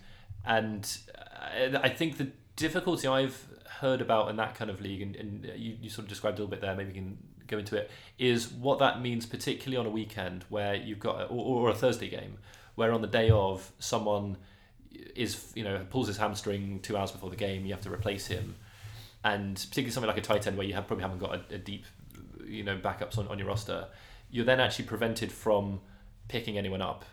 And 0.47 0.99
uh, 1.15 1.79
I 1.83 1.91
think 1.91 2.17
the 2.17 2.29
difficulty 2.57 3.07
I've 3.07 3.47
heard 3.81 4.01
about 4.01 4.31
in 4.31 4.37
that 4.37 4.55
kind 4.55 4.71
of 4.71 4.81
league, 4.81 5.03
and, 5.03 5.15
and 5.17 5.45
you, 5.57 5.77
you 5.83 5.91
sort 5.91 6.05
of 6.05 6.09
described 6.09 6.39
a 6.39 6.43
little 6.43 6.51
bit 6.51 6.61
there, 6.61 6.75
maybe 6.75 6.89
we 6.91 6.95
can 6.95 7.19
go 7.49 7.59
into 7.59 7.77
it, 7.77 7.91
is 8.19 8.49
what 8.53 8.79
that 8.79 9.01
means, 9.01 9.27
particularly 9.27 9.77
on 9.77 9.87
a 9.87 9.91
weekend 9.91 10.45
where 10.49 10.75
you've 10.75 11.01
got, 11.01 11.31
or, 11.31 11.69
or 11.69 11.71
a 11.71 11.75
Thursday 11.75 12.09
game, 12.09 12.39
where 12.75 12.93
on 12.93 13.01
the 13.01 13.09
day 13.09 13.31
of 13.31 13.73
someone 13.79 14.37
is, 15.17 15.53
you 15.55 15.65
know, 15.65 15.85
pulls 15.91 16.07
his 16.07 16.17
hamstring 16.17 16.81
two 16.81 16.97
hours 16.97 17.11
before 17.11 17.31
the 17.31 17.37
game, 17.37 17.67
you 17.67 17.73
have 17.73 17.83
to 17.83 17.93
replace 17.93 18.27
him. 18.27 18.55
And 19.25 19.57
particularly 19.57 19.91
something 19.91 20.09
like 20.09 20.19
a 20.19 20.23
tight 20.23 20.47
end 20.47 20.57
where 20.57 20.67
you 20.67 20.75
have, 20.75 20.87
probably 20.87 21.03
haven't 21.03 21.19
got 21.19 21.35
a, 21.35 21.55
a 21.55 21.59
deep, 21.59 21.85
you 22.47 22.65
know 22.65 22.79
backups 22.79 23.19
on, 23.19 23.29
on 23.29 23.39
your 23.39 23.49
roster, 23.49 23.89
you're 24.31 24.45
then 24.45 24.61
actually 24.61 24.87
prevented 24.87 25.33
from 25.33 25.81
picking 26.29 26.59
anyone 26.59 26.83
up 26.83 27.05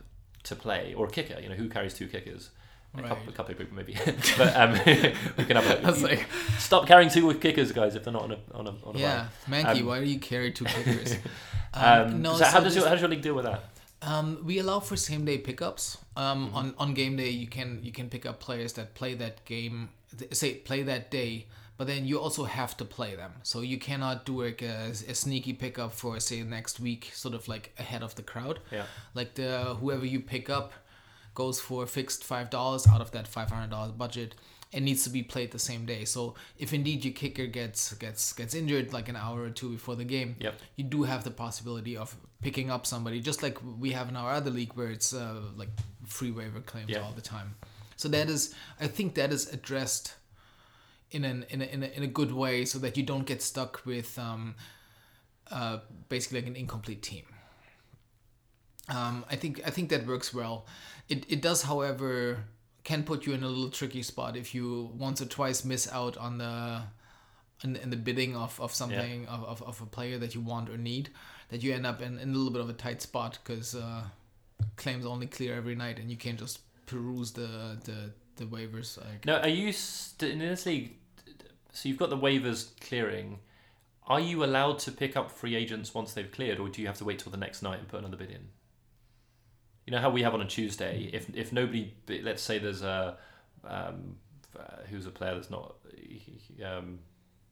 to 0.44 0.56
play 0.56 0.94
or 0.94 1.08
a 1.08 1.10
kicker. 1.10 1.40
You 1.40 1.50
know 1.50 1.56
who 1.56 1.70
carries 1.70 1.94
two 1.94 2.08
kickers. 2.08 2.52
A, 2.98 3.08
couple, 3.08 3.30
a 3.30 3.32
couple 3.32 3.52
of 3.54 3.58
people 3.58 3.76
maybe, 3.76 3.98
but 4.38 4.56
um, 4.56 4.72
we 5.38 5.46
can 5.46 5.56
have 5.58 5.86
I 5.86 5.90
was 5.90 6.04
like, 6.04 6.26
stop 6.58 6.88
carrying 6.88 7.10
two 7.10 7.34
kickers, 7.36 7.72
guys, 7.72 7.96
if 7.96 8.04
they're 8.04 8.14
not 8.14 8.24
on 8.24 8.32
a 8.34 8.38
on 8.54 8.68
a 8.68 8.74
on 8.86 8.96
a 8.96 9.00
yeah, 9.00 9.28
Mankey, 9.50 9.80
Um, 9.82 9.86
why 9.88 10.00
do 10.00 10.06
you 10.06 10.20
carry 10.20 10.52
two 10.52 10.66
kickers? 10.66 11.16
bye. 11.16 11.20
Um, 11.78 12.22
no, 12.22 12.36
so, 12.38 12.46
how 12.46 12.62
does 12.62 12.74
your 12.74 12.86
how 12.86 12.92
does 12.92 13.02
your 13.02 13.10
league 13.10 13.22
deal 13.22 13.34
with 13.34 13.44
that? 13.44 13.62
Um, 14.02 14.40
we 14.46 14.60
allow 14.60 14.80
for 14.80 14.96
same 14.96 15.26
day 15.26 15.38
pickups. 15.38 15.98
Um, 16.16 16.48
Mm-hmm. 16.48 16.56
on 16.56 16.74
on 16.78 16.94
game 16.94 17.18
day, 17.18 17.30
you 17.32 17.48
can 17.48 17.80
you 17.84 17.92
can 17.92 18.10
pick 18.10 18.26
up 18.26 18.40
players 18.40 18.72
that 18.74 18.94
play 18.96 19.14
that 19.16 19.44
game, 19.44 19.90
say 20.32 20.54
play 20.56 20.84
that 20.84 21.12
day, 21.12 21.48
but 21.78 21.88
then 21.88 22.06
you 22.06 22.18
also 22.18 22.46
have 22.46 22.78
to 22.78 22.86
play 22.86 23.16
them. 23.16 23.34
So 23.44 23.60
you 23.60 23.78
cannot 23.78 24.26
do 24.26 24.42
like 24.44 24.62
a, 24.62 24.92
a 25.10 25.14
sneaky 25.14 25.52
pickup 25.52 25.92
for 25.92 26.18
say 26.22 26.44
next 26.44 26.80
week, 26.80 27.12
sort 27.14 27.36
of 27.36 27.46
like 27.50 27.74
ahead 27.78 28.04
of 28.04 28.16
the 28.16 28.24
crowd. 28.24 28.60
Yeah. 28.72 28.86
Like 29.14 29.34
the 29.36 29.76
whoever 29.82 30.06
you 30.06 30.22
pick 30.22 30.50
up 30.50 30.72
goes 31.36 31.60
for 31.60 31.84
a 31.84 31.88
fixed 31.88 32.24
five 32.24 32.50
dollars 32.50 32.88
out 32.88 33.02
of 33.02 33.12
that 33.12 33.28
five 33.28 33.50
hundred 33.52 33.70
dollars 33.70 33.92
budget. 33.92 34.34
It 34.72 34.82
needs 34.82 35.04
to 35.04 35.10
be 35.10 35.22
played 35.24 35.52
the 35.52 35.60
same 35.60 35.86
day. 35.86 36.04
So 36.06 36.36
if 36.58 36.74
indeed 36.74 37.06
your 37.06 37.14
kicker 37.14 37.46
gets 37.46 37.94
gets 37.94 38.34
gets 38.34 38.54
injured 38.56 38.92
like 38.92 39.08
an 39.08 39.16
hour 39.16 39.44
or 39.44 39.50
two 39.52 39.70
before 39.70 39.96
the 39.96 40.04
game, 40.04 40.36
Yep. 40.40 40.56
you 40.76 40.84
do 40.84 41.04
have 41.04 41.24
the 41.24 41.32
possibility 41.32 41.96
of 41.96 42.16
picking 42.42 42.70
up 42.72 42.86
somebody, 42.86 43.20
just 43.22 43.42
like 43.44 43.58
we 43.80 43.92
have 43.92 44.10
in 44.10 44.16
our 44.16 44.32
other 44.32 44.52
league 44.52 44.74
where 44.74 44.90
it's 44.90 45.14
uh, 45.14 45.40
like 45.56 45.70
free 46.06 46.32
waiver 46.32 46.60
claims 46.62 46.90
Yeah. 46.90 47.02
all 47.04 47.12
the 47.14 47.22
time. 47.22 47.56
So 47.96 48.10
that 48.10 48.28
is, 48.30 48.54
I 48.82 48.88
think 48.88 49.16
that 49.16 49.32
is 49.32 49.48
addressed 49.54 50.16
in 51.12 51.24
an 51.24 51.46
in 51.50 51.62
a, 51.62 51.66
in 51.66 51.84
a, 51.84 51.88
in 51.98 52.04
a 52.04 52.08
good 52.08 52.34
way, 52.34 52.66
so 52.66 52.80
that 52.80 52.98
you 52.98 53.04
don't 53.04 53.26
get 53.26 53.42
stuck 53.42 53.86
with 53.86 54.18
um, 54.20 54.56
uh, 55.52 55.78
basically 56.10 56.40
like 56.42 56.48
an 56.50 56.56
incomplete 56.56 57.02
team. 57.02 57.24
Um, 58.90 59.26
I 59.30 59.36
think 59.36 59.62
I 59.66 59.70
think 59.72 59.90
that 59.90 60.06
works 60.06 60.34
well. 60.34 60.66
It 61.10 61.26
it 61.30 61.42
does, 61.42 61.64
however, 61.64 62.46
can 62.84 63.04
put 63.04 63.26
you 63.26 63.34
in 63.34 63.44
a 63.44 63.48
little 63.48 63.70
tricky 63.70 64.04
spot 64.04 64.38
if 64.38 64.54
you 64.54 64.92
once 64.98 65.22
or 65.22 65.26
twice 65.26 65.66
miss 65.66 65.92
out 65.92 66.18
on 66.18 66.38
the 66.38 66.84
in, 67.64 67.76
in 67.78 67.90
the 67.90 67.98
bidding 67.98 68.36
of, 68.36 68.60
of 68.60 68.74
something 68.74 69.28
of, 69.28 69.44
of, 69.44 69.64
of 69.64 69.82
a 69.82 69.86
player 69.86 70.18
that 70.20 70.36
you 70.36 70.42
want 70.42 70.70
or 70.70 70.78
need 70.78 71.10
that 71.50 71.64
you 71.64 71.74
end 71.74 71.86
up 71.86 72.02
in, 72.02 72.20
in 72.20 72.30
a 72.30 72.38
little 72.38 72.52
bit 72.52 72.62
of 72.62 72.70
a 72.70 72.74
tight 72.74 73.02
spot 73.02 73.40
because 73.44 73.76
uh, 73.76 74.04
claims 74.76 75.06
only 75.06 75.26
clear 75.26 75.56
every 75.56 75.76
night 75.76 76.00
and 76.00 76.10
you 76.12 76.18
can't 76.18 76.38
just 76.40 76.60
peruse 76.86 77.32
the 77.32 77.78
the, 77.86 78.12
the 78.36 78.46
waivers 78.46 78.98
like 79.04 79.26
No, 79.26 79.38
are 79.40 79.48
you 79.48 79.72
st- 79.72 80.32
in 80.34 80.40
this 80.40 80.66
league? 80.66 80.96
So 81.72 81.90
you've 81.90 81.98
got 81.98 82.10
the 82.10 82.18
waivers 82.18 82.70
clearing. 82.80 83.40
Are 84.08 84.20
you 84.20 84.44
allowed 84.44 84.80
to 84.80 84.92
pick 84.92 85.18
up 85.18 85.32
free 85.32 85.56
agents 85.56 85.94
once 85.94 86.14
they've 86.14 86.32
cleared, 86.32 86.60
or 86.60 86.70
do 86.70 86.82
you 86.82 86.88
have 86.88 86.98
to 87.00 87.04
wait 87.06 87.20
till 87.20 87.32
the 87.32 87.38
next 87.38 87.64
night 87.64 87.80
and 87.80 87.88
put 87.88 88.00
another 88.00 88.18
bid 88.18 88.30
in? 88.30 88.50
You 89.86 89.92
know 89.92 90.00
how 90.00 90.10
we 90.10 90.24
have 90.24 90.34
on 90.34 90.42
a 90.42 90.48
Tuesday. 90.48 91.10
If 91.14 91.30
if 91.36 91.54
nobody, 91.54 91.94
let's 92.24 92.42
say 92.42 92.58
there's 92.58 92.82
a 92.82 93.18
um, 93.64 94.18
uh, 94.58 94.84
who's 94.90 95.06
a 95.06 95.12
player 95.12 95.36
that's 95.36 95.50
not 95.50 95.76
um, 96.64 97.00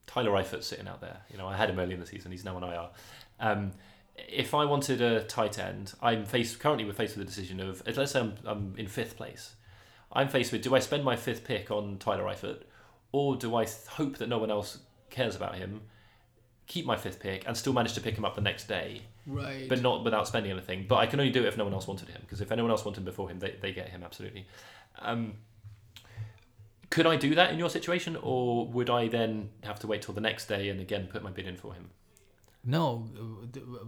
Tyler 0.06 0.30
Eifert 0.30 0.62
sitting 0.62 0.88
out 0.88 1.00
there. 1.00 1.18
You 1.30 1.38
know, 1.38 1.46
I 1.46 1.56
had 1.56 1.70
him 1.70 1.78
early 1.78 1.94
in 1.94 2.00
the 2.00 2.06
season. 2.06 2.32
He's 2.32 2.44
now 2.44 2.56
on 2.56 2.64
IR. 2.64 2.88
Um, 3.40 3.72
if 4.16 4.54
I 4.54 4.64
wanted 4.64 5.00
a 5.00 5.24
tight 5.24 5.58
end, 5.58 5.92
I'm 6.00 6.24
faced 6.24 6.60
currently 6.60 6.84
we're 6.84 6.92
faced 6.92 7.16
with 7.16 7.26
the 7.26 7.30
decision 7.30 7.60
of 7.60 7.82
let's 7.96 8.12
say 8.12 8.20
I'm, 8.20 8.34
I'm 8.44 8.74
in 8.76 8.86
fifth 8.86 9.16
place. 9.16 9.54
I'm 10.12 10.28
faced 10.28 10.52
with 10.52 10.62
do 10.62 10.74
I 10.74 10.78
spend 10.78 11.04
my 11.04 11.16
fifth 11.16 11.44
pick 11.44 11.70
on 11.70 11.98
Tyler 11.98 12.24
Eifert, 12.24 12.62
or 13.12 13.36
do 13.36 13.56
I 13.56 13.64
th- 13.64 13.86
hope 13.88 14.18
that 14.18 14.28
no 14.28 14.38
one 14.38 14.50
else 14.50 14.78
cares 15.10 15.34
about 15.34 15.56
him, 15.56 15.82
keep 16.66 16.86
my 16.86 16.96
fifth 16.96 17.20
pick, 17.20 17.46
and 17.46 17.56
still 17.56 17.72
manage 17.72 17.92
to 17.94 18.00
pick 18.00 18.16
him 18.16 18.24
up 18.24 18.34
the 18.34 18.40
next 18.40 18.68
day, 18.68 19.02
right 19.26 19.68
but 19.68 19.80
not 19.82 20.04
without 20.04 20.26
spending 20.28 20.52
anything? 20.52 20.86
But 20.88 20.96
I 20.96 21.06
can 21.06 21.20
only 21.20 21.32
do 21.32 21.42
it 21.44 21.46
if 21.48 21.56
no 21.56 21.64
one 21.64 21.72
else 21.74 21.86
wanted 21.86 22.08
him, 22.08 22.20
because 22.22 22.40
if 22.40 22.50
anyone 22.52 22.70
else 22.70 22.84
wanted 22.84 22.98
him 23.00 23.04
before 23.04 23.28
him, 23.30 23.38
they, 23.38 23.56
they 23.60 23.72
get 23.72 23.88
him 23.90 24.02
absolutely. 24.02 24.46
Um, 25.00 25.34
could 26.90 27.06
I 27.06 27.16
do 27.16 27.34
that 27.34 27.50
in 27.52 27.58
your 27.58 27.70
situation, 27.70 28.16
or 28.22 28.66
would 28.68 28.88
I 28.90 29.08
then 29.08 29.50
have 29.64 29.80
to 29.80 29.86
wait 29.86 30.02
till 30.02 30.14
the 30.14 30.20
next 30.20 30.46
day 30.46 30.68
and 30.68 30.80
again 30.80 31.08
put 31.10 31.22
my 31.22 31.30
bid 31.30 31.46
in 31.46 31.56
for 31.56 31.74
him? 31.74 31.90
no 32.66 33.06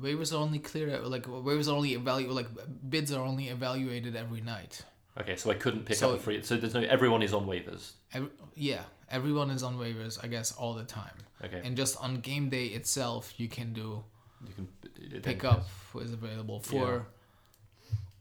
waivers 0.03 0.35
are 0.35 0.37
only 0.37 0.59
clear 0.59 0.99
like 1.01 1.23
waivers 1.23 1.67
are 1.67 1.75
only 1.75 1.95
evaluate 1.95 2.31
like 2.35 2.47
bids 2.91 3.11
are 3.11 3.25
only 3.25 3.49
evaluated 3.49 4.15
every 4.15 4.43
night 4.43 4.83
Okay, 5.19 5.35
so 5.35 5.51
I 5.51 5.55
couldn't 5.55 5.87
pick 5.87 5.97
So- 5.97 6.11
up 6.11 6.17
a 6.17 6.23
free. 6.23 6.43
So 6.43 6.59
there's 6.59 6.75
no 6.75 6.83
everyone 6.83 7.23
is 7.23 7.33
on 7.33 7.47
waivers. 7.47 7.93
Every, 8.12 8.29
yeah 8.55 8.83
everyone 9.11 9.49
is 9.51 9.62
on 9.62 9.79
waivers 9.79 10.23
i 10.23 10.27
guess 10.27 10.53
all 10.53 10.75
the 10.75 10.85
time 10.85 11.17
Okay, 11.44 11.61
and 11.64 11.77
just 11.77 12.03
on 12.03 12.20
game 12.20 12.49
day 12.49 12.66
itself 12.66 13.35
you 13.37 13.49
can 13.49 13.72
do 13.72 14.03
you 14.46 14.55
can 14.55 14.68
it 15.12 15.22
pick 15.22 15.44
up 15.44 15.66
who 15.92 16.01
is 16.01 16.12
available 16.12 16.61
for 16.61 17.07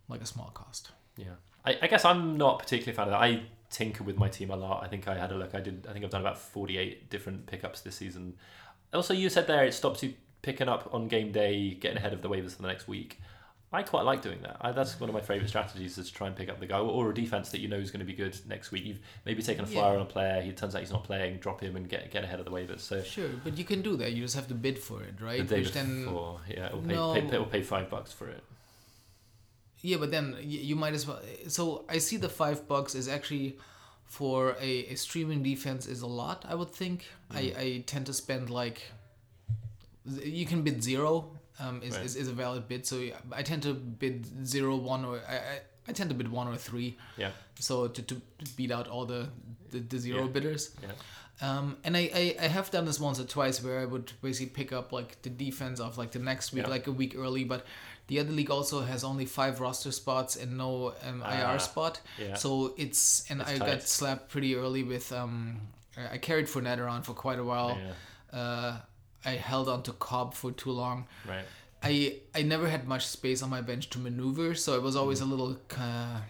like 0.09 0.21
a 0.21 0.25
small 0.25 0.51
cost 0.53 0.91
Yeah, 1.17 1.35
I, 1.65 1.77
I 1.83 1.87
guess 1.87 2.05
I'm 2.05 2.37
not 2.37 2.59
particularly 2.59 2.93
a 2.93 2.95
fan 2.95 3.07
of 3.07 3.11
that. 3.11 3.21
I 3.21 3.43
tinker 3.69 4.03
with 4.03 4.17
my 4.17 4.29
team 4.29 4.51
a 4.51 4.55
lot. 4.55 4.83
I 4.83 4.87
think 4.87 5.07
I 5.07 5.17
had 5.17 5.31
a 5.31 5.35
look. 5.35 5.55
I 5.55 5.59
did. 5.59 5.85
I 5.89 5.93
think 5.93 6.05
I've 6.05 6.11
done 6.11 6.21
about 6.21 6.37
48 6.37 7.09
different 7.09 7.45
pickups 7.45 7.81
this 7.81 7.95
season. 7.95 8.35
Also, 8.93 9.13
you 9.13 9.29
said 9.29 9.47
there 9.47 9.65
it 9.65 9.73
stops 9.73 10.03
you 10.03 10.13
picking 10.41 10.69
up 10.69 10.89
on 10.93 11.07
game 11.07 11.31
day, 11.31 11.73
getting 11.73 11.97
ahead 11.97 12.13
of 12.13 12.21
the 12.21 12.29
waivers 12.29 12.55
for 12.55 12.61
the 12.61 12.67
next 12.67 12.87
week. 12.87 13.19
I 13.73 13.83
quite 13.83 14.03
like 14.05 14.21
doing 14.21 14.41
that. 14.43 14.57
I, 14.61 14.71
that's 14.71 14.97
one 15.01 15.09
of 15.09 15.13
my 15.13 15.19
favourite 15.21 15.49
strategies 15.49 15.97
is 15.97 16.07
to 16.09 16.13
try 16.13 16.27
and 16.27 16.35
pick 16.35 16.47
up 16.49 16.59
the 16.61 16.65
guy 16.65 16.77
or, 16.77 16.89
or 16.89 17.09
a 17.09 17.13
defense 17.13 17.49
that 17.49 17.59
you 17.59 17.67
know 17.67 17.75
is 17.77 17.91
going 17.91 17.99
to 17.99 18.05
be 18.05 18.13
good 18.13 18.37
next 18.47 18.71
week. 18.71 18.85
You've 18.85 18.99
maybe 19.25 19.41
taken 19.43 19.65
a 19.65 19.67
flyer 19.67 19.93
Yeah. 19.93 19.99
on 19.99 20.01
a 20.03 20.05
player. 20.05 20.41
He 20.41 20.51
turns 20.53 20.75
out 20.75 20.81
he's 20.81 20.91
not 20.91 21.03
playing. 21.03 21.37
Drop 21.39 21.59
him 21.61 21.75
and 21.75 21.89
get 21.89 22.09
get 22.09 22.23
ahead 22.23 22.39
of 22.39 22.45
the 22.45 22.51
waivers. 22.51 22.79
So 22.79 23.01
Sure, 23.03 23.27
but 23.43 23.57
you 23.57 23.65
can 23.65 23.81
do 23.81 23.97
that. 23.97 24.13
You 24.13 24.21
just 24.23 24.35
have 24.35 24.47
to 24.47 24.53
bid 24.53 24.79
for 24.79 25.03
it, 25.03 25.15
right? 25.19 25.39
the 25.45 25.55
day 25.55 25.61
Which 25.61 25.73
then, 25.73 26.05
before, 26.05 26.39
yeah, 26.47 26.67
it'll 26.67 26.81
pay, 26.81 26.93
No. 26.93 27.13
pay, 27.13 27.21
pay, 27.21 27.27
it'll 27.33 27.45
pay 27.47 27.61
five 27.63 27.89
bucks 27.89 28.13
for 28.13 28.29
it. 28.29 28.43
yeah, 29.81 29.97
but 29.97 30.09
then 30.11 30.37
you 30.41 30.75
might 30.75 30.93
as 30.93 31.05
well. 31.05 31.19
So 31.47 31.83
I 31.89 31.97
see 31.97 32.17
the 32.17 32.29
five 32.29 32.67
bucks 32.67 32.95
is 32.95 33.07
actually 33.09 33.57
for 34.05 34.55
a, 34.61 34.85
a 34.93 34.95
streaming 34.95 35.43
defense 35.43 35.85
is 35.85 36.01
a 36.01 36.07
lot. 36.07 36.45
I 36.47 36.55
would 36.55 36.71
think. 36.71 37.05
I, 37.31 37.41
mm. 37.41 37.57
I 37.57 37.83
tend 37.85 38.05
to 38.05 38.13
spend 38.13 38.49
like 38.49 38.83
you 40.05 40.45
can 40.45 40.61
bid 40.61 40.81
zero. 40.83 41.31
Um, 41.59 41.81
is, 41.81 41.95
Right. 41.95 42.05
is, 42.05 42.15
is 42.17 42.27
a 42.27 42.33
valid 42.33 42.67
bid. 42.67 42.85
So 42.85 43.01
I 43.31 43.41
tend 43.41 43.63
to 43.63 43.73
bid 43.73 44.45
zero, 44.45 44.75
one, 44.75 45.05
or 45.05 45.21
I, 45.27 45.35
I, 45.35 45.59
I 45.87 45.91
tend 45.93 46.09
to 46.09 46.15
bid 46.15 46.29
one 46.29 46.47
or 46.47 46.57
three. 46.57 46.97
Yeah, 47.17 47.31
So 47.59 47.87
to, 47.87 48.01
to 48.01 48.21
beat 48.57 48.71
out 48.71 48.87
all 48.87 49.05
the 49.05 49.29
the, 49.71 49.79
the 49.79 49.97
zero 49.97 50.23
Yeah. 50.23 50.27
bidders. 50.35 50.71
yeah, 50.81 50.91
Um, 51.41 51.77
and 51.85 51.95
I, 51.97 52.09
I, 52.13 52.35
I 52.45 52.47
have 52.47 52.71
done 52.71 52.85
this 52.85 52.99
once 52.99 53.19
or 53.19 53.25
twice 53.25 53.63
where 53.63 53.79
I 53.79 53.85
would 53.85 54.11
basically 54.21 54.51
pick 54.63 54.71
up 54.73 54.91
like 54.91 55.21
the 55.21 55.29
defense 55.29 55.79
of 55.79 55.97
like 55.97 56.11
the 56.11 56.19
next 56.19 56.51
week, 56.53 56.63
Yeah. 56.63 56.69
like 56.69 56.87
a 56.87 56.91
week 56.91 57.13
early. 57.17 57.43
But 57.45 57.65
the 58.07 58.19
other 58.19 58.31
league 58.31 58.51
also 58.51 58.81
has 58.81 59.03
only 59.03 59.25
five 59.25 59.59
roster 59.61 59.91
spots 59.91 60.35
and 60.35 60.57
no 60.57 60.93
um, 61.07 61.21
Ah, 61.25 61.53
IR 61.53 61.59
spot. 61.59 62.01
yeah. 62.19 62.35
So 62.35 62.73
it's 62.77 63.25
and 63.29 63.41
It's 63.41 63.49
I 63.51 63.57
tight. 63.57 63.65
got 63.71 63.83
slapped 63.83 64.29
pretty 64.29 64.55
early 64.55 64.83
with 64.83 65.11
um, 65.11 65.61
I 65.97 66.15
I 66.15 66.17
carried 66.17 66.47
Fournette 66.47 66.79
around 66.79 67.03
for 67.03 67.13
quite 67.13 67.39
a 67.39 67.43
while. 67.43 67.77
yeah, 67.79 68.39
Uh, 68.39 68.77
I 69.25 69.31
held 69.31 69.67
on 69.69 69.83
to 69.83 69.93
Cobb 69.93 70.33
for 70.33 70.51
too 70.51 70.71
long. 70.71 71.07
right. 71.27 71.45
I 71.83 72.17
I 72.33 72.41
never 72.41 72.67
had 72.67 72.87
much 72.87 73.05
space 73.05 73.43
on 73.43 73.49
my 73.49 73.61
bench 73.61 73.89
to 73.91 73.99
maneuver, 73.99 74.55
so 74.55 74.75
I 74.75 74.79
was 74.79 74.95
always 74.95 75.21
a 75.21 75.25
little 75.25 75.57
uh, 75.77 76.21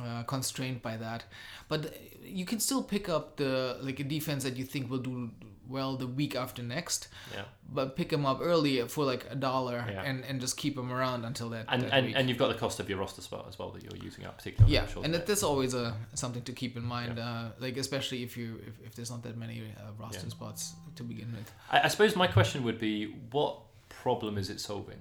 uh, 0.00 0.22
constrained 0.24 0.80
by 0.82 0.96
that. 0.96 1.24
But 1.68 1.94
you 2.24 2.44
can 2.44 2.60
still 2.60 2.82
pick 2.82 3.08
up 3.08 3.36
the 3.36 3.78
like 3.82 4.00
a 4.00 4.04
defense 4.04 4.44
that 4.44 4.56
you 4.56 4.64
think 4.64 4.90
will 4.90 4.98
do 4.98 5.30
well 5.68 5.96
the 5.96 6.06
week 6.08 6.34
after 6.34 6.60
next, 6.62 7.08
Yeah. 7.32 7.44
but 7.72 7.96
pick 7.96 8.08
them 8.10 8.26
up 8.26 8.40
early 8.42 8.86
for 8.88 9.04
like 9.04 9.24
a 9.30 9.34
dollar 9.36 9.84
Yeah. 9.88 10.02
and, 10.02 10.24
and 10.24 10.40
just 10.40 10.56
keep 10.56 10.74
them 10.74 10.92
around 10.92 11.24
until 11.24 11.48
that. 11.50 11.66
And, 11.68 11.82
that 11.82 11.92
and, 11.92 12.06
week. 12.06 12.16
and 12.16 12.28
you've 12.28 12.36
got 12.36 12.48
the 12.48 12.58
cost 12.58 12.80
of 12.80 12.90
your 12.90 12.98
roster 12.98 13.22
spot 13.22 13.46
as 13.48 13.58
well 13.58 13.70
that 13.70 13.82
you're 13.82 14.04
using 14.04 14.26
up, 14.26 14.38
particularly. 14.38 14.74
yeah, 14.74 14.80
on 14.80 14.86
the 14.86 14.92
short 14.92 15.04
and 15.06 15.14
that, 15.14 15.26
that's 15.26 15.42
always 15.44 15.72
a 15.72 15.94
something 16.14 16.42
to 16.42 16.52
keep 16.52 16.76
in 16.76 16.82
mind. 16.84 17.18
Uh, 17.18 17.50
like 17.60 17.76
especially 17.76 18.22
if 18.22 18.36
you 18.36 18.60
if, 18.66 18.86
if 18.86 18.94
there's 18.96 19.10
not 19.10 19.22
that 19.22 19.36
many 19.36 19.62
uh, 19.78 19.92
roster 19.98 20.26
Yeah. 20.26 20.30
spots 20.30 20.74
to 20.96 21.04
begin 21.04 21.32
with. 21.32 21.50
I, 21.70 21.82
I 21.82 21.88
suppose 21.88 22.16
my 22.16 22.26
question 22.26 22.64
would 22.64 22.80
be, 22.80 23.14
what 23.30 23.58
problem 23.88 24.36
is 24.38 24.50
it 24.50 24.58
solving? 24.60 24.98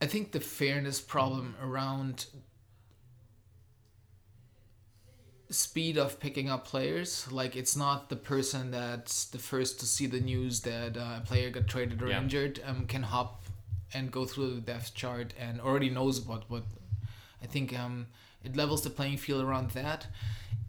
I 0.00 0.06
think 0.06 0.32
the 0.32 0.40
fairness 0.40 1.00
problem 1.00 1.54
around 1.62 2.26
speed 5.50 5.96
of 5.96 6.20
picking 6.20 6.50
up 6.50 6.66
players, 6.66 7.30
like 7.32 7.56
it's 7.56 7.74
not 7.76 8.08
the 8.08 8.16
person 8.16 8.70
that's 8.70 9.24
the 9.26 9.38
first 9.38 9.80
to 9.80 9.86
see 9.86 10.06
the 10.06 10.20
news 10.20 10.60
that 10.60 10.96
uh, 10.96 11.18
a 11.18 11.22
player 11.24 11.50
got 11.50 11.66
traded 11.66 12.02
or 12.02 12.08
Yeah. 12.08 12.20
injured 12.20 12.60
um, 12.66 12.86
can 12.86 13.02
hop 13.02 13.44
and 13.94 14.10
go 14.10 14.26
through 14.26 14.54
the 14.54 14.60
depth 14.60 14.94
chart 14.94 15.32
and 15.38 15.60
already 15.60 15.90
knows 15.90 16.20
what 16.20 16.48
what. 16.50 16.64
I 17.42 17.46
think 17.46 17.78
um, 17.78 18.08
it 18.44 18.56
levels 18.56 18.82
the 18.82 18.90
playing 18.90 19.16
field 19.18 19.42
around 19.44 19.70
that, 19.70 20.08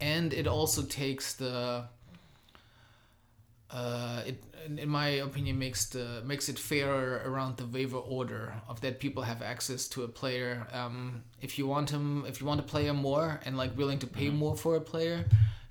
and 0.00 0.32
it 0.32 0.46
also 0.46 0.82
takes 0.82 1.34
the 1.34 1.84
uh, 3.72 4.22
it 4.26 4.42
in 4.76 4.88
my 4.88 5.08
opinion 5.08 5.58
makes 5.58 5.86
the 5.86 6.22
makes 6.24 6.48
it 6.48 6.58
fairer 6.58 7.22
around 7.24 7.56
the 7.56 7.66
waiver 7.66 7.96
order 7.98 8.52
of 8.68 8.80
that 8.80 9.00
people 9.00 9.22
have 9.22 9.40
access 9.42 9.88
to 9.88 10.02
a 10.04 10.08
player 10.08 10.66
um, 10.72 11.22
if 11.40 11.58
you 11.58 11.66
want 11.66 11.88
him 11.90 12.24
if 12.26 12.40
you 12.40 12.46
want 12.46 12.60
to 12.60 12.66
play 12.66 12.84
him 12.86 12.96
more 12.96 13.40
and 13.44 13.56
like 13.56 13.76
willing 13.76 13.98
to 13.98 14.06
pay 14.06 14.28
more 14.28 14.56
for 14.56 14.76
a 14.76 14.80
player 14.80 15.24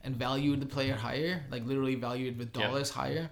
and 0.03 0.15
value 0.15 0.55
the 0.55 0.65
player 0.65 0.95
higher 0.95 1.43
like 1.51 1.63
literally 1.65 1.95
value 1.95 2.27
it 2.31 2.37
with 2.37 2.51
dollars 2.53 2.89
higher 2.89 3.29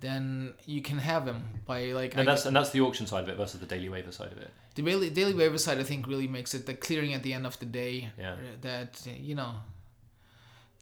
then 0.00 0.54
you 0.64 0.80
can 0.80 0.98
have 0.98 1.26
him 1.26 1.42
by 1.66 1.92
like. 1.92 2.12
And 2.12 2.22
I- 2.22 2.24
that's 2.32 2.46
and 2.46 2.56
that's 2.56 2.70
the 2.70 2.80
auction 2.80 3.06
side 3.06 3.24
of 3.24 3.28
it 3.28 3.36
versus 3.36 3.60
the 3.60 3.66
daily 3.66 3.88
waiver 3.90 4.12
side 4.12 4.32
of 4.32 4.38
it. 4.38 4.50
the 4.74 4.82
daily 4.82 5.10
daily 5.10 5.34
waiver 5.34 5.58
side, 5.58 5.78
I 5.78 5.82
think, 5.82 6.06
really 6.06 6.26
makes 6.26 6.54
it 6.54 6.64
the 6.64 6.72
clearing 6.72 7.12
at 7.12 7.22
the 7.22 7.34
end 7.34 7.46
of 7.46 7.58
the 7.58 7.66
day. 7.66 8.08
Yeah. 8.18 8.36
That 8.62 9.06
you 9.06 9.34
know. 9.34 9.52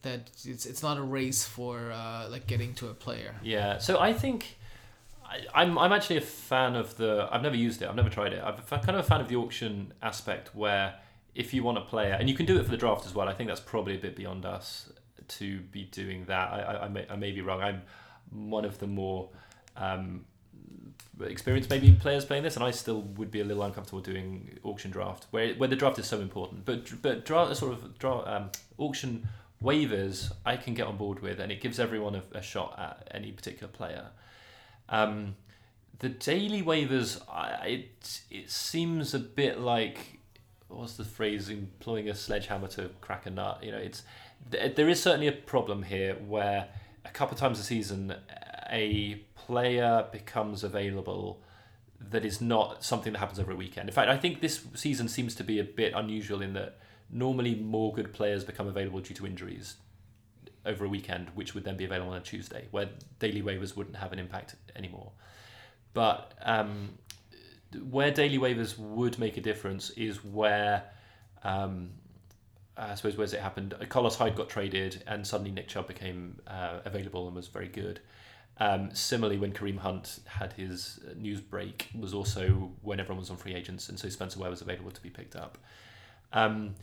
That 0.02 0.30
it's 0.44 0.64
it's 0.64 0.82
not 0.82 0.96
a 0.96 1.02
race 1.02 1.44
for 1.44 1.90
uh, 1.92 2.28
like 2.30 2.46
getting 2.46 2.74
to 2.74 2.88
a 2.88 2.94
player. 2.94 3.34
Yeah, 3.42 3.78
so 3.78 3.98
I 3.98 4.12
think 4.12 4.56
I, 5.24 5.40
I'm 5.54 5.78
I'm 5.78 5.92
actually 5.92 6.18
a 6.18 6.22
fan 6.22 6.76
of 6.76 6.96
the. 6.96 7.28
I've 7.30 7.42
never 7.42 7.56
used 7.56 7.82
it. 7.82 7.88
I've 7.88 7.96
never 7.96 8.11
tried 8.11 8.32
it. 8.32 8.42
I'm 8.42 8.56
kind 8.80 8.90
of 8.90 9.04
a 9.04 9.08
fan 9.08 9.20
of 9.20 9.28
the 9.28 9.37
auction 9.37 9.92
aspect 10.02 10.54
where 10.54 10.94
if 11.34 11.52
you 11.52 11.62
want 11.62 11.78
a 11.78 11.82
player, 11.82 12.14
and 12.14 12.28
you 12.28 12.34
can 12.34 12.46
do 12.46 12.58
it 12.58 12.64
for 12.64 12.70
the 12.70 12.76
draft 12.76 13.06
as 13.06 13.14
well. 13.14 13.28
I 13.28 13.34
think 13.34 13.48
that's 13.48 13.61
probably 13.61 13.96
a 13.96 13.98
bit 13.98 14.16
beyond 14.16 14.46
us 14.46 14.90
to 15.28 15.61
be 15.61 15.84
doing 15.84 16.24
that. 16.26 16.52
I 16.52 16.61
I, 16.61 16.84
I, 16.84 16.88
may, 16.88 17.06
I 17.11 17.16
may 17.16 17.32
be 17.32 17.40
wrong. 17.40 17.61
I'm 17.61 17.82
one 18.30 18.64
of 18.64 18.78
the 18.78 18.87
more 18.87 19.28
um, 19.76 20.24
experienced 21.20 21.70
maybe 21.70 21.92
players 21.92 22.24
playing 22.24 22.42
this, 22.42 22.56
and 22.56 22.64
I 22.64 22.70
still 22.70 23.02
would 23.02 23.30
be 23.30 23.40
a 23.40 23.44
little 23.44 23.62
uncomfortable 23.62 24.00
doing 24.00 24.58
auction 24.62 24.90
draft 24.90 25.26
where 25.30 25.54
where 25.54 25.68
the 25.68 25.76
draft 25.76 25.98
is 25.98 26.06
so 26.06 26.20
important. 26.20 26.64
But 26.64 27.02
but 27.02 27.24
draw 27.24 27.52
sort 27.52 27.72
of 27.72 27.98
draw 27.98 28.24
um, 28.26 28.50
auction 28.78 29.28
waivers 29.62 30.32
I 30.44 30.56
can 30.56 30.74
get 30.74 30.86
on 30.86 30.96
board 30.96 31.20
with, 31.20 31.40
and 31.40 31.50
it 31.50 31.60
gives 31.60 31.78
everyone 31.78 32.14
a, 32.14 32.22
a 32.32 32.42
shot 32.42 32.74
at 32.78 33.08
any 33.12 33.32
particular 33.32 33.72
player. 33.72 34.08
Um, 34.88 35.36
the 35.98 36.08
daily 36.08 36.62
waivers, 36.62 37.20
I, 37.28 37.66
it 37.66 38.20
it 38.30 38.50
seems 38.50 39.14
a 39.14 39.18
bit 39.18 39.60
like 39.60 40.18
what's 40.68 40.94
the 40.94 41.04
phrase? 41.04 41.48
Employing 41.48 42.08
a 42.08 42.14
sledgehammer 42.14 42.68
to 42.68 42.90
crack 43.00 43.26
a 43.26 43.30
nut. 43.30 43.60
You 43.62 43.72
know, 43.72 43.78
it's 43.78 44.02
th- 44.50 44.76
there 44.76 44.88
is 44.88 45.02
certainly 45.02 45.26
a 45.26 45.32
problem 45.32 45.82
here 45.82 46.14
where 46.14 46.68
a 47.04 47.10
couple 47.10 47.34
of 47.34 47.40
times 47.40 47.58
a 47.58 47.62
season 47.62 48.14
a 48.70 49.14
player 49.34 50.06
becomes 50.12 50.62
available 50.62 51.40
that 52.10 52.24
is 52.24 52.40
not 52.40 52.84
something 52.84 53.12
that 53.12 53.18
happens 53.18 53.38
every 53.38 53.54
weekend. 53.54 53.88
In 53.88 53.94
fact, 53.94 54.08
I 54.08 54.16
think 54.16 54.40
this 54.40 54.64
season 54.74 55.08
seems 55.08 55.34
to 55.36 55.44
be 55.44 55.58
a 55.58 55.64
bit 55.64 55.94
unusual 55.94 56.42
in 56.42 56.52
that 56.52 56.78
normally 57.10 57.54
more 57.54 57.92
good 57.92 58.12
players 58.12 58.44
become 58.44 58.66
available 58.66 59.00
due 59.00 59.14
to 59.14 59.26
injuries 59.26 59.76
over 60.66 60.84
a 60.84 60.88
weekend, 60.88 61.28
which 61.34 61.54
would 61.54 61.64
then 61.64 61.76
be 61.76 61.84
available 61.84 62.12
on 62.12 62.18
a 62.18 62.20
Tuesday, 62.22 62.66
where 62.70 62.88
daily 63.18 63.42
waivers 63.42 63.76
wouldn't 63.76 63.96
have 63.96 64.12
an 64.12 64.18
impact 64.18 64.54
anymore. 64.76 65.12
But 65.94 66.34
um, 66.42 66.90
where 67.90 68.10
daily 68.10 68.38
waivers 68.38 68.78
would 68.78 69.18
make 69.18 69.36
a 69.36 69.40
difference 69.40 69.90
is 69.90 70.22
where, 70.24 70.84
um, 71.42 71.90
I 72.76 72.94
suppose, 72.94 73.16
where's 73.16 73.32
it 73.32 73.40
happened? 73.40 73.74
Carlos 73.88 74.16
Hyde 74.16 74.36
got 74.36 74.48
traded, 74.48 75.02
and 75.06 75.26
suddenly 75.26 75.50
Nick 75.50 75.68
Chubb 75.68 75.88
became 75.88 76.38
uh, 76.46 76.80
available 76.84 77.26
and 77.26 77.34
was 77.34 77.48
very 77.48 77.68
good. 77.68 78.00
Um, 78.60 78.90
similarly, 78.92 79.38
when 79.38 79.52
Kareem 79.52 79.78
Hunt 79.78 80.20
had 80.26 80.52
his 80.52 81.00
uh, 81.08 81.14
news 81.16 81.40
break, 81.40 81.88
was 81.98 82.12
also 82.12 82.72
when 82.82 83.00
everyone 83.00 83.20
was 83.20 83.30
on 83.30 83.36
free 83.36 83.54
agents, 83.54 83.88
and 83.88 83.98
so 83.98 84.08
Spencer 84.08 84.40
Ware 84.40 84.50
was 84.50 84.60
available 84.60 84.90
to 84.90 85.00
be 85.00 85.10
picked 85.10 85.36
up. 85.36 85.58
Um, 86.32 86.74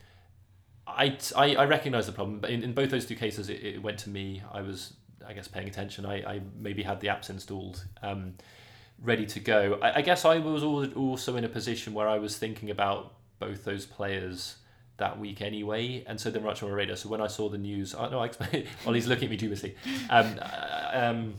I, 0.88 1.17
I, 1.36 1.65
recognise 1.65 2.06
the 2.06 2.12
problem, 2.12 2.39
but 2.39 2.52
in, 2.52 2.63
in 2.63 2.74
both 2.74 2.89
those 2.89 3.06
two 3.06 3.15
cases, 3.15 3.50
it, 3.50 3.63
it 3.63 3.82
went 3.82 3.98
to 4.00 4.10
me. 4.10 4.41
I 4.52 4.62
was, 4.62 4.93
I 5.26 5.34
guess, 5.34 5.48
paying 5.48 5.67
attention. 5.67 6.06
I, 6.06 6.36
I 6.36 6.41
maybe 6.60 6.84
had 6.84 7.00
the 7.00 7.08
apps 7.08 7.30
installed, 7.30 7.84
um, 8.04 8.36
ready 9.02 9.26
to 9.26 9.39
go. 9.39 9.80
I, 9.82 9.98
I 9.98 10.02
guess 10.02 10.26
I 10.26 10.38
was 10.38 10.63
also 10.63 11.36
in 11.36 11.43
a 11.43 11.50
position 11.50 11.93
where 11.93 12.08
I 12.08 12.19
was 12.19 12.38
thinking 12.38 12.69
about 12.69 13.13
both 13.39 13.65
those 13.65 13.86
players 13.86 14.58
that 14.98 15.19
week 15.19 15.41
anyway, 15.41 16.04
and 16.08 16.19
so 16.19 16.30
they're 16.30 16.41
much 16.41 16.63
on 16.63 16.69
my 16.69 16.76
radar. 16.76 16.95
So 16.95 17.10
when 17.10 17.21
I 17.21 17.28
saw 17.28 17.50
the 17.50 17.58
news, 17.58 17.95
I 17.95 18.10
know 18.10 18.24
I. 18.24 18.30
Oli's 18.86 19.08
looking 19.08 19.26
at 19.26 19.32
me 19.32 19.38
dubiously. 19.38 19.76
Um, 20.10 20.39
uh, 20.41 20.89
um, 20.93 21.34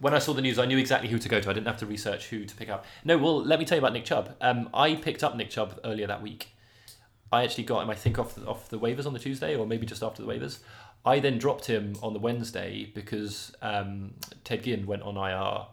when 0.00 0.12
I 0.12 0.18
saw 0.18 0.32
the 0.32 0.42
news, 0.42 0.58
I 0.58 0.66
knew 0.66 0.78
exactly 0.78 1.08
who 1.08 1.18
to 1.18 1.28
go 1.28 1.40
to. 1.40 1.48
I 1.48 1.52
didn't 1.52 1.68
have 1.68 1.78
to 1.78 1.86
research 1.86 2.26
who 2.28 2.44
to 2.44 2.56
pick 2.56 2.68
up. 2.68 2.84
No, 3.04 3.16
well, 3.16 3.42
let 3.42 3.58
me 3.58 3.64
tell 3.64 3.76
you 3.76 3.80
about 3.80 3.92
Nick 3.92 4.04
Chubb. 4.04 4.34
Um, 4.40 4.68
I 4.74 4.96
picked 4.96 5.22
up 5.22 5.36
Nick 5.36 5.50
Chubb 5.50 5.78
earlier 5.84 6.08
that 6.08 6.20
week. 6.20 6.48
I 7.32 7.42
actually 7.44 7.64
got 7.64 7.82
him, 7.82 7.90
I 7.90 7.94
think, 7.94 8.18
off 8.18 8.34
the, 8.34 8.46
off 8.46 8.68
the 8.68 8.78
waivers 8.78 9.06
on 9.06 9.12
the 9.12 9.18
Tuesday, 9.18 9.56
or 9.56 9.66
maybe 9.66 9.86
just 9.86 10.02
after 10.02 10.22
the 10.22 10.28
waivers. 10.28 10.58
I 11.04 11.20
then 11.20 11.38
dropped 11.38 11.66
him 11.66 11.94
on 12.02 12.12
the 12.12 12.18
Wednesday 12.18 12.90
because 12.94 13.52
um, 13.62 14.14
Ted 14.44 14.64
Ginn 14.64 14.86
went 14.86 15.02
on 15.02 15.16
IR, 15.16 15.66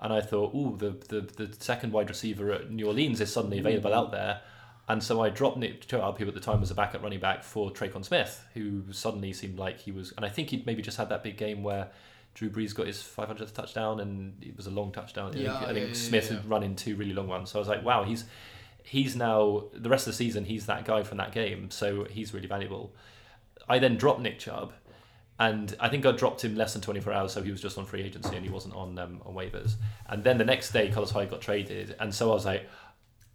and 0.00 0.12
I 0.12 0.20
thought, 0.20 0.54
ooh, 0.54 0.76
the, 0.78 0.90
the 1.08 1.20
the 1.46 1.54
second 1.58 1.92
wide 1.92 2.08
receiver 2.08 2.52
at 2.52 2.70
New 2.70 2.86
Orleans 2.86 3.20
is 3.20 3.32
suddenly 3.32 3.58
available 3.58 3.92
out 3.94 4.12
there, 4.12 4.40
and 4.88 5.02
so 5.02 5.20
I 5.22 5.28
dropped 5.28 5.58
Nick 5.58 5.86
Chubb, 5.86 6.18
who 6.18 6.26
at 6.28 6.34
the 6.34 6.40
time 6.40 6.60
was 6.60 6.70
a 6.70 6.74
backup 6.74 7.02
running 7.02 7.20
back 7.20 7.42
for 7.44 7.70
Tre'Quan 7.70 8.04
Smith, 8.04 8.44
who 8.54 8.84
suddenly 8.92 9.32
seemed 9.32 9.58
like 9.58 9.80
he 9.80 9.92
was, 9.92 10.12
and 10.16 10.24
I 10.24 10.28
think 10.30 10.50
he'd 10.50 10.64
maybe 10.66 10.82
just 10.82 10.96
had 10.98 11.08
that 11.10 11.22
big 11.22 11.36
game 11.36 11.62
where. 11.62 11.88
Drew 12.34 12.50
Brees 12.50 12.72
got 12.72 12.86
his 12.86 12.98
500th 12.98 13.52
touchdown, 13.52 13.98
and 13.98 14.36
it 14.44 14.56
was 14.56 14.68
a 14.68 14.70
long 14.70 14.92
touchdown. 14.92 15.32
I 15.34 15.40
Yeah, 15.40 15.58
think, 15.58 15.70
I 15.70 15.74
think 15.74 15.88
yeah, 15.88 15.94
Smith 15.94 16.30
yeah. 16.30 16.36
had 16.36 16.48
run 16.48 16.62
in 16.62 16.76
two 16.76 16.94
really 16.94 17.12
long 17.12 17.26
ones. 17.26 17.50
So 17.50 17.58
I 17.58 17.60
was 17.60 17.66
like, 17.66 17.84
wow, 17.84 18.04
he's 18.04 18.26
he's 18.88 19.14
now 19.14 19.64
the 19.72 19.90
rest 19.90 20.06
of 20.06 20.12
the 20.12 20.16
season. 20.16 20.44
He's 20.44 20.66
that 20.66 20.84
guy 20.84 21.02
from 21.02 21.18
that 21.18 21.32
game, 21.32 21.70
so 21.70 22.04
he's 22.04 22.32
really 22.32 22.46
valuable. 22.46 22.94
I 23.68 23.78
then 23.78 23.96
dropped 23.96 24.20
Nick 24.20 24.38
Chubb, 24.38 24.72
and 25.38 25.76
I 25.78 25.88
think 25.88 26.06
I 26.06 26.12
dropped 26.12 26.44
him 26.44 26.56
less 26.56 26.72
than 26.72 26.80
24 26.82 27.12
hours, 27.12 27.32
so 27.32 27.42
he 27.42 27.50
was 27.50 27.60
just 27.60 27.76
on 27.76 27.84
free 27.84 28.02
agency 28.02 28.34
and 28.34 28.44
he 28.44 28.50
wasn't 28.50 28.74
on 28.74 28.98
um, 28.98 29.20
on 29.24 29.34
waivers. 29.34 29.74
And 30.08 30.24
then 30.24 30.38
the 30.38 30.44
next 30.44 30.72
day, 30.72 30.88
Carlos 30.88 31.10
Hyde 31.10 31.30
got 31.30 31.40
traded, 31.42 31.96
and 32.00 32.14
so 32.14 32.30
I 32.30 32.34
was 32.34 32.46
like, 32.46 32.68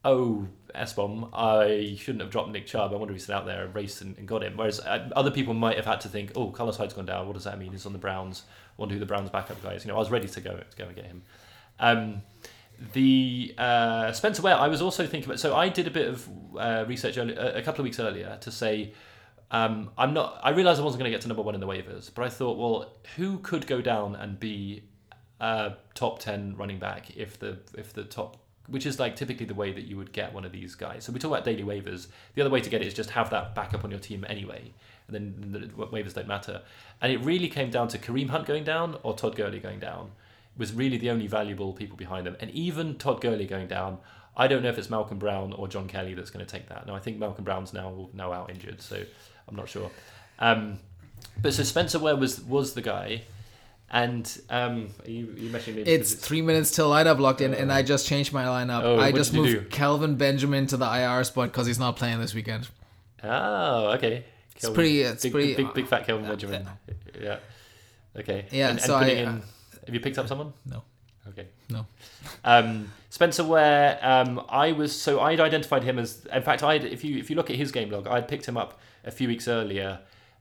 oh, 0.03 0.47
S-bomb, 0.75 1.29
I 1.33 1.95
shouldn't 1.97 2.21
have 2.21 2.31
dropped 2.31 2.49
Nick 2.49 2.65
Chubb. 2.65 2.91
I 2.91 2.97
wonder 2.97 3.13
if 3.13 3.21
he's 3.21 3.29
out 3.29 3.45
there 3.45 3.63
and 3.65 3.75
raced 3.75 4.01
and, 4.01 4.17
and 4.17 4.27
got 4.27 4.43
him. 4.43 4.57
Whereas 4.57 4.79
uh, 4.79 5.09
other 5.15 5.31
people 5.31 5.53
might 5.53 5.77
have 5.77 5.85
had 5.85 6.01
to 6.01 6.09
think, 6.09 6.31
oh, 6.35 6.49
Carlos 6.49 6.77
Hyde's 6.77 6.93
gone 6.93 7.05
down. 7.05 7.25
What 7.27 7.33
does 7.33 7.45
that 7.45 7.57
mean? 7.57 7.71
He's 7.71 7.85
on 7.85 7.93
the 7.93 7.99
Browns. 7.99 8.43
wonder 8.75 8.95
who 8.95 8.99
the 8.99 9.05
Browns 9.05 9.29
backup 9.29 9.63
guy 9.63 9.73
is. 9.73 9.85
You 9.85 9.91
know, 9.91 9.95
I 9.95 9.99
was 9.99 10.11
ready 10.11 10.27
to 10.27 10.41
go 10.41 10.57
to 10.57 10.77
go 10.77 10.85
and 10.85 10.95
get 10.95 11.05
him. 11.05 11.21
Um, 11.79 12.21
the 12.93 13.53
uh, 13.57 14.11
Spencer 14.11 14.41
Ware, 14.41 14.55
I 14.55 14.67
was 14.67 14.81
also 14.81 15.05
thinking 15.05 15.29
about. 15.29 15.39
So 15.39 15.55
I 15.55 15.69
did 15.69 15.87
a 15.87 15.91
bit 15.91 16.07
of 16.07 16.29
uh, 16.57 16.85
research 16.87 17.17
early, 17.17 17.35
a 17.35 17.61
couple 17.61 17.81
of 17.81 17.85
weeks 17.85 17.99
earlier 17.99 18.37
to 18.41 18.51
say 18.51 18.93
um, 19.53 19.91
I'm 19.99 20.13
not. 20.15 20.39
I 20.43 20.49
realized 20.49 20.81
I 20.81 20.83
wasn't 20.83 21.01
going 21.01 21.11
to 21.11 21.15
get 21.15 21.21
to 21.21 21.27
number 21.27 21.43
one 21.43 21.53
in 21.53 21.61
the 21.61 21.67
waivers, 21.67 22.09
but 22.13 22.25
I 22.25 22.29
thought, 22.29 22.57
well, 22.57 22.91
who 23.15 23.37
could 23.37 23.67
go 23.67 23.81
down 23.81 24.15
and 24.15 24.39
be 24.39 24.83
a 25.39 25.73
top 25.93 26.19
ten 26.19 26.55
running 26.57 26.79
back 26.79 27.15
if 27.15 27.37
the 27.37 27.59
if 27.77 27.93
the 27.93 28.03
top, 28.03 28.37
which 28.67 28.87
is 28.87 28.99
like 28.99 29.15
typically 29.15 29.45
the 29.45 29.53
way 29.53 29.71
that 29.71 29.83
you 29.83 29.95
would 29.95 30.11
get 30.11 30.33
one 30.33 30.43
of 30.43 30.51
these 30.51 30.73
guys. 30.73 31.03
So 31.03 31.13
we 31.13 31.19
talk 31.19 31.29
about 31.29 31.45
daily 31.45 31.63
waivers. 31.63 32.07
The 32.33 32.41
other 32.41 32.49
way 32.49 32.61
to 32.61 32.69
get 32.69 32.81
it 32.81 32.87
is 32.87 32.95
just 32.95 33.11
have 33.11 33.29
that 33.29 33.53
backup 33.53 33.83
on 33.83 33.91
your 33.91 33.99
team 33.99 34.25
anyway, 34.27 34.73
and 35.07 35.15
then 35.15 35.51
the 35.51 35.67
waivers 35.67 36.15
don't 36.15 36.27
matter. 36.27 36.63
And 36.99 37.11
it 37.11 37.19
really 37.19 37.47
came 37.47 37.69
down 37.69 37.89
to 37.89 37.99
Kareem 37.99 38.29
Hunt 38.29 38.47
going 38.47 38.63
down 38.63 38.97
or 39.03 39.15
Todd 39.15 39.35
Gurley 39.35 39.59
going 39.59 39.79
down 39.79 40.13
was 40.57 40.73
really 40.73 40.97
the 40.97 41.09
only 41.09 41.27
valuable 41.27 41.73
people 41.73 41.97
behind 41.97 42.25
them. 42.25 42.35
And 42.39 42.51
even 42.51 42.95
Todd 42.97 43.21
Gurley 43.21 43.45
going 43.45 43.67
down, 43.67 43.97
I 44.37 44.47
don't 44.47 44.63
know 44.63 44.69
if 44.69 44.77
it's 44.77 44.89
Malcolm 44.89 45.17
Brown 45.19 45.53
or 45.53 45.67
John 45.67 45.87
Kelly 45.87 46.13
that's 46.13 46.29
going 46.29 46.45
to 46.45 46.51
take 46.51 46.69
that. 46.69 46.85
Now 46.87 46.95
I 46.95 46.99
think 46.99 47.17
Malcolm 47.17 47.43
Brown's 47.43 47.73
now 47.73 48.09
now 48.13 48.31
out 48.33 48.49
injured, 48.49 48.81
so 48.81 49.01
I'm 49.47 49.55
not 49.55 49.69
sure. 49.69 49.89
Um, 50.39 50.79
but 51.41 51.53
so 51.53 51.63
Spencer 51.63 51.99
Ware 51.99 52.15
was 52.15 52.41
was 52.41 52.73
the 52.73 52.81
guy, 52.81 53.21
and 53.89 54.25
um, 54.49 54.89
are 55.05 55.09
you, 55.09 55.33
you 55.37 55.49
messaging 55.49 55.75
me? 55.75 55.81
It's 55.83 56.13
three 56.13 56.41
minutes 56.41 56.71
till 56.71 56.89
lineup 56.89 57.19
locked 57.19 57.41
in, 57.41 57.53
and 57.53 57.71
I 57.71 57.81
just 57.83 58.07
changed 58.07 58.33
my 58.33 58.43
lineup. 58.45 58.81
Oh, 58.83 58.99
I 58.99 59.11
just 59.11 59.33
moved? 59.33 59.69
Kelvin 59.71 60.15
Benjamin 60.15 60.67
to 60.67 60.77
the 60.77 60.85
IR 60.85 61.23
spot 61.23 61.51
because 61.51 61.67
he's 61.67 61.79
not 61.79 61.95
playing 61.95 62.19
this 62.19 62.33
weekend. 62.33 62.67
oh 63.23 63.91
okay. 63.93 64.25
It's 64.55 64.69
pretty- 64.69 65.01
it's 65.01 65.23
big, 65.23 65.31
pretty- 65.31 65.55
big, 65.55 65.73
big, 65.73 65.87
fat 65.87 66.05
Kelvin 66.05 66.27
Benjamin. 66.27 66.67
Yeah. 67.19 67.39
Okay. 68.17 68.45
Yeah, 68.51 68.69
And, 68.69 68.79
and 68.79 68.87
putting 68.93 69.17
I- 69.17 69.31
in, 69.31 69.41
have 69.85 69.93
you 69.93 69.99
picked 69.99 70.17
up 70.17 70.27
someone? 70.27 70.53
No. 70.65 70.83
Okay. 71.29 71.47
No. 71.69 71.85
Um, 72.43 72.91
Spencer 73.09 73.43
Ware, 73.43 73.97
um, 74.01 74.43
I 74.49 74.73
was 74.73 74.99
so 74.99 75.21
I'd 75.21 75.39
identified 75.39 75.83
him 75.83 75.97
as. 75.99 76.25
In 76.33 76.41
fact, 76.41 76.63
I 76.63 76.75
if 76.75 77.03
you 77.03 77.17
if 77.17 77.29
you 77.29 77.35
look 77.35 77.49
at 77.49 77.55
his 77.55 77.71
game 77.71 77.89
log, 77.89 78.07
I'd 78.07 78.27
picked 78.27 78.45
him 78.45 78.57
up 78.57 78.79
a 79.05 79.11
few 79.11 79.27
weeks 79.27 79.47
earlier 79.47 79.99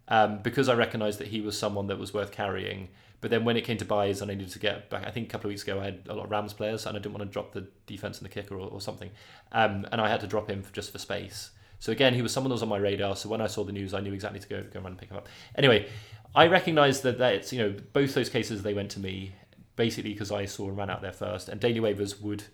um, 0.09 0.39
because 0.43 0.69
I 0.69 0.75
recognised 0.75 1.21
that 1.21 1.29
he 1.29 1.41
was 1.41 1.57
someone 1.59 1.87
that 1.89 1.99
was 1.99 2.13
worth 2.13 2.33
carrying. 2.33 2.89
But 3.21 3.31
then 3.31 3.45
when 3.45 3.57
it 3.57 3.63
came 3.63 3.77
to 3.77 3.85
byes 3.85 4.21
and 4.21 4.33
I 4.33 4.35
needed 4.35 4.51
to 4.51 4.59
get 4.59 4.91
back, 4.91 5.07
I 5.07 5.13
think 5.13 5.29
a 5.29 5.31
couple 5.31 5.47
of 5.47 5.51
weeks 5.53 5.63
ago 5.63 5.81
I 5.81 5.85
had 5.85 6.01
a 6.09 6.15
lot 6.15 6.25
of 6.25 6.31
Rams 6.33 6.53
players 6.53 6.87
and 6.87 6.97
I 6.97 7.01
didn't 7.01 7.15
want 7.15 7.23
to 7.23 7.33
drop 7.33 7.53
the 7.53 7.69
defense 7.87 8.19
and 8.19 8.29
the 8.29 8.35
kicker 8.35 8.57
or, 8.57 8.69
or 8.69 8.81
something, 8.81 9.11
um, 9.53 9.87
and 9.93 10.01
I 10.01 10.09
had 10.09 10.21
to 10.21 10.27
drop 10.27 10.51
him 10.51 10.61
for, 10.61 10.73
just 10.73 10.91
for 10.91 10.99
space. 10.99 11.51
So 11.79 11.93
again, 11.93 12.15
he 12.15 12.23
was 12.23 12.33
someone 12.33 12.49
that 12.51 12.55
was 12.55 12.63
on 12.63 12.69
my 12.69 12.79
radar. 12.79 13.15
So 13.15 13.29
when 13.29 13.41
I 13.41 13.47
saw 13.47 13.63
the 13.65 13.73
news, 13.73 13.95
I 13.95 14.01
knew 14.01 14.13
exactly 14.13 14.41
to 14.41 14.49
go 14.49 14.63
go 14.63 14.81
around 14.81 14.87
and 14.93 14.99
pick 14.99 15.11
him 15.11 15.17
up. 15.17 15.29
Anyway, 15.55 15.89
I 16.35 16.47
recognise 16.47 17.03
that 17.03 17.18
that 17.18 17.35
it's 17.35 17.52
you 17.52 17.59
know 17.61 17.75
both 17.92 18.15
those 18.15 18.29
cases 18.29 18.63
they 18.63 18.75
went 18.75 18.90
to 18.92 19.00
me 19.00 19.35
basically 19.77 20.13
because 20.13 20.31
I 20.31 20.44
saw 20.46 20.69
and 20.69 20.77
ran 20.77 20.90
out 20.90 21.02
there 21.02 21.13
first, 21.13 21.48
and 21.48 21.61
daily 21.61 21.81
waivers 21.81 22.21
would 22.21 22.44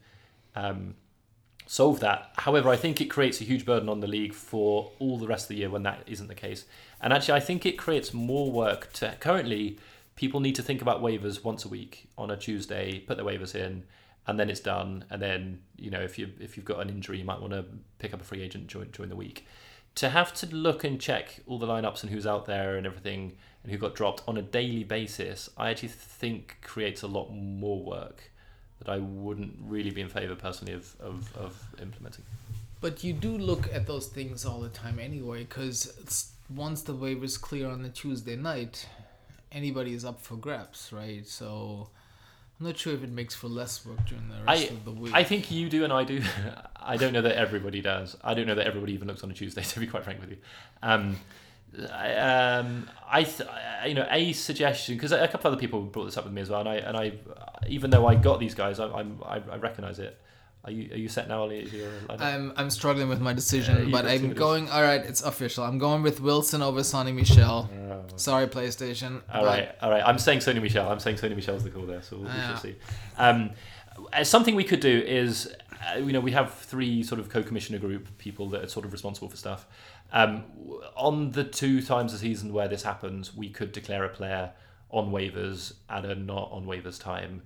um, 0.54 0.94
solve 1.66 2.00
that. 2.00 2.30
However, 2.36 2.68
I 2.68 2.76
think 2.76 3.00
it 3.00 3.06
creates 3.06 3.40
a 3.40 3.44
huge 3.44 3.64
burden 3.64 3.88
on 3.88 4.00
the 4.00 4.06
league 4.06 4.34
for 4.34 4.92
all 4.98 5.18
the 5.18 5.26
rest 5.26 5.44
of 5.44 5.48
the 5.48 5.56
year 5.56 5.70
when 5.70 5.82
that 5.82 6.02
isn't 6.06 6.28
the 6.28 6.34
case. 6.34 6.64
And 7.00 7.12
actually, 7.12 7.34
I 7.34 7.40
think 7.40 7.66
it 7.66 7.76
creates 7.76 8.14
more 8.14 8.50
work 8.50 8.92
to 8.94 9.16
currently. 9.20 9.78
People 10.16 10.40
need 10.40 10.56
to 10.56 10.62
think 10.62 10.82
about 10.82 11.00
waivers 11.00 11.44
once 11.44 11.64
a 11.64 11.68
week 11.68 12.08
on 12.18 12.30
a 12.30 12.36
Tuesday, 12.36 12.98
put 13.00 13.16
their 13.16 13.26
waivers 13.26 13.54
in, 13.54 13.84
and 14.26 14.38
then 14.38 14.50
it's 14.50 14.60
done. 14.60 15.04
And 15.10 15.22
then 15.22 15.60
you 15.76 15.90
know 15.90 16.00
if 16.00 16.18
you 16.18 16.30
if 16.40 16.56
you've 16.56 16.66
got 16.66 16.80
an 16.80 16.88
injury, 16.88 17.18
you 17.18 17.24
might 17.24 17.40
want 17.40 17.52
to 17.52 17.64
pick 17.98 18.12
up 18.12 18.20
a 18.20 18.24
free 18.24 18.42
agent 18.42 18.66
during 18.66 18.90
during 18.90 19.10
the 19.10 19.16
week. 19.16 19.46
to 19.94 20.10
have 20.10 20.32
to 20.32 20.46
look 20.54 20.84
and 20.84 21.00
check 21.00 21.40
all 21.46 21.58
the 21.58 21.66
lineups 21.66 22.02
and 22.02 22.12
who's 22.12 22.26
out 22.26 22.46
there 22.46 22.76
and 22.76 22.86
everything 22.86 23.36
and 23.62 23.72
who 23.72 23.78
got 23.78 23.94
dropped 23.94 24.22
on 24.26 24.36
a 24.36 24.42
daily 24.42 24.84
basis, 24.84 25.50
I 25.56 25.70
actually 25.70 25.88
think 25.88 26.58
creates 26.62 27.02
a 27.02 27.06
lot 27.06 27.30
more 27.30 27.82
work 27.82 28.30
that 28.78 28.88
I 28.88 28.98
wouldn't 28.98 29.54
really 29.60 29.90
be 29.90 30.00
in 30.00 30.08
favour 30.08 30.34
personally 30.34 30.72
of, 30.72 30.94
of, 31.00 31.36
of 31.36 31.60
implementing. 31.82 32.24
But 32.80 33.02
you 33.02 33.12
do 33.12 33.36
look 33.36 33.72
at 33.74 33.86
those 33.86 34.06
things 34.06 34.44
all 34.44 34.60
the 34.60 34.68
time 34.68 35.00
anyway, 35.00 35.40
because 35.40 36.32
once 36.48 36.82
the 36.82 36.94
waivers 36.94 37.40
clear 37.40 37.68
on 37.68 37.84
a 37.84 37.88
Tuesday 37.88 38.36
night, 38.36 38.88
anybody 39.50 39.94
is 39.94 40.04
up 40.04 40.20
for 40.20 40.36
grabs, 40.36 40.92
right? 40.92 41.26
So 41.26 41.88
I'm 42.60 42.66
not 42.66 42.76
sure 42.76 42.94
if 42.94 43.02
it 43.02 43.10
makes 43.10 43.34
for 43.34 43.48
less 43.48 43.84
work 43.84 44.04
during 44.06 44.28
the 44.28 44.36
rest 44.44 44.70
I, 44.70 44.74
of 44.74 44.84
the 44.84 44.92
week. 44.92 45.14
I 45.14 45.24
think 45.24 45.50
you 45.50 45.68
do 45.68 45.84
and 45.84 45.92
I 45.92 46.04
do. 46.04 46.22
I 46.76 46.96
don't 46.96 47.12
know 47.12 47.22
that 47.22 47.36
everybody 47.36 47.80
does. 47.80 48.16
I 48.22 48.34
don't 48.34 48.46
know 48.46 48.54
that 48.54 48.66
everybody 48.66 48.92
even 48.94 49.08
looks 49.08 49.22
on 49.22 49.30
a 49.30 49.34
Tuesday. 49.34 49.62
To 49.68 49.80
be 49.80 49.86
quite 49.86 50.04
frank 50.04 50.20
with 50.20 50.30
you, 50.30 50.38
um, 50.82 51.16
um, 51.76 52.88
I 53.08 53.24
th- 53.24 53.48
you 53.86 53.94
know 53.94 54.06
a 54.10 54.32
suggestion 54.32 54.96
because 54.96 55.12
a 55.12 55.28
couple 55.28 55.48
of 55.48 55.54
other 55.54 55.60
people 55.60 55.82
brought 55.82 56.06
this 56.06 56.16
up 56.16 56.24
with 56.24 56.32
me 56.32 56.42
as 56.42 56.50
well, 56.50 56.60
and 56.60 56.68
I 56.68 56.76
and 56.76 56.96
I 56.96 57.12
even 57.68 57.90
though 57.90 58.06
I 58.06 58.14
got 58.14 58.40
these 58.40 58.54
guys, 58.54 58.80
I, 58.80 58.88
I'm 58.88 59.20
I, 59.24 59.40
I 59.50 59.56
recognize 59.56 59.98
it. 59.98 60.18
Are 60.64 60.72
you 60.72 60.92
are 60.92 60.96
you 60.96 61.08
set 61.08 61.28
now, 61.28 61.44
Oli? 61.44 61.70
I'm 62.10 62.52
I'm 62.56 62.68
struggling 62.68 63.08
with 63.08 63.20
my 63.20 63.32
decision, 63.32 63.90
but 63.90 64.06
I'm 64.06 64.32
going. 64.34 64.68
All 64.68 64.82
right, 64.82 65.00
it's 65.00 65.22
official. 65.22 65.64
I'm 65.64 65.78
going 65.78 66.02
with 66.02 66.20
Wilson 66.20 66.62
over 66.62 66.80
Sony 66.80 67.14
Michel. 67.14 67.70
Oh. 67.90 68.04
Sorry, 68.16 68.46
PlayStation. 68.48 69.22
All 69.32 69.44
right, 69.44 69.70
all 69.80 69.90
right. 69.90 70.02
I'm 70.04 70.18
saying 70.18 70.40
Sony 70.40 70.60
Michel. 70.60 70.90
I'm 70.90 70.98
saying 70.98 71.16
Sony 71.16 71.36
Michel's 71.36 71.62
the 71.62 71.70
call 71.70 71.86
there, 71.86 72.02
so 72.02 72.16
we'll, 72.16 72.26
we 72.26 72.40
shall 72.40 72.56
see. 72.56 72.74
Um, 73.16 73.50
uh, 74.12 74.24
something 74.24 74.54
we 74.54 74.64
could 74.64 74.80
do 74.80 75.02
is, 75.06 75.52
uh, 75.94 75.98
you 75.98 76.12
know, 76.12 76.20
we 76.20 76.32
have 76.32 76.52
three 76.54 77.02
sort 77.02 77.20
of 77.20 77.28
co-commissioner 77.28 77.78
group 77.78 78.18
people 78.18 78.48
that 78.50 78.64
are 78.64 78.68
sort 78.68 78.84
of 78.84 78.92
responsible 78.92 79.28
for 79.28 79.36
stuff. 79.36 79.66
Um, 80.12 80.44
on 80.96 81.32
the 81.32 81.44
two 81.44 81.82
times 81.82 82.12
a 82.14 82.18
season 82.18 82.52
where 82.52 82.68
this 82.68 82.82
happens, 82.82 83.34
we 83.34 83.50
could 83.50 83.72
declare 83.72 84.04
a 84.04 84.08
player 84.08 84.52
on 84.90 85.10
waivers 85.10 85.74
at 85.88 86.04
a 86.04 86.14
not 86.14 86.50
on 86.50 86.64
waivers 86.64 87.00
time 87.00 87.42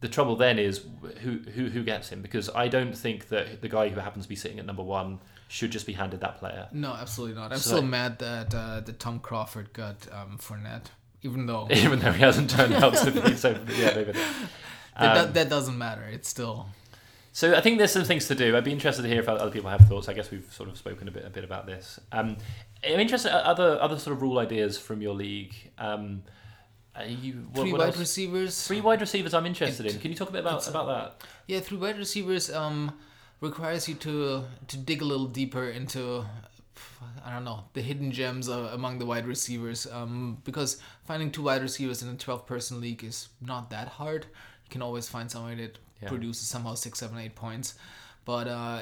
the 0.00 0.08
trouble 0.08 0.36
then 0.36 0.58
is 0.58 0.84
who, 1.20 1.38
who 1.54 1.68
who 1.68 1.82
gets 1.84 2.08
him 2.08 2.22
because 2.22 2.48
I 2.50 2.68
don't 2.68 2.96
think 2.96 3.28
that 3.28 3.60
the 3.60 3.68
guy 3.68 3.90
who 3.90 4.00
happens 4.00 4.24
to 4.24 4.28
be 4.28 4.36
sitting 4.36 4.58
at 4.58 4.66
number 4.66 4.82
one 4.82 5.20
should 5.48 5.70
just 5.70 5.86
be 5.86 5.92
handed 5.92 6.20
that 6.20 6.38
player. 6.38 6.68
No, 6.72 6.92
absolutely 6.92 7.36
not. 7.36 7.52
I'm 7.52 7.58
so, 7.58 7.76
still 7.76 7.82
mad 7.82 8.18
that 8.20 8.54
uh, 8.54 8.80
that 8.80 8.98
Tom 8.98 9.18
Crawford 9.20 9.72
got 9.72 10.08
um, 10.10 10.38
Fournette, 10.40 10.86
even 11.22 11.46
though 11.46 11.68
even 11.70 11.98
though 11.98 12.12
he 12.12 12.20
hasn't 12.20 12.50
turned 12.50 12.74
out 12.74 12.96
to 12.96 13.10
be. 13.10 13.36
So 13.36 13.58
yeah, 13.76 13.94
maybe. 13.94 14.18
Um, 14.96 15.14
that, 15.14 15.34
that 15.34 15.48
doesn't 15.48 15.78
matter. 15.78 16.02
It's 16.02 16.28
still. 16.28 16.66
So 17.32 17.54
I 17.54 17.60
think 17.60 17.78
there's 17.78 17.92
some 17.92 18.04
things 18.04 18.26
to 18.28 18.34
do. 18.34 18.56
I'd 18.56 18.64
be 18.64 18.72
interested 18.72 19.02
to 19.02 19.08
hear 19.08 19.20
if 19.20 19.28
other 19.28 19.50
people 19.50 19.70
have 19.70 19.82
thoughts. 19.82 20.08
I 20.08 20.14
guess 20.14 20.30
we've 20.30 20.52
sort 20.52 20.68
of 20.68 20.76
spoken 20.76 21.06
a 21.06 21.10
bit 21.10 21.24
a 21.24 21.30
bit 21.30 21.44
about 21.44 21.66
this. 21.66 22.00
Um, 22.10 22.36
I'm 22.84 23.00
interested 23.00 23.32
other 23.32 23.80
other 23.80 23.98
sort 23.98 24.16
of 24.16 24.22
rule 24.22 24.38
ideas 24.38 24.78
from 24.78 25.00
your 25.00 25.14
league. 25.14 25.54
Um, 25.78 26.22
you, 27.06 27.46
what, 27.52 27.62
three 27.62 27.72
what 27.72 27.78
wide 27.80 27.86
else? 27.88 27.98
receivers. 27.98 28.66
Three 28.66 28.80
wide 28.80 29.00
receivers. 29.00 29.32
I'm 29.32 29.46
interested 29.46 29.86
it, 29.86 29.94
in. 29.94 30.00
Can 30.00 30.10
you 30.10 30.16
talk 30.16 30.28
a 30.28 30.32
bit 30.32 30.40
about 30.40 30.66
about 30.68 30.86
that? 30.86 31.28
Yeah, 31.46 31.60
three 31.60 31.78
wide 31.78 31.98
receivers 31.98 32.52
um, 32.52 32.98
requires 33.40 33.88
you 33.88 33.94
to 33.96 34.44
to 34.66 34.76
dig 34.76 35.00
a 35.00 35.04
little 35.04 35.26
deeper 35.26 35.68
into 35.68 36.24
I 37.24 37.32
don't 37.32 37.44
know 37.44 37.64
the 37.74 37.82
hidden 37.82 38.10
gems 38.10 38.48
uh, 38.48 38.70
among 38.72 38.98
the 38.98 39.06
wide 39.06 39.26
receivers 39.26 39.86
um, 39.86 40.38
because 40.44 40.80
finding 41.04 41.30
two 41.30 41.42
wide 41.42 41.62
receivers 41.62 42.02
in 42.02 42.08
a 42.08 42.16
12 42.16 42.46
person 42.46 42.80
league 42.80 43.04
is 43.04 43.28
not 43.40 43.70
that 43.70 43.88
hard. 43.88 44.26
You 44.64 44.70
can 44.70 44.82
always 44.82 45.08
find 45.08 45.30
somebody 45.30 45.62
that 45.62 45.78
yeah. 46.02 46.08
produces 46.08 46.46
somehow 46.46 46.74
six, 46.74 46.98
seven, 46.98 47.18
eight 47.18 47.34
points, 47.34 47.74
but 48.24 48.48
uh, 48.48 48.80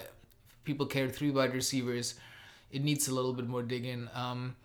people 0.65 0.87
carry 0.87 1.11
three 1.11 1.31
wide 1.31 1.55
receivers. 1.55 2.15
It 2.71 2.83
needs 2.83 3.09
a 3.09 3.15
little 3.15 3.33
bit 3.33 3.49
more 3.49 3.63
digging. 3.63 4.09
Um, 4.15 4.57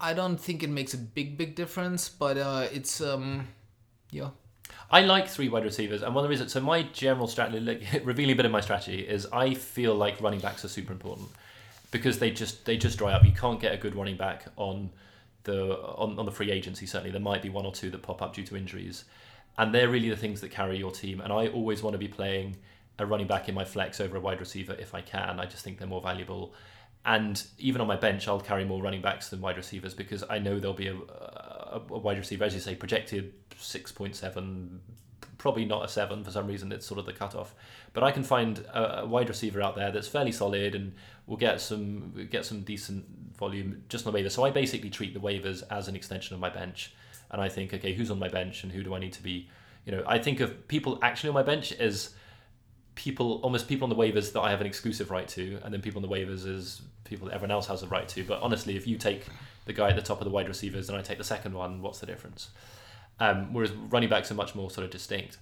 I 0.00 0.14
don't 0.14 0.38
think 0.38 0.62
it 0.62 0.70
makes 0.70 0.94
a 0.94 0.98
big 0.98 1.38
big 1.38 1.54
difference, 1.54 2.08
but 2.08 2.36
uh, 2.36 2.66
it's 2.72 3.00
um, 3.00 3.48
yeah. 4.10 4.30
I 4.90 5.02
like 5.02 5.28
three 5.28 5.48
wide 5.48 5.64
receivers, 5.64 6.02
and 6.02 6.14
one 6.14 6.22
of 6.22 6.28
the 6.28 6.30
reasons. 6.30 6.52
So 6.52 6.60
my 6.60 6.82
general 6.82 7.26
strategy, 7.26 7.60
like, 7.60 7.82
revealing 8.04 8.34
a 8.34 8.36
bit 8.36 8.46
of 8.46 8.52
my 8.52 8.60
strategy, 8.60 9.00
is 9.00 9.26
I 9.32 9.54
feel 9.54 9.94
like 9.94 10.20
running 10.20 10.40
backs 10.40 10.64
are 10.64 10.68
super 10.68 10.92
important 10.92 11.28
because 11.92 12.18
they 12.18 12.30
just 12.30 12.64
they 12.64 12.76
just 12.76 12.98
dry 12.98 13.12
up. 13.12 13.24
You 13.24 13.32
can't 13.32 13.60
get 13.60 13.72
a 13.72 13.76
good 13.76 13.94
running 13.94 14.16
back 14.16 14.46
on 14.56 14.90
the 15.44 15.76
on, 15.78 16.18
on 16.18 16.26
the 16.26 16.32
free 16.32 16.50
agency. 16.50 16.86
Certainly, 16.86 17.12
there 17.12 17.20
might 17.20 17.42
be 17.42 17.48
one 17.48 17.64
or 17.64 17.72
two 17.72 17.90
that 17.90 18.02
pop 18.02 18.20
up 18.20 18.34
due 18.34 18.44
to 18.44 18.56
injuries, 18.56 19.04
and 19.58 19.74
they're 19.74 19.88
really 19.88 20.08
the 20.08 20.16
things 20.16 20.40
that 20.40 20.50
carry 20.50 20.78
your 20.78 20.90
team. 20.90 21.20
And 21.20 21.32
I 21.32 21.48
always 21.48 21.82
want 21.82 21.94
to 21.94 21.98
be 21.98 22.08
playing 22.08 22.56
a 22.98 23.06
running 23.06 23.26
back 23.26 23.48
in 23.48 23.54
my 23.54 23.64
flex 23.64 24.00
over 24.00 24.16
a 24.16 24.20
wide 24.20 24.40
receiver 24.40 24.74
if 24.74 24.94
I 24.94 25.00
can. 25.00 25.40
I 25.40 25.46
just 25.46 25.64
think 25.64 25.78
they're 25.78 25.88
more 25.88 26.00
valuable. 26.00 26.54
And 27.04 27.42
even 27.58 27.80
on 27.80 27.86
my 27.86 27.96
bench, 27.96 28.28
I'll 28.28 28.40
carry 28.40 28.64
more 28.64 28.80
running 28.80 29.02
backs 29.02 29.28
than 29.28 29.40
wide 29.40 29.56
receivers 29.56 29.92
because 29.92 30.22
I 30.30 30.38
know 30.38 30.60
there'll 30.60 30.74
be 30.74 30.88
a, 30.88 30.94
a, 30.94 31.82
a 31.90 31.98
wide 31.98 32.18
receiver, 32.18 32.44
as 32.44 32.54
you 32.54 32.60
say, 32.60 32.74
projected 32.74 33.32
6.7, 33.56 34.78
probably 35.36 35.64
not 35.64 35.84
a 35.84 35.88
7 35.88 36.22
for 36.22 36.30
some 36.30 36.46
reason, 36.46 36.70
it's 36.70 36.86
sort 36.86 37.00
of 37.00 37.06
the 37.06 37.12
cutoff. 37.12 37.54
But 37.92 38.04
I 38.04 38.12
can 38.12 38.22
find 38.22 38.60
a, 38.72 39.00
a 39.00 39.06
wide 39.06 39.28
receiver 39.28 39.60
out 39.60 39.74
there 39.74 39.90
that's 39.90 40.06
fairly 40.06 40.30
solid 40.30 40.76
and 40.76 40.94
will 41.26 41.36
get 41.36 41.60
some 41.60 42.28
get 42.30 42.46
some 42.46 42.62
decent 42.62 43.04
volume 43.36 43.82
just 43.88 44.06
on 44.06 44.12
the 44.12 44.16
waiver. 44.16 44.30
So 44.30 44.44
I 44.44 44.50
basically 44.50 44.90
treat 44.90 45.12
the 45.12 45.20
waivers 45.20 45.64
as 45.70 45.88
an 45.88 45.96
extension 45.96 46.34
of 46.34 46.40
my 46.40 46.50
bench. 46.50 46.94
And 47.32 47.40
I 47.40 47.48
think, 47.48 47.72
okay, 47.74 47.94
who's 47.94 48.10
on 48.10 48.18
my 48.18 48.28
bench 48.28 48.62
and 48.62 48.72
who 48.72 48.82
do 48.82 48.94
I 48.94 48.98
need 48.98 49.14
to 49.14 49.22
be? 49.22 49.48
You 49.84 49.92
know, 49.92 50.04
I 50.06 50.18
think 50.18 50.40
of 50.40 50.68
people 50.68 50.98
actually 51.02 51.30
on 51.30 51.34
my 51.34 51.42
bench 51.42 51.72
as 51.72 52.14
people 52.94 53.40
almost 53.42 53.68
people 53.68 53.84
on 53.84 53.90
the 53.90 53.96
waivers 53.96 54.32
that 54.32 54.40
I 54.40 54.50
have 54.50 54.60
an 54.60 54.66
exclusive 54.66 55.10
right 55.10 55.26
to, 55.28 55.58
and 55.64 55.72
then 55.72 55.80
people 55.80 56.02
on 56.02 56.08
the 56.08 56.14
waivers 56.14 56.46
as 56.46 56.82
people 57.04 57.28
that 57.28 57.34
everyone 57.34 57.50
else 57.50 57.66
has 57.66 57.82
a 57.82 57.86
right 57.86 58.08
to. 58.08 58.24
But 58.24 58.42
honestly, 58.42 58.76
if 58.76 58.86
you 58.86 58.98
take 58.98 59.26
the 59.64 59.72
guy 59.72 59.90
at 59.90 59.96
the 59.96 60.02
top 60.02 60.20
of 60.20 60.24
the 60.24 60.30
wide 60.30 60.48
receivers 60.48 60.88
and 60.88 60.98
I 60.98 61.02
take 61.02 61.18
the 61.18 61.24
second 61.24 61.54
one, 61.54 61.82
what's 61.82 62.00
the 62.00 62.06
difference? 62.06 62.50
Um, 63.18 63.52
whereas 63.52 63.72
running 63.72 64.08
backs 64.08 64.30
are 64.30 64.34
much 64.34 64.54
more 64.54 64.70
sort 64.70 64.84
of 64.84 64.90
distinct. 64.90 65.38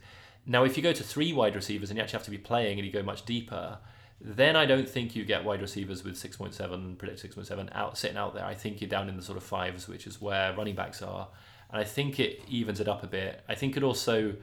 Now, 0.47 0.64
if 0.64 0.76
you 0.76 0.82
go 0.82 0.93
to 0.93 1.03
three 1.03 1.32
wide 1.32 1.55
receivers 1.55 1.91
and 1.91 1.97
you 1.97 2.03
actually 2.03 2.18
have 2.18 2.24
to 2.24 2.30
be 2.30 2.38
playing 2.38 2.78
and 2.78 2.86
you 2.86 2.93
go 2.93 3.03
much 3.03 3.24
deeper, 3.24 3.78
then 4.20 4.57
I 4.57 4.66
don't 4.66 4.88
think 4.88 5.16
you 5.16 5.24
get 5.24 5.45
wide 5.45 5.62
receivers 5.62 6.05
with 6.05 6.14
6.7, 6.14 6.99
predict 6.99 7.22
6.7 7.22 7.68
out 7.72 7.97
sitting 7.97 8.16
out 8.16 8.34
there. 8.34 8.45
I 8.45 8.55
think 8.55 8.80
you're 8.80 8.91
down 8.91 9.09
in 9.09 9.16
the 9.16 9.22
sort 9.22 9.38
of 9.38 9.45
fives, 9.45 9.88
which 9.88 10.07
is 10.07 10.20
where 10.20 10.55
running 10.55 10.74
backs 10.74 11.03
are. 11.03 11.28
And 11.72 11.80
I 11.80 11.84
think 11.84 12.18
it 12.18 12.42
evens 12.48 12.80
it 12.80 12.88
up 12.88 13.02
a 13.02 13.06
bit. 13.06 13.42
I 13.48 13.54
think 13.54 13.76
it 13.76 13.82
also 13.82 14.34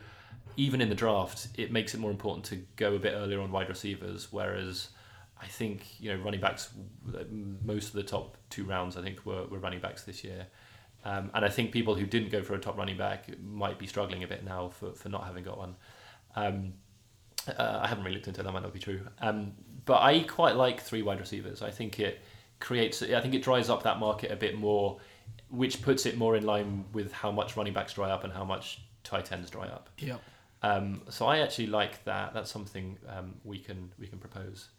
even 0.57 0.81
in 0.81 0.89
the 0.89 0.95
draft, 0.95 1.49
it 1.55 1.71
makes 1.71 1.93
it 1.93 1.99
more 1.99 2.09
important 2.09 2.43
to 2.45 2.55
go 2.75 2.95
a 2.95 2.99
bit 2.99 3.13
earlier 3.13 3.39
on 3.39 3.51
wide 3.51 3.69
receivers. 3.69 4.29
Whereas 4.31 4.89
I 5.39 5.45
think 5.45 5.85
you 5.99 6.11
know 6.11 6.23
running 6.23 6.41
backs, 6.41 6.69
most 7.63 7.89
of 7.89 7.93
the 7.93 8.03
top 8.03 8.37
two 8.49 8.65
rounds 8.65 8.97
I 8.97 9.01
think 9.01 9.25
were, 9.25 9.45
were 9.45 9.59
running 9.59 9.79
backs 9.79 10.03
this 10.03 10.23
year. 10.23 10.47
Um, 11.05 11.29
and 11.33 11.45
I 11.45 11.49
think 11.49 11.71
people 11.71 11.95
who 11.95 12.05
didn't 12.05 12.31
go 12.31 12.41
for 12.41 12.55
a 12.55 12.59
top 12.59 12.77
running 12.77 12.97
back 12.97 13.29
might 13.41 13.79
be 13.79 13.87
struggling 13.87 14.23
a 14.23 14.27
bit 14.27 14.43
now 14.43 14.69
for, 14.69 14.93
for 14.93 15.09
not 15.09 15.25
having 15.25 15.43
got 15.43 15.57
one. 15.57 15.75
Um, 16.35 16.73
uh, 17.47 17.79
I 17.81 17.87
haven't 17.87 18.03
really 18.03 18.15
looked 18.15 18.27
into 18.27 18.41
it, 18.41 18.43
that 18.43 18.51
might 18.51 18.63
not 18.63 18.73
be 18.73 18.79
true. 18.79 19.01
Um, 19.21 19.53
but 19.85 20.01
I 20.01 20.19
quite 20.21 20.57
like 20.57 20.81
three 20.81 21.03
wide 21.03 21.19
receivers. 21.21 21.61
I 21.61 21.71
think 21.71 21.99
it 21.99 22.21
creates, 22.59 23.01
I 23.01 23.21
think 23.21 23.35
it 23.35 23.41
dries 23.41 23.69
up 23.69 23.83
that 23.83 23.99
market 23.99 24.31
a 24.31 24.35
bit 24.35 24.57
more, 24.57 24.99
which 25.49 25.81
puts 25.81 26.05
it 26.05 26.17
more 26.17 26.35
in 26.35 26.45
line 26.45 26.85
with 26.93 27.11
how 27.11 27.31
much 27.31 27.55
running 27.55 27.73
backs 27.73 27.93
dry 27.93 28.09
up 28.09 28.23
and 28.23 28.33
how 28.33 28.43
much 28.43 28.81
tight 29.03 29.31
ends 29.31 29.49
dry 29.49 29.67
up. 29.67 29.89
Yeah. 29.97 30.17
Um, 30.63 31.03
so 31.09 31.25
I 31.25 31.39
actually 31.39 31.67
like 31.67 32.03
that. 32.05 32.33
That's 32.33 32.51
something 32.51 32.97
um, 33.07 33.35
we 33.43 33.59
can 33.59 33.91
we 33.99 34.07
can 34.07 34.19
propose. 34.19 34.69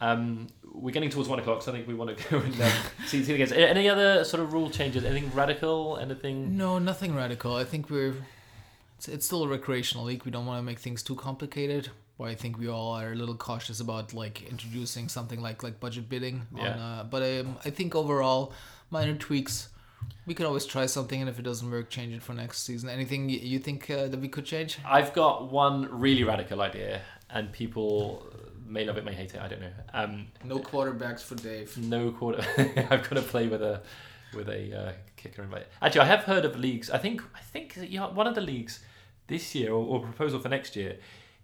Um, 0.00 0.48
we're 0.64 0.90
getting 0.90 1.10
towards 1.10 1.28
one 1.28 1.38
o'clock, 1.38 1.62
so 1.62 1.70
I 1.70 1.74
think 1.76 1.86
we 1.86 1.94
want 1.94 2.16
to 2.16 2.28
go 2.30 2.38
and 2.38 2.60
um, 2.60 2.72
see, 3.06 3.22
see 3.22 3.34
again. 3.34 3.52
Any 3.52 3.88
other 3.88 4.24
sort 4.24 4.42
of 4.42 4.52
rule 4.52 4.70
changes? 4.70 5.04
Anything 5.04 5.30
radical? 5.32 5.98
Anything? 5.98 6.56
No, 6.56 6.78
nothing 6.78 7.14
radical. 7.14 7.54
I 7.54 7.64
think 7.64 7.90
we're 7.90 8.16
it's, 8.98 9.08
it's 9.08 9.26
still 9.26 9.44
a 9.44 9.48
recreational 9.48 10.04
league. 10.04 10.24
We 10.24 10.30
don't 10.30 10.46
want 10.46 10.58
to 10.58 10.62
make 10.62 10.78
things 10.78 11.02
too 11.02 11.14
complicated. 11.14 11.90
But 12.18 12.28
I 12.28 12.34
think 12.34 12.58
we 12.58 12.68
all 12.68 12.92
are 12.92 13.12
a 13.12 13.14
little 13.14 13.34
cautious 13.34 13.80
about 13.80 14.12
like 14.12 14.42
introducing 14.48 15.08
something 15.08 15.40
like 15.40 15.62
like 15.62 15.80
budget 15.80 16.08
bidding. 16.08 16.46
Yeah. 16.54 16.74
On, 16.74 16.78
uh, 16.78 17.06
but 17.10 17.22
um, 17.22 17.56
I 17.64 17.70
think 17.70 17.94
overall, 17.94 18.52
minor 18.90 19.14
tweaks 19.14 19.68
we 20.26 20.34
could 20.34 20.46
always 20.46 20.66
try 20.66 20.86
something, 20.86 21.20
and 21.20 21.28
if 21.28 21.38
it 21.38 21.42
doesn't 21.42 21.70
work, 21.70 21.90
change 21.90 22.14
it 22.14 22.22
for 22.22 22.32
next 22.32 22.62
season. 22.64 22.88
Anything 22.88 23.28
you 23.28 23.58
think 23.58 23.90
uh, 23.90 24.06
that 24.08 24.20
we 24.20 24.28
could 24.28 24.44
change? 24.44 24.78
I've 24.84 25.12
got 25.12 25.50
one 25.50 25.88
really 25.90 26.24
radical 26.24 26.60
idea, 26.62 27.00
and 27.30 27.52
people 27.52 28.26
may 28.66 28.84
love 28.84 28.96
it, 28.96 29.04
may 29.04 29.14
hate 29.14 29.34
it. 29.34 29.40
I 29.40 29.48
don't 29.48 29.60
know. 29.60 29.72
Um, 29.92 30.26
no 30.44 30.58
quarterbacks 30.58 31.20
for 31.22 31.34
Dave. 31.34 31.76
No 31.76 32.10
quarter. 32.10 32.44
I've 32.58 33.08
got 33.08 33.16
to 33.16 33.22
play 33.22 33.48
with 33.48 33.62
a 33.62 33.82
with 34.34 34.48
a 34.48 34.88
uh, 34.88 34.92
kicker 35.16 35.42
invite. 35.42 35.66
Actually, 35.80 36.02
I 36.02 36.06
have 36.06 36.24
heard 36.24 36.44
of 36.44 36.58
leagues. 36.58 36.90
I 36.90 36.98
think 36.98 37.22
I 37.34 37.40
think 37.40 37.76
you 37.76 37.98
know, 37.98 38.08
one 38.08 38.26
of 38.26 38.34
the 38.34 38.40
leagues 38.40 38.80
this 39.26 39.54
year 39.54 39.72
or, 39.72 39.84
or 39.84 40.00
proposal 40.00 40.40
for 40.40 40.48
next 40.48 40.76
year 40.76 40.98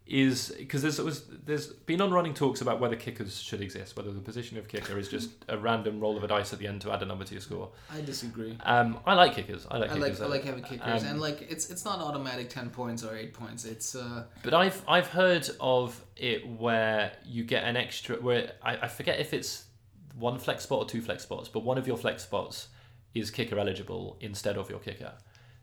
is 0.09 0.55
because 0.57 0.81
there's 0.81 0.99
was 0.99 1.25
there's 1.45 1.67
been 1.67 2.01
on 2.01 2.11
running 2.11 2.33
talks 2.33 2.63
about 2.63 2.81
whether 2.81 2.97
kickers 2.97 3.39
should 3.39 3.61
exist, 3.61 3.95
whether 3.95 4.11
the 4.11 4.21
position 4.21 4.57
of 4.57 4.67
kicker 4.67 4.99
is 4.99 5.09
just 5.09 5.31
a 5.49 5.59
random 5.59 6.01
roll 6.01 6.17
of 6.17 6.25
a 6.25 6.29
dice 6.29 6.53
at 6.53 6.59
the 6.59 6.67
end 6.67 6.81
to 6.81 6.91
add 6.91 7.03
a 7.03 7.05
number 7.05 7.25
to 7.25 7.35
your 7.35 7.43
score. 7.43 7.71
I 7.93 8.01
disagree. 8.01 8.57
Um, 8.65 8.99
I 9.05 9.13
like 9.15 9.35
kickers. 9.35 9.67
I 9.71 9.77
like. 9.77 9.91
I 9.91 9.95
kickers. 9.95 10.21
like. 10.21 10.29
I 10.29 10.33
like 10.33 10.45
having 10.45 10.65
kickers, 10.65 11.03
um, 11.03 11.09
and 11.11 11.21
like 11.21 11.47
it's 11.51 11.69
it's 11.69 11.85
not 11.85 12.01
automatic 12.01 12.49
ten 12.49 12.71
points 12.71 13.05
or 13.05 13.15
eight 13.15 13.35
points. 13.35 13.67
It's. 13.67 13.95
Uh... 13.95 14.25
But 14.43 14.55
I've 14.55 14.83
I've 14.89 15.09
heard 15.09 15.49
of 15.61 16.03
it 16.17 16.49
where 16.49 17.13
you 17.27 17.45
get 17.45 17.65
an 17.65 17.77
extra 17.77 18.17
where 18.17 18.53
I, 18.63 18.79
I 18.79 18.89
forget 18.89 19.21
if 19.21 19.35
it's 19.35 19.65
one 20.19 20.39
flex 20.39 20.65
spot 20.65 20.79
or 20.79 20.89
two 20.89 21.03
flex 21.03 21.23
spots, 21.23 21.51
but 21.51 21.61
one 21.61 21.77
of 21.77 21.87
your 21.87 21.99
flex 21.99 22.23
spots 22.23 22.69
is 23.15 23.31
kicker 23.31 23.59
eligible 23.59 24.17
instead 24.21 24.57
of 24.57 24.71
your 24.71 24.79
kicker. 24.79 25.13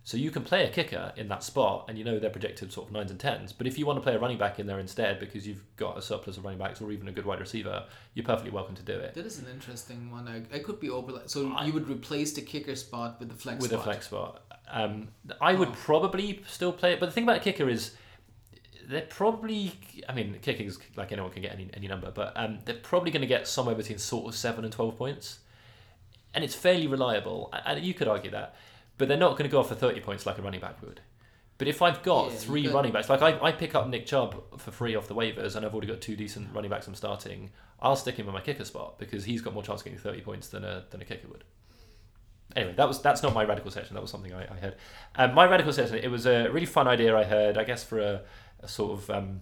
So 0.07 0.17
you 0.17 0.29
can 0.29 0.43
play 0.43 0.65
a 0.65 0.69
kicker 0.69 1.11
in 1.17 1.27
that 1.29 1.41
spot, 1.43 1.85
and 1.89 1.97
you 1.97 2.03
know 2.03 2.19
they're 2.19 2.29
projected 2.29 2.71
sort 2.71 2.87
of 2.87 2.93
nines 2.93 3.09
and 3.09 3.19
tens. 3.19 3.51
But 3.51 3.65
if 3.65 3.79
you 3.79 3.87
want 3.87 3.97
to 3.97 4.01
play 4.01 4.13
a 4.13 4.19
running 4.19 4.37
back 4.37 4.59
in 4.59 4.67
there 4.67 4.77
instead 4.79 5.19
because 5.19 5.47
you've 5.47 5.63
got 5.77 5.97
a 5.97 6.01
surplus 6.01 6.37
of 6.37 6.43
running 6.45 6.59
backs 6.59 6.79
or 6.79 6.91
even 6.91 7.07
a 7.07 7.11
good 7.11 7.25
wide 7.25 7.39
receiver, 7.39 7.85
you're 8.13 8.23
perfectly 8.23 8.51
welcome 8.51 8.75
to 8.75 8.83
do 8.83 8.93
it 8.93 9.15
That 9.15 9.25
is 9.25 9.39
an 9.39 9.47
interesting 9.51 10.11
one. 10.11 10.27
I, 10.27 10.43
I 10.55 10.59
could 10.59 10.79
be 10.79 10.91
overlap. 10.91 11.27
So 11.27 11.51
I- 11.53 11.65
you 11.65 11.73
would 11.73 11.89
replace 11.89 12.33
the 12.33 12.41
kicker 12.43 12.75
spot 12.75 13.19
with 13.19 13.29
the 13.29 13.35
flex 13.35 13.57
spot. 13.57 13.61
with 13.63 13.71
spot. 13.71 13.79
a 13.81 13.83
flex 13.83 14.05
spot. 14.05 14.41
Um, 14.71 15.07
I 15.41 15.53
would 15.55 15.69
Oh. 15.69 15.75
probably 15.75 16.43
still 16.47 16.71
play 16.71 16.93
it, 16.93 16.99
but 16.99 17.07
the 17.07 17.11
thing 17.11 17.23
about 17.23 17.37
a 17.37 17.39
kicker 17.39 17.67
is 17.67 17.95
they're 18.87 19.01
probably. 19.01 19.73
I 20.07 20.13
mean, 20.13 20.37
kicking 20.43 20.67
is 20.67 20.77
like 20.95 21.11
anyone 21.11 21.31
can 21.31 21.41
get 21.41 21.51
any 21.53 21.67
any 21.73 21.87
number, 21.87 22.11
but 22.11 22.33
um, 22.35 22.59
they're 22.65 22.75
probably 22.75 23.09
going 23.09 23.21
to 23.21 23.27
get 23.27 23.47
somewhere 23.47 23.73
between 23.73 23.97
sort 23.97 24.27
of 24.27 24.35
seven 24.35 24.63
and 24.63 24.71
twelve 24.71 24.95
points, 24.97 25.39
and 26.35 26.43
it's 26.43 26.53
fairly 26.53 26.85
reliable. 26.85 27.51
And 27.65 27.83
you 27.83 27.95
could 27.95 28.07
argue 28.07 28.29
that, 28.31 28.55
but 28.97 29.07
they're 29.07 29.17
not 29.17 29.31
going 29.31 29.43
to 29.43 29.49
go 29.49 29.59
off 29.59 29.69
for 29.69 29.75
thirty 29.75 29.99
points 30.01 30.25
like 30.25 30.37
a 30.37 30.41
running 30.41 30.61
back 30.61 30.81
would. 30.81 31.01
But 31.57 31.67
if 31.69 31.81
I've 31.81 32.03
got 32.03 32.31
Yeah, 32.31 32.37
three 32.37 32.67
running 32.67 32.91
backs, 32.91 33.09
like 33.09 33.21
I, 33.21 33.39
I 33.41 33.51
pick 33.53 33.75
up 33.75 33.87
Nick 33.87 34.05
Chubb 34.05 34.59
for 34.59 34.71
free 34.71 34.95
off 34.95 35.07
the 35.07 35.15
waivers, 35.15 35.55
and 35.55 35.65
I've 35.65 35.73
already 35.73 35.87
got 35.87 36.01
two 36.01 36.15
decent 36.15 36.53
running 36.53 36.69
backs 36.69 36.85
I'm 36.87 36.95
starting, 36.95 37.51
I'll 37.79 37.95
stick 37.95 38.15
him 38.15 38.27
in 38.27 38.33
my 38.33 38.41
kicker 38.41 38.65
spot 38.65 38.99
because 38.99 39.23
he's 39.23 39.41
got 39.41 39.53
more 39.53 39.63
chance 39.63 39.79
of 39.81 39.85
getting 39.85 39.99
30 39.99 40.21
points 40.21 40.49
than 40.49 40.65
a, 40.65 40.83
than 40.89 41.01
a 41.01 41.05
kicker 41.05 41.27
would. 41.29 41.45
Anyway, 42.55 42.73
that 42.75 42.87
was 42.87 43.01
that's 43.01 43.23
not 43.23 43.33
my 43.33 43.43
radical 43.43 43.71
section. 43.71 43.95
That 43.95 44.01
was 44.01 44.11
something 44.11 44.33
I, 44.33 44.43
I 44.43 44.57
heard. 44.57 44.75
Um, 45.15 45.33
my 45.33 45.45
radical 45.45 45.73
section. 45.73 45.97
It 45.97 46.09
was 46.09 46.25
a 46.25 46.49
really 46.49 46.65
fun 46.65 46.87
idea 46.87 47.17
I 47.17 47.23
heard. 47.23 47.57
I 47.57 47.63
guess 47.63 47.83
for 47.83 47.99
a, 47.99 48.21
a 48.59 48.67
sort 48.67 48.99
of 48.99 49.09
um, 49.09 49.41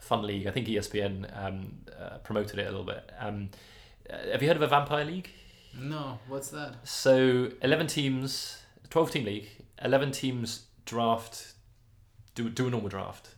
fun 0.00 0.22
league. 0.22 0.46
I 0.46 0.50
think 0.50 0.66
ESPN 0.68 1.28
um, 1.36 1.78
uh, 1.98 2.18
promoted 2.18 2.58
it 2.58 2.66
a 2.66 2.70
little 2.70 2.84
bit. 2.86 3.10
Um, 3.18 3.50
uh, 4.08 4.16
have 4.32 4.42
you 4.42 4.48
heard 4.48 4.56
of 4.56 4.62
a 4.62 4.66
vampire 4.66 5.04
league? 5.04 5.30
No, 5.76 6.18
what's 6.28 6.48
that? 6.50 6.74
So 6.88 7.50
eleven 7.62 7.86
teams, 7.86 8.62
twelve 8.90 9.10
team 9.10 9.24
league. 9.24 9.48
Eleven 9.82 10.12
teams 10.12 10.66
draft. 10.84 11.54
Do 12.34 12.48
do 12.48 12.66
a 12.66 12.70
normal 12.70 12.88
draft. 12.88 13.34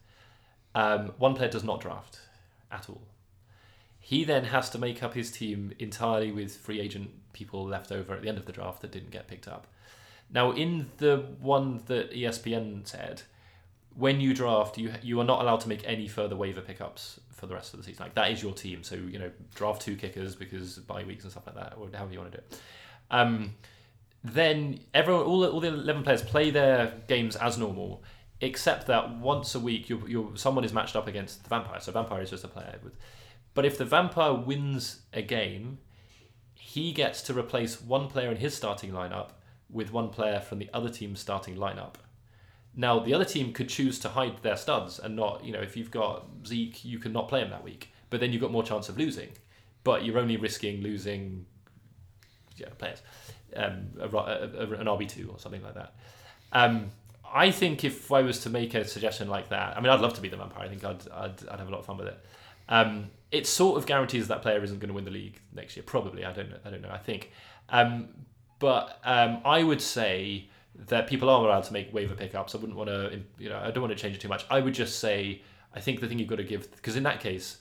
Um, 0.75 1.13
one 1.19 1.35
player 1.35 1.51
does 1.51 1.65
not 1.65 1.81
draft 1.81 2.21
at 2.71 2.89
all. 2.89 3.03
He 3.99 4.25
then 4.25 4.45
has 4.45 4.71
to 4.71 4.79
make 4.79 5.03
up 5.03 5.15
his 5.15 5.31
team 5.31 5.73
entirely 5.79 6.31
with 6.31 6.57
free 6.57 6.81
agent 6.81 7.11
people 7.33 7.65
left 7.65 7.91
over 7.91 8.15
at 8.15 8.23
the 8.23 8.29
end 8.29 8.39
of 8.39 8.47
the 8.47 8.53
draft 8.53 8.83
that 8.83 8.93
didn't 8.93 9.11
get 9.11 9.27
picked 9.27 9.49
up. 9.49 9.67
Now, 10.31 10.53
in 10.53 10.91
the 10.99 11.25
one 11.41 11.83
that 11.87 12.13
ESPN 12.13 12.87
said, 12.87 13.23
when 13.95 14.21
you 14.21 14.35
draft, 14.35 14.77
you 14.79 14.93
you 15.03 15.21
are 15.21 15.25
not 15.25 15.41
allowed 15.41 15.61
to 15.61 15.69
make 15.69 15.83
any 15.87 16.09
further 16.09 16.37
waiver 16.37 16.61
pickups 16.61 17.21
for 17.31 17.47
the 17.47 17.55
rest 17.55 17.75
of 17.75 17.81
the 17.81 17.85
season. 17.85 18.05
Like 18.05 18.15
that 18.15 18.31
is 18.31 18.43
your 18.43 18.53
team. 18.53 18.83
So 18.83 18.95
you 18.95 19.19
know, 19.19 19.31
draft 19.55 19.83
two 19.83 19.97
kickers 19.97 20.35
because 20.35 20.79
bye 20.79 21.05
weeks 21.05 21.25
and 21.25 21.33
stuff 21.33 21.47
like 21.47 21.57
that, 21.57 21.75
or 21.79 21.89
however 21.93 22.13
you 22.13 22.19
want 22.19 22.33
to 22.33 22.39
do 22.39 22.45
it. 22.45 22.61
Um, 23.11 23.55
then 24.33 24.81
everyone, 24.95 25.25
all 25.25 25.45
all 25.45 25.61
the 25.61 25.69
eleven 25.69 26.03
players 26.03 26.23
play 26.23 26.51
their 26.51 26.95
games 27.09 27.37
as 27.37 27.59
normal, 27.59 28.03
except 28.41 28.87
that 28.87 29.19
once 29.19 29.55
a 29.55 29.61
week, 29.61 29.89
you 29.89 30.03
you 30.07 30.33
someone 30.35 30.65
is 30.65 30.73
matched 30.73 30.97
up 30.97 31.07
against 31.07 31.43
the 31.43 31.49
vampire. 31.49 31.81
So 31.81 31.93
vampire 31.93 32.23
is 32.23 32.31
just 32.31 32.45
a 32.45 32.49
player 32.49 32.79
but 33.57 33.65
if 33.65 33.79
the 33.79 33.87
vampire 33.87 34.35
wins 34.35 35.01
a 35.15 35.23
game, 35.23 35.79
he 36.55 36.93
gets 36.93 37.23
to 37.23 37.33
replace 37.33 37.81
one 37.81 38.07
player 38.07 38.31
in 38.31 38.37
his 38.37 38.55
starting 38.55 38.91
lineup 38.93 39.31
with 39.71 39.91
one 39.91 40.11
player 40.11 40.41
from 40.41 40.59
the 40.59 40.69
other 40.75 40.91
team's 40.91 41.21
starting 41.21 41.57
lineup. 41.57 41.95
Now, 42.75 42.99
the 42.99 43.15
other 43.15 43.25
team 43.25 43.55
could 43.55 43.71
choose 43.71 43.99
to 44.01 44.11
hide 44.11 44.43
their 44.43 44.59
studs 44.59 44.99
and 44.99 45.17
not, 45.17 45.43
you 45.43 45.53
know, 45.53 45.63
if 45.63 45.75
you've 45.75 45.91
got 45.91 46.27
Zeke, 46.47 46.85
you 46.85 46.99
can 46.99 47.15
not 47.15 47.29
play 47.29 47.41
him 47.41 47.49
that 47.49 47.65
week, 47.65 47.93
but 48.11 48.21
then 48.21 48.31
you've 48.31 48.43
got 48.43 48.53
more 48.53 48.63
chance 48.63 48.91
of 48.91 48.99
losing. 48.99 49.31
But 49.85 50.05
you're 50.05 50.19
only 50.19 50.37
risking 50.37 50.83
losing 50.83 51.47
yeah, 52.57 52.69
players, 52.77 53.01
um, 53.57 53.89
a, 53.99 54.07
a, 54.07 54.65
an 54.75 54.87
RB2 54.87 55.33
or 55.33 55.39
something 55.39 55.63
like 55.63 55.75
that. 55.75 55.95
Um, 56.53 56.91
I 57.33 57.51
think 57.51 57.85
if 57.85 58.13
I 58.13 58.23
was 58.23 58.41
to 58.41 58.51
make 58.51 58.75
a 58.75 58.87
suggestion 58.87 59.29
like 59.29 59.49
that, 59.49 59.77
I 59.77 59.81
mean, 59.81 59.91
I'd 59.91 60.01
love 60.01 60.15
to 60.15 60.21
be 60.21 60.29
the 60.29 60.37
vampire. 60.37 60.65
I 60.65 60.69
think 60.69 60.85
I'd, 60.85 61.09
I'd, 61.11 61.49
I'd 61.49 61.59
have 61.59 61.69
a 61.69 61.71
lot 61.71 61.81
of 61.81 61.87
fun 61.87 61.99
with 61.99 62.09
it. 62.09 62.25
Um, 62.69 63.11
it 63.31 63.47
sort 63.47 63.79
of 63.79 63.87
guarantees 63.87 64.29
that 64.29 64.43
player 64.43 64.63
isn't 64.63 64.79
going 64.79 64.89
to 64.89 64.95
win 64.95 65.05
the 65.05 65.11
league 65.11 65.41
next 65.53 65.77
year. 65.77 65.83
Probably, 65.85 66.25
I 66.25 66.33
don't 66.33 66.51
know. 66.51 66.59
I 66.65 66.71
don't 66.71 66.83
know. 66.83 66.91
I 66.91 66.99
think, 66.99 67.33
um, 67.69 68.09
but 68.59 69.01
um, 69.05 69.39
I 69.45 69.63
would 69.63 69.83
say 69.83 70.49
that 70.89 71.07
people 71.07 71.29
are 71.29 71.45
allowed 71.45 71.65
to 71.65 71.73
make 71.73 71.93
waiver 71.93 72.15
pickups. 72.15 72.55
I 72.55 72.59
wouldn't 72.59 72.77
want 72.77 72.89
to, 72.89 73.21
you 73.39 73.49
know, 73.49 73.59
I 73.59 73.71
don't 73.71 73.83
want 73.83 73.97
to 73.97 74.01
change 74.01 74.15
it 74.15 74.21
too 74.21 74.29
much. 74.29 74.45
I 74.51 74.61
would 74.61 74.75
just 74.75 74.99
say 74.99 75.43
I 75.75 75.81
think 75.81 76.01
the 76.01 76.09
thing 76.09 76.19
you've 76.19 76.29
got 76.29 76.37
to 76.37 76.45
give 76.45 76.71
because 76.75 76.97
in 76.97 77.03
that 77.05 77.21
case, 77.21 77.59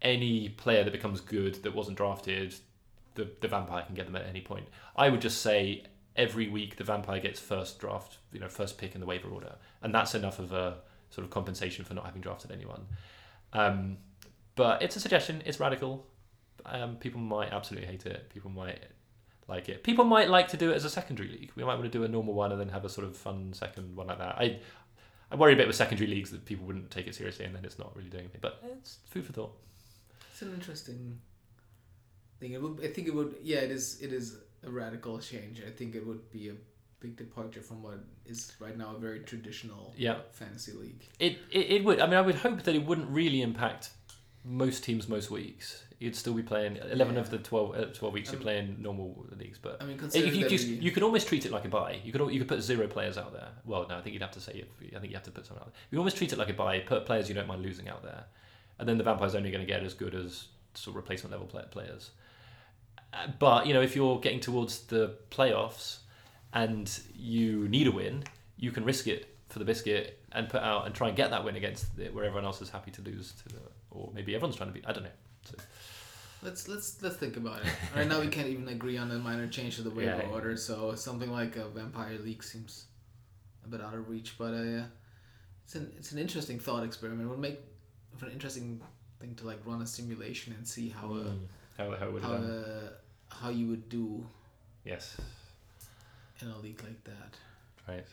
any 0.00 0.48
player 0.48 0.84
that 0.84 0.92
becomes 0.92 1.20
good 1.20 1.56
that 1.62 1.74
wasn't 1.74 1.96
drafted, 1.96 2.54
the 3.14 3.28
the 3.40 3.48
vampire 3.48 3.82
can 3.82 3.94
get 3.94 4.06
them 4.06 4.16
at 4.16 4.26
any 4.26 4.40
point. 4.40 4.68
I 4.96 5.08
would 5.08 5.20
just 5.20 5.42
say 5.42 5.84
every 6.16 6.48
week 6.48 6.76
the 6.76 6.84
vampire 6.84 7.20
gets 7.20 7.40
first 7.40 7.78
draft, 7.78 8.18
you 8.32 8.40
know, 8.40 8.48
first 8.48 8.78
pick 8.78 8.94
in 8.94 9.00
the 9.00 9.06
waiver 9.06 9.28
order, 9.28 9.56
and 9.82 9.94
that's 9.94 10.14
enough 10.14 10.38
of 10.38 10.52
a 10.52 10.78
sort 11.10 11.24
of 11.24 11.30
compensation 11.30 11.84
for 11.84 11.94
not 11.94 12.06
having 12.06 12.22
drafted 12.22 12.50
anyone. 12.50 12.86
Um, 13.52 13.98
but 14.54 14.82
it's 14.82 14.96
a 14.96 15.00
suggestion. 15.00 15.42
It's 15.44 15.60
radical. 15.60 16.06
Um, 16.64 16.96
people 16.96 17.20
might 17.20 17.52
absolutely 17.52 17.88
hate 17.88 18.06
it. 18.06 18.30
People 18.30 18.50
might 18.50 18.80
like 19.48 19.68
it. 19.68 19.82
People 19.82 20.04
might 20.04 20.28
like 20.28 20.48
to 20.48 20.56
do 20.56 20.70
it 20.70 20.74
as 20.74 20.84
a 20.84 20.90
secondary 20.90 21.28
league. 21.28 21.52
We 21.56 21.64
might 21.64 21.74
want 21.74 21.84
to 21.84 21.90
do 21.90 22.04
a 22.04 22.08
normal 22.08 22.34
one 22.34 22.52
and 22.52 22.60
then 22.60 22.68
have 22.68 22.84
a 22.84 22.88
sort 22.88 23.06
of 23.06 23.16
fun 23.16 23.52
second 23.52 23.96
one 23.96 24.06
like 24.06 24.18
that. 24.18 24.36
I 24.38 24.60
I 25.30 25.36
worry 25.36 25.54
a 25.54 25.56
bit 25.56 25.66
with 25.66 25.76
secondary 25.76 26.08
leagues 26.08 26.30
that 26.30 26.44
people 26.44 26.66
wouldn't 26.66 26.90
take 26.90 27.06
it 27.06 27.14
seriously 27.14 27.46
and 27.46 27.54
then 27.54 27.64
it's 27.64 27.78
not 27.78 27.96
really 27.96 28.10
doing 28.10 28.24
anything. 28.24 28.40
But 28.42 28.62
it's 28.78 28.98
food 29.06 29.24
for 29.24 29.32
thought. 29.32 29.58
It's 30.30 30.42
an 30.42 30.52
interesting 30.52 31.18
thing. 32.42 32.52
It 32.52 32.62
would, 32.62 32.80
I 32.84 32.88
think 32.88 33.08
it 33.08 33.14
would. 33.14 33.36
Yeah, 33.42 33.58
it 33.58 33.70
is. 33.70 34.00
It 34.02 34.12
is 34.12 34.36
a 34.66 34.70
radical 34.70 35.18
change. 35.18 35.62
I 35.66 35.70
think 35.70 35.94
it 35.94 36.06
would 36.06 36.30
be 36.30 36.48
a 36.50 36.54
big 37.00 37.16
departure 37.16 37.62
from 37.62 37.82
what 37.82 37.98
is 38.26 38.52
right 38.60 38.76
now 38.76 38.94
a 38.96 38.98
very 38.98 39.20
traditional 39.20 39.92
Yeah. 39.96 40.18
fantasy 40.30 40.72
league. 40.72 41.08
It, 41.18 41.38
it 41.50 41.66
it 41.76 41.84
would. 41.84 42.00
I 42.00 42.06
mean, 42.06 42.14
I 42.16 42.20
would 42.20 42.36
hope 42.36 42.62
that 42.64 42.74
it 42.74 42.84
wouldn't 42.84 43.08
really 43.10 43.42
impact 43.42 43.90
most 44.44 44.84
teams 44.84 45.08
most 45.08 45.30
weeks. 45.30 45.84
You'd 46.00 46.16
still 46.16 46.34
be 46.34 46.42
playing 46.42 46.78
eleven 46.90 47.16
of 47.16 47.30
the 47.30 47.38
12, 47.38 47.74
uh, 47.76 47.84
12 47.94 48.12
weeks. 48.14 48.30
You're 48.32 48.38
Um, 48.40 48.42
playing 48.42 48.76
normal 48.80 49.24
leagues, 49.38 49.58
but 49.62 49.80
I 49.80 49.84
mean, 49.84 49.94
you, 49.94 50.00
considering 50.00 50.34
you, 50.34 50.48
just, 50.48 50.66
you 50.66 50.90
could 50.90 51.04
almost 51.04 51.28
treat 51.28 51.46
it 51.46 51.52
like 51.52 51.64
a 51.64 51.68
bye. 51.68 52.00
You 52.04 52.10
could 52.12 52.20
you 52.32 52.40
could 52.40 52.48
put 52.48 52.60
zero 52.60 52.88
players 52.88 53.16
out 53.16 53.32
there. 53.32 53.50
Well, 53.64 53.86
no, 53.88 53.96
I 53.98 54.00
think 54.02 54.12
you'd 54.14 54.22
have 54.22 54.32
to 54.32 54.40
say 54.40 54.64
I 54.96 54.98
think 54.98 55.10
you 55.12 55.16
have 55.16 55.22
to 55.30 55.30
put 55.30 55.46
someone 55.46 55.62
out. 55.62 55.72
there. 55.72 55.80
You 55.92 55.98
almost 55.98 56.16
treat 56.16 56.32
it 56.32 56.38
like 56.40 56.50
a 56.50 56.54
bye. 56.54 56.80
Put 56.80 57.06
players 57.06 57.28
you 57.28 57.36
don't 57.36 57.46
mind 57.46 57.62
losing 57.62 57.88
out 57.88 58.02
there, 58.02 58.24
and 58.80 58.88
then 58.88 58.98
the 58.98 59.04
vampire's 59.04 59.36
only 59.36 59.52
going 59.52 59.64
to 59.64 59.72
get 59.72 59.84
as 59.84 59.94
good 59.94 60.14
as 60.16 60.46
sort 60.74 60.92
of 60.92 60.96
replacement 60.96 61.30
level 61.32 61.46
play- 61.46 61.64
players. 61.70 62.10
But 63.38 63.66
you 63.66 63.74
know, 63.74 63.82
if 63.82 63.94
you're 63.96 64.18
getting 64.20 64.40
towards 64.40 64.80
the 64.84 65.14
playoffs 65.30 65.98
and 66.52 66.90
you 67.14 67.68
need 67.68 67.86
a 67.86 67.92
win, 67.92 68.24
you 68.56 68.70
can 68.70 68.84
risk 68.84 69.06
it 69.06 69.36
for 69.48 69.58
the 69.58 69.64
biscuit 69.64 70.18
and 70.32 70.48
put 70.48 70.62
out 70.62 70.86
and 70.86 70.94
try 70.94 71.08
and 71.08 71.16
get 71.16 71.30
that 71.30 71.44
win 71.44 71.56
against 71.56 71.94
the, 71.96 72.08
where 72.08 72.24
everyone 72.24 72.44
else 72.44 72.62
is 72.62 72.70
happy 72.70 72.90
to 72.90 73.02
lose 73.02 73.32
to, 73.32 73.48
the, 73.50 73.60
or 73.90 74.10
maybe 74.14 74.34
everyone's 74.34 74.56
trying 74.56 74.70
to 74.72 74.74
be. 74.78 74.84
I 74.86 74.92
don't 74.92 75.04
know. 75.04 75.10
So, 75.44 75.56
Let's 76.44 76.66
let's 76.68 77.00
let's 77.02 77.16
think 77.16 77.36
about 77.36 77.60
it. 77.60 77.72
Right 77.96 78.08
now, 78.08 78.20
we 78.20 78.26
can't 78.28 78.48
even 78.48 78.66
agree 78.68 78.96
on 78.98 79.10
a 79.12 79.18
minor 79.18 79.46
change 79.46 79.76
to 79.76 79.82
the 79.82 79.90
waiver 79.90 80.22
Yeah. 80.24 80.30
order, 80.30 80.56
so 80.56 80.94
something 80.96 81.30
like 81.30 81.54
a 81.56 81.68
vampire 81.68 82.18
league 82.18 82.42
seems 82.42 82.86
a 83.64 83.68
bit 83.68 83.80
out 83.80 83.94
of 83.94 84.08
reach. 84.08 84.36
But 84.38 84.54
uh, 84.54 84.62
yeah, 84.62 84.84
it's 85.64 85.74
an 85.76 85.92
it's 85.96 86.10
an 86.12 86.18
interesting 86.18 86.58
thought 86.58 86.82
experiment. 86.82 87.26
It 87.28 87.30
would 87.30 87.38
make 87.38 87.60
for 88.16 88.26
an 88.26 88.32
interesting 88.32 88.80
thing 89.20 89.36
to 89.36 89.46
like 89.46 89.60
run 89.64 89.82
a 89.82 89.86
simulation 89.86 90.52
and 90.54 90.66
see 90.66 90.88
how 90.88 91.14
uh, 91.14 91.30
how 91.78 91.94
how 91.96 92.10
would 92.10 92.22
it 92.22 92.26
how 92.26 92.32
done? 92.32 92.88
How 93.40 93.50
you 93.50 93.68
would 93.68 93.88
do 93.88 94.26
Yes, 94.84 95.16
in 96.40 96.48
a 96.48 96.58
league 96.58 96.82
like 96.82 97.02
that. 97.04 97.36
right. 97.88 98.04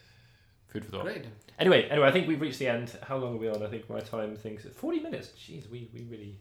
Food 0.67 0.85
for 0.85 0.91
thought. 0.91 1.03
Great. 1.05 1.25
Anyway, 1.57 1.87
anyway, 1.89 2.07
I 2.07 2.11
think 2.11 2.27
we've 2.27 2.39
reached 2.39 2.59
the 2.59 2.67
end. 2.67 2.95
How 3.01 3.17
long 3.17 3.33
are 3.33 3.37
we 3.37 3.49
on? 3.49 3.63
I 3.63 3.67
think 3.67 3.89
my 3.89 3.99
time 4.01 4.35
thinks 4.35 4.65
forty 4.75 4.99
minutes. 4.99 5.29
Jeez, 5.35 5.67
we, 5.69 5.89
we 5.93 6.01
really 6.03 6.35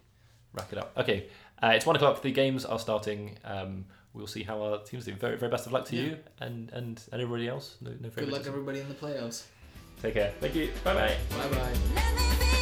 rack 0.53 0.69
it 0.71 0.77
up. 0.79 0.93
Okay, 0.99 1.29
uh, 1.63 1.69
it's 1.75 1.87
one 1.87 1.97
o'clock. 1.97 2.21
The 2.21 2.31
games 2.31 2.67
are 2.67 2.79
starting. 2.79 3.39
Um, 3.45 3.87
we'll 4.13 4.27
see 4.27 4.43
how 4.43 4.61
our 4.63 4.79
teams 4.83 5.07
do. 5.07 5.15
Very 5.15 5.39
very 5.39 5.51
best 5.51 5.65
of 5.67 5.73
luck 5.73 5.87
to 5.87 5.97
Yeah. 5.97 6.03
you 6.03 6.17
and 6.41 6.69
and 6.75 7.01
and 7.11 7.23
everybody 7.23 7.49
else. 7.49 7.77
No 7.81 7.91
no 8.01 8.11
Good 8.11 8.29
luck, 8.31 8.47
everybody 8.47 8.81
in 8.81 8.89
the 8.89 8.95
playoffs. 8.95 9.45
Take 10.03 10.13
care. 10.15 10.33
Thank 10.41 10.55
you. 10.55 10.73
Bye 10.85 10.93
bye. 10.95 11.17
Bye 11.31 11.49
bye. 11.49 11.73
Let 11.95 12.15
me 12.17 12.47
be 12.53 12.58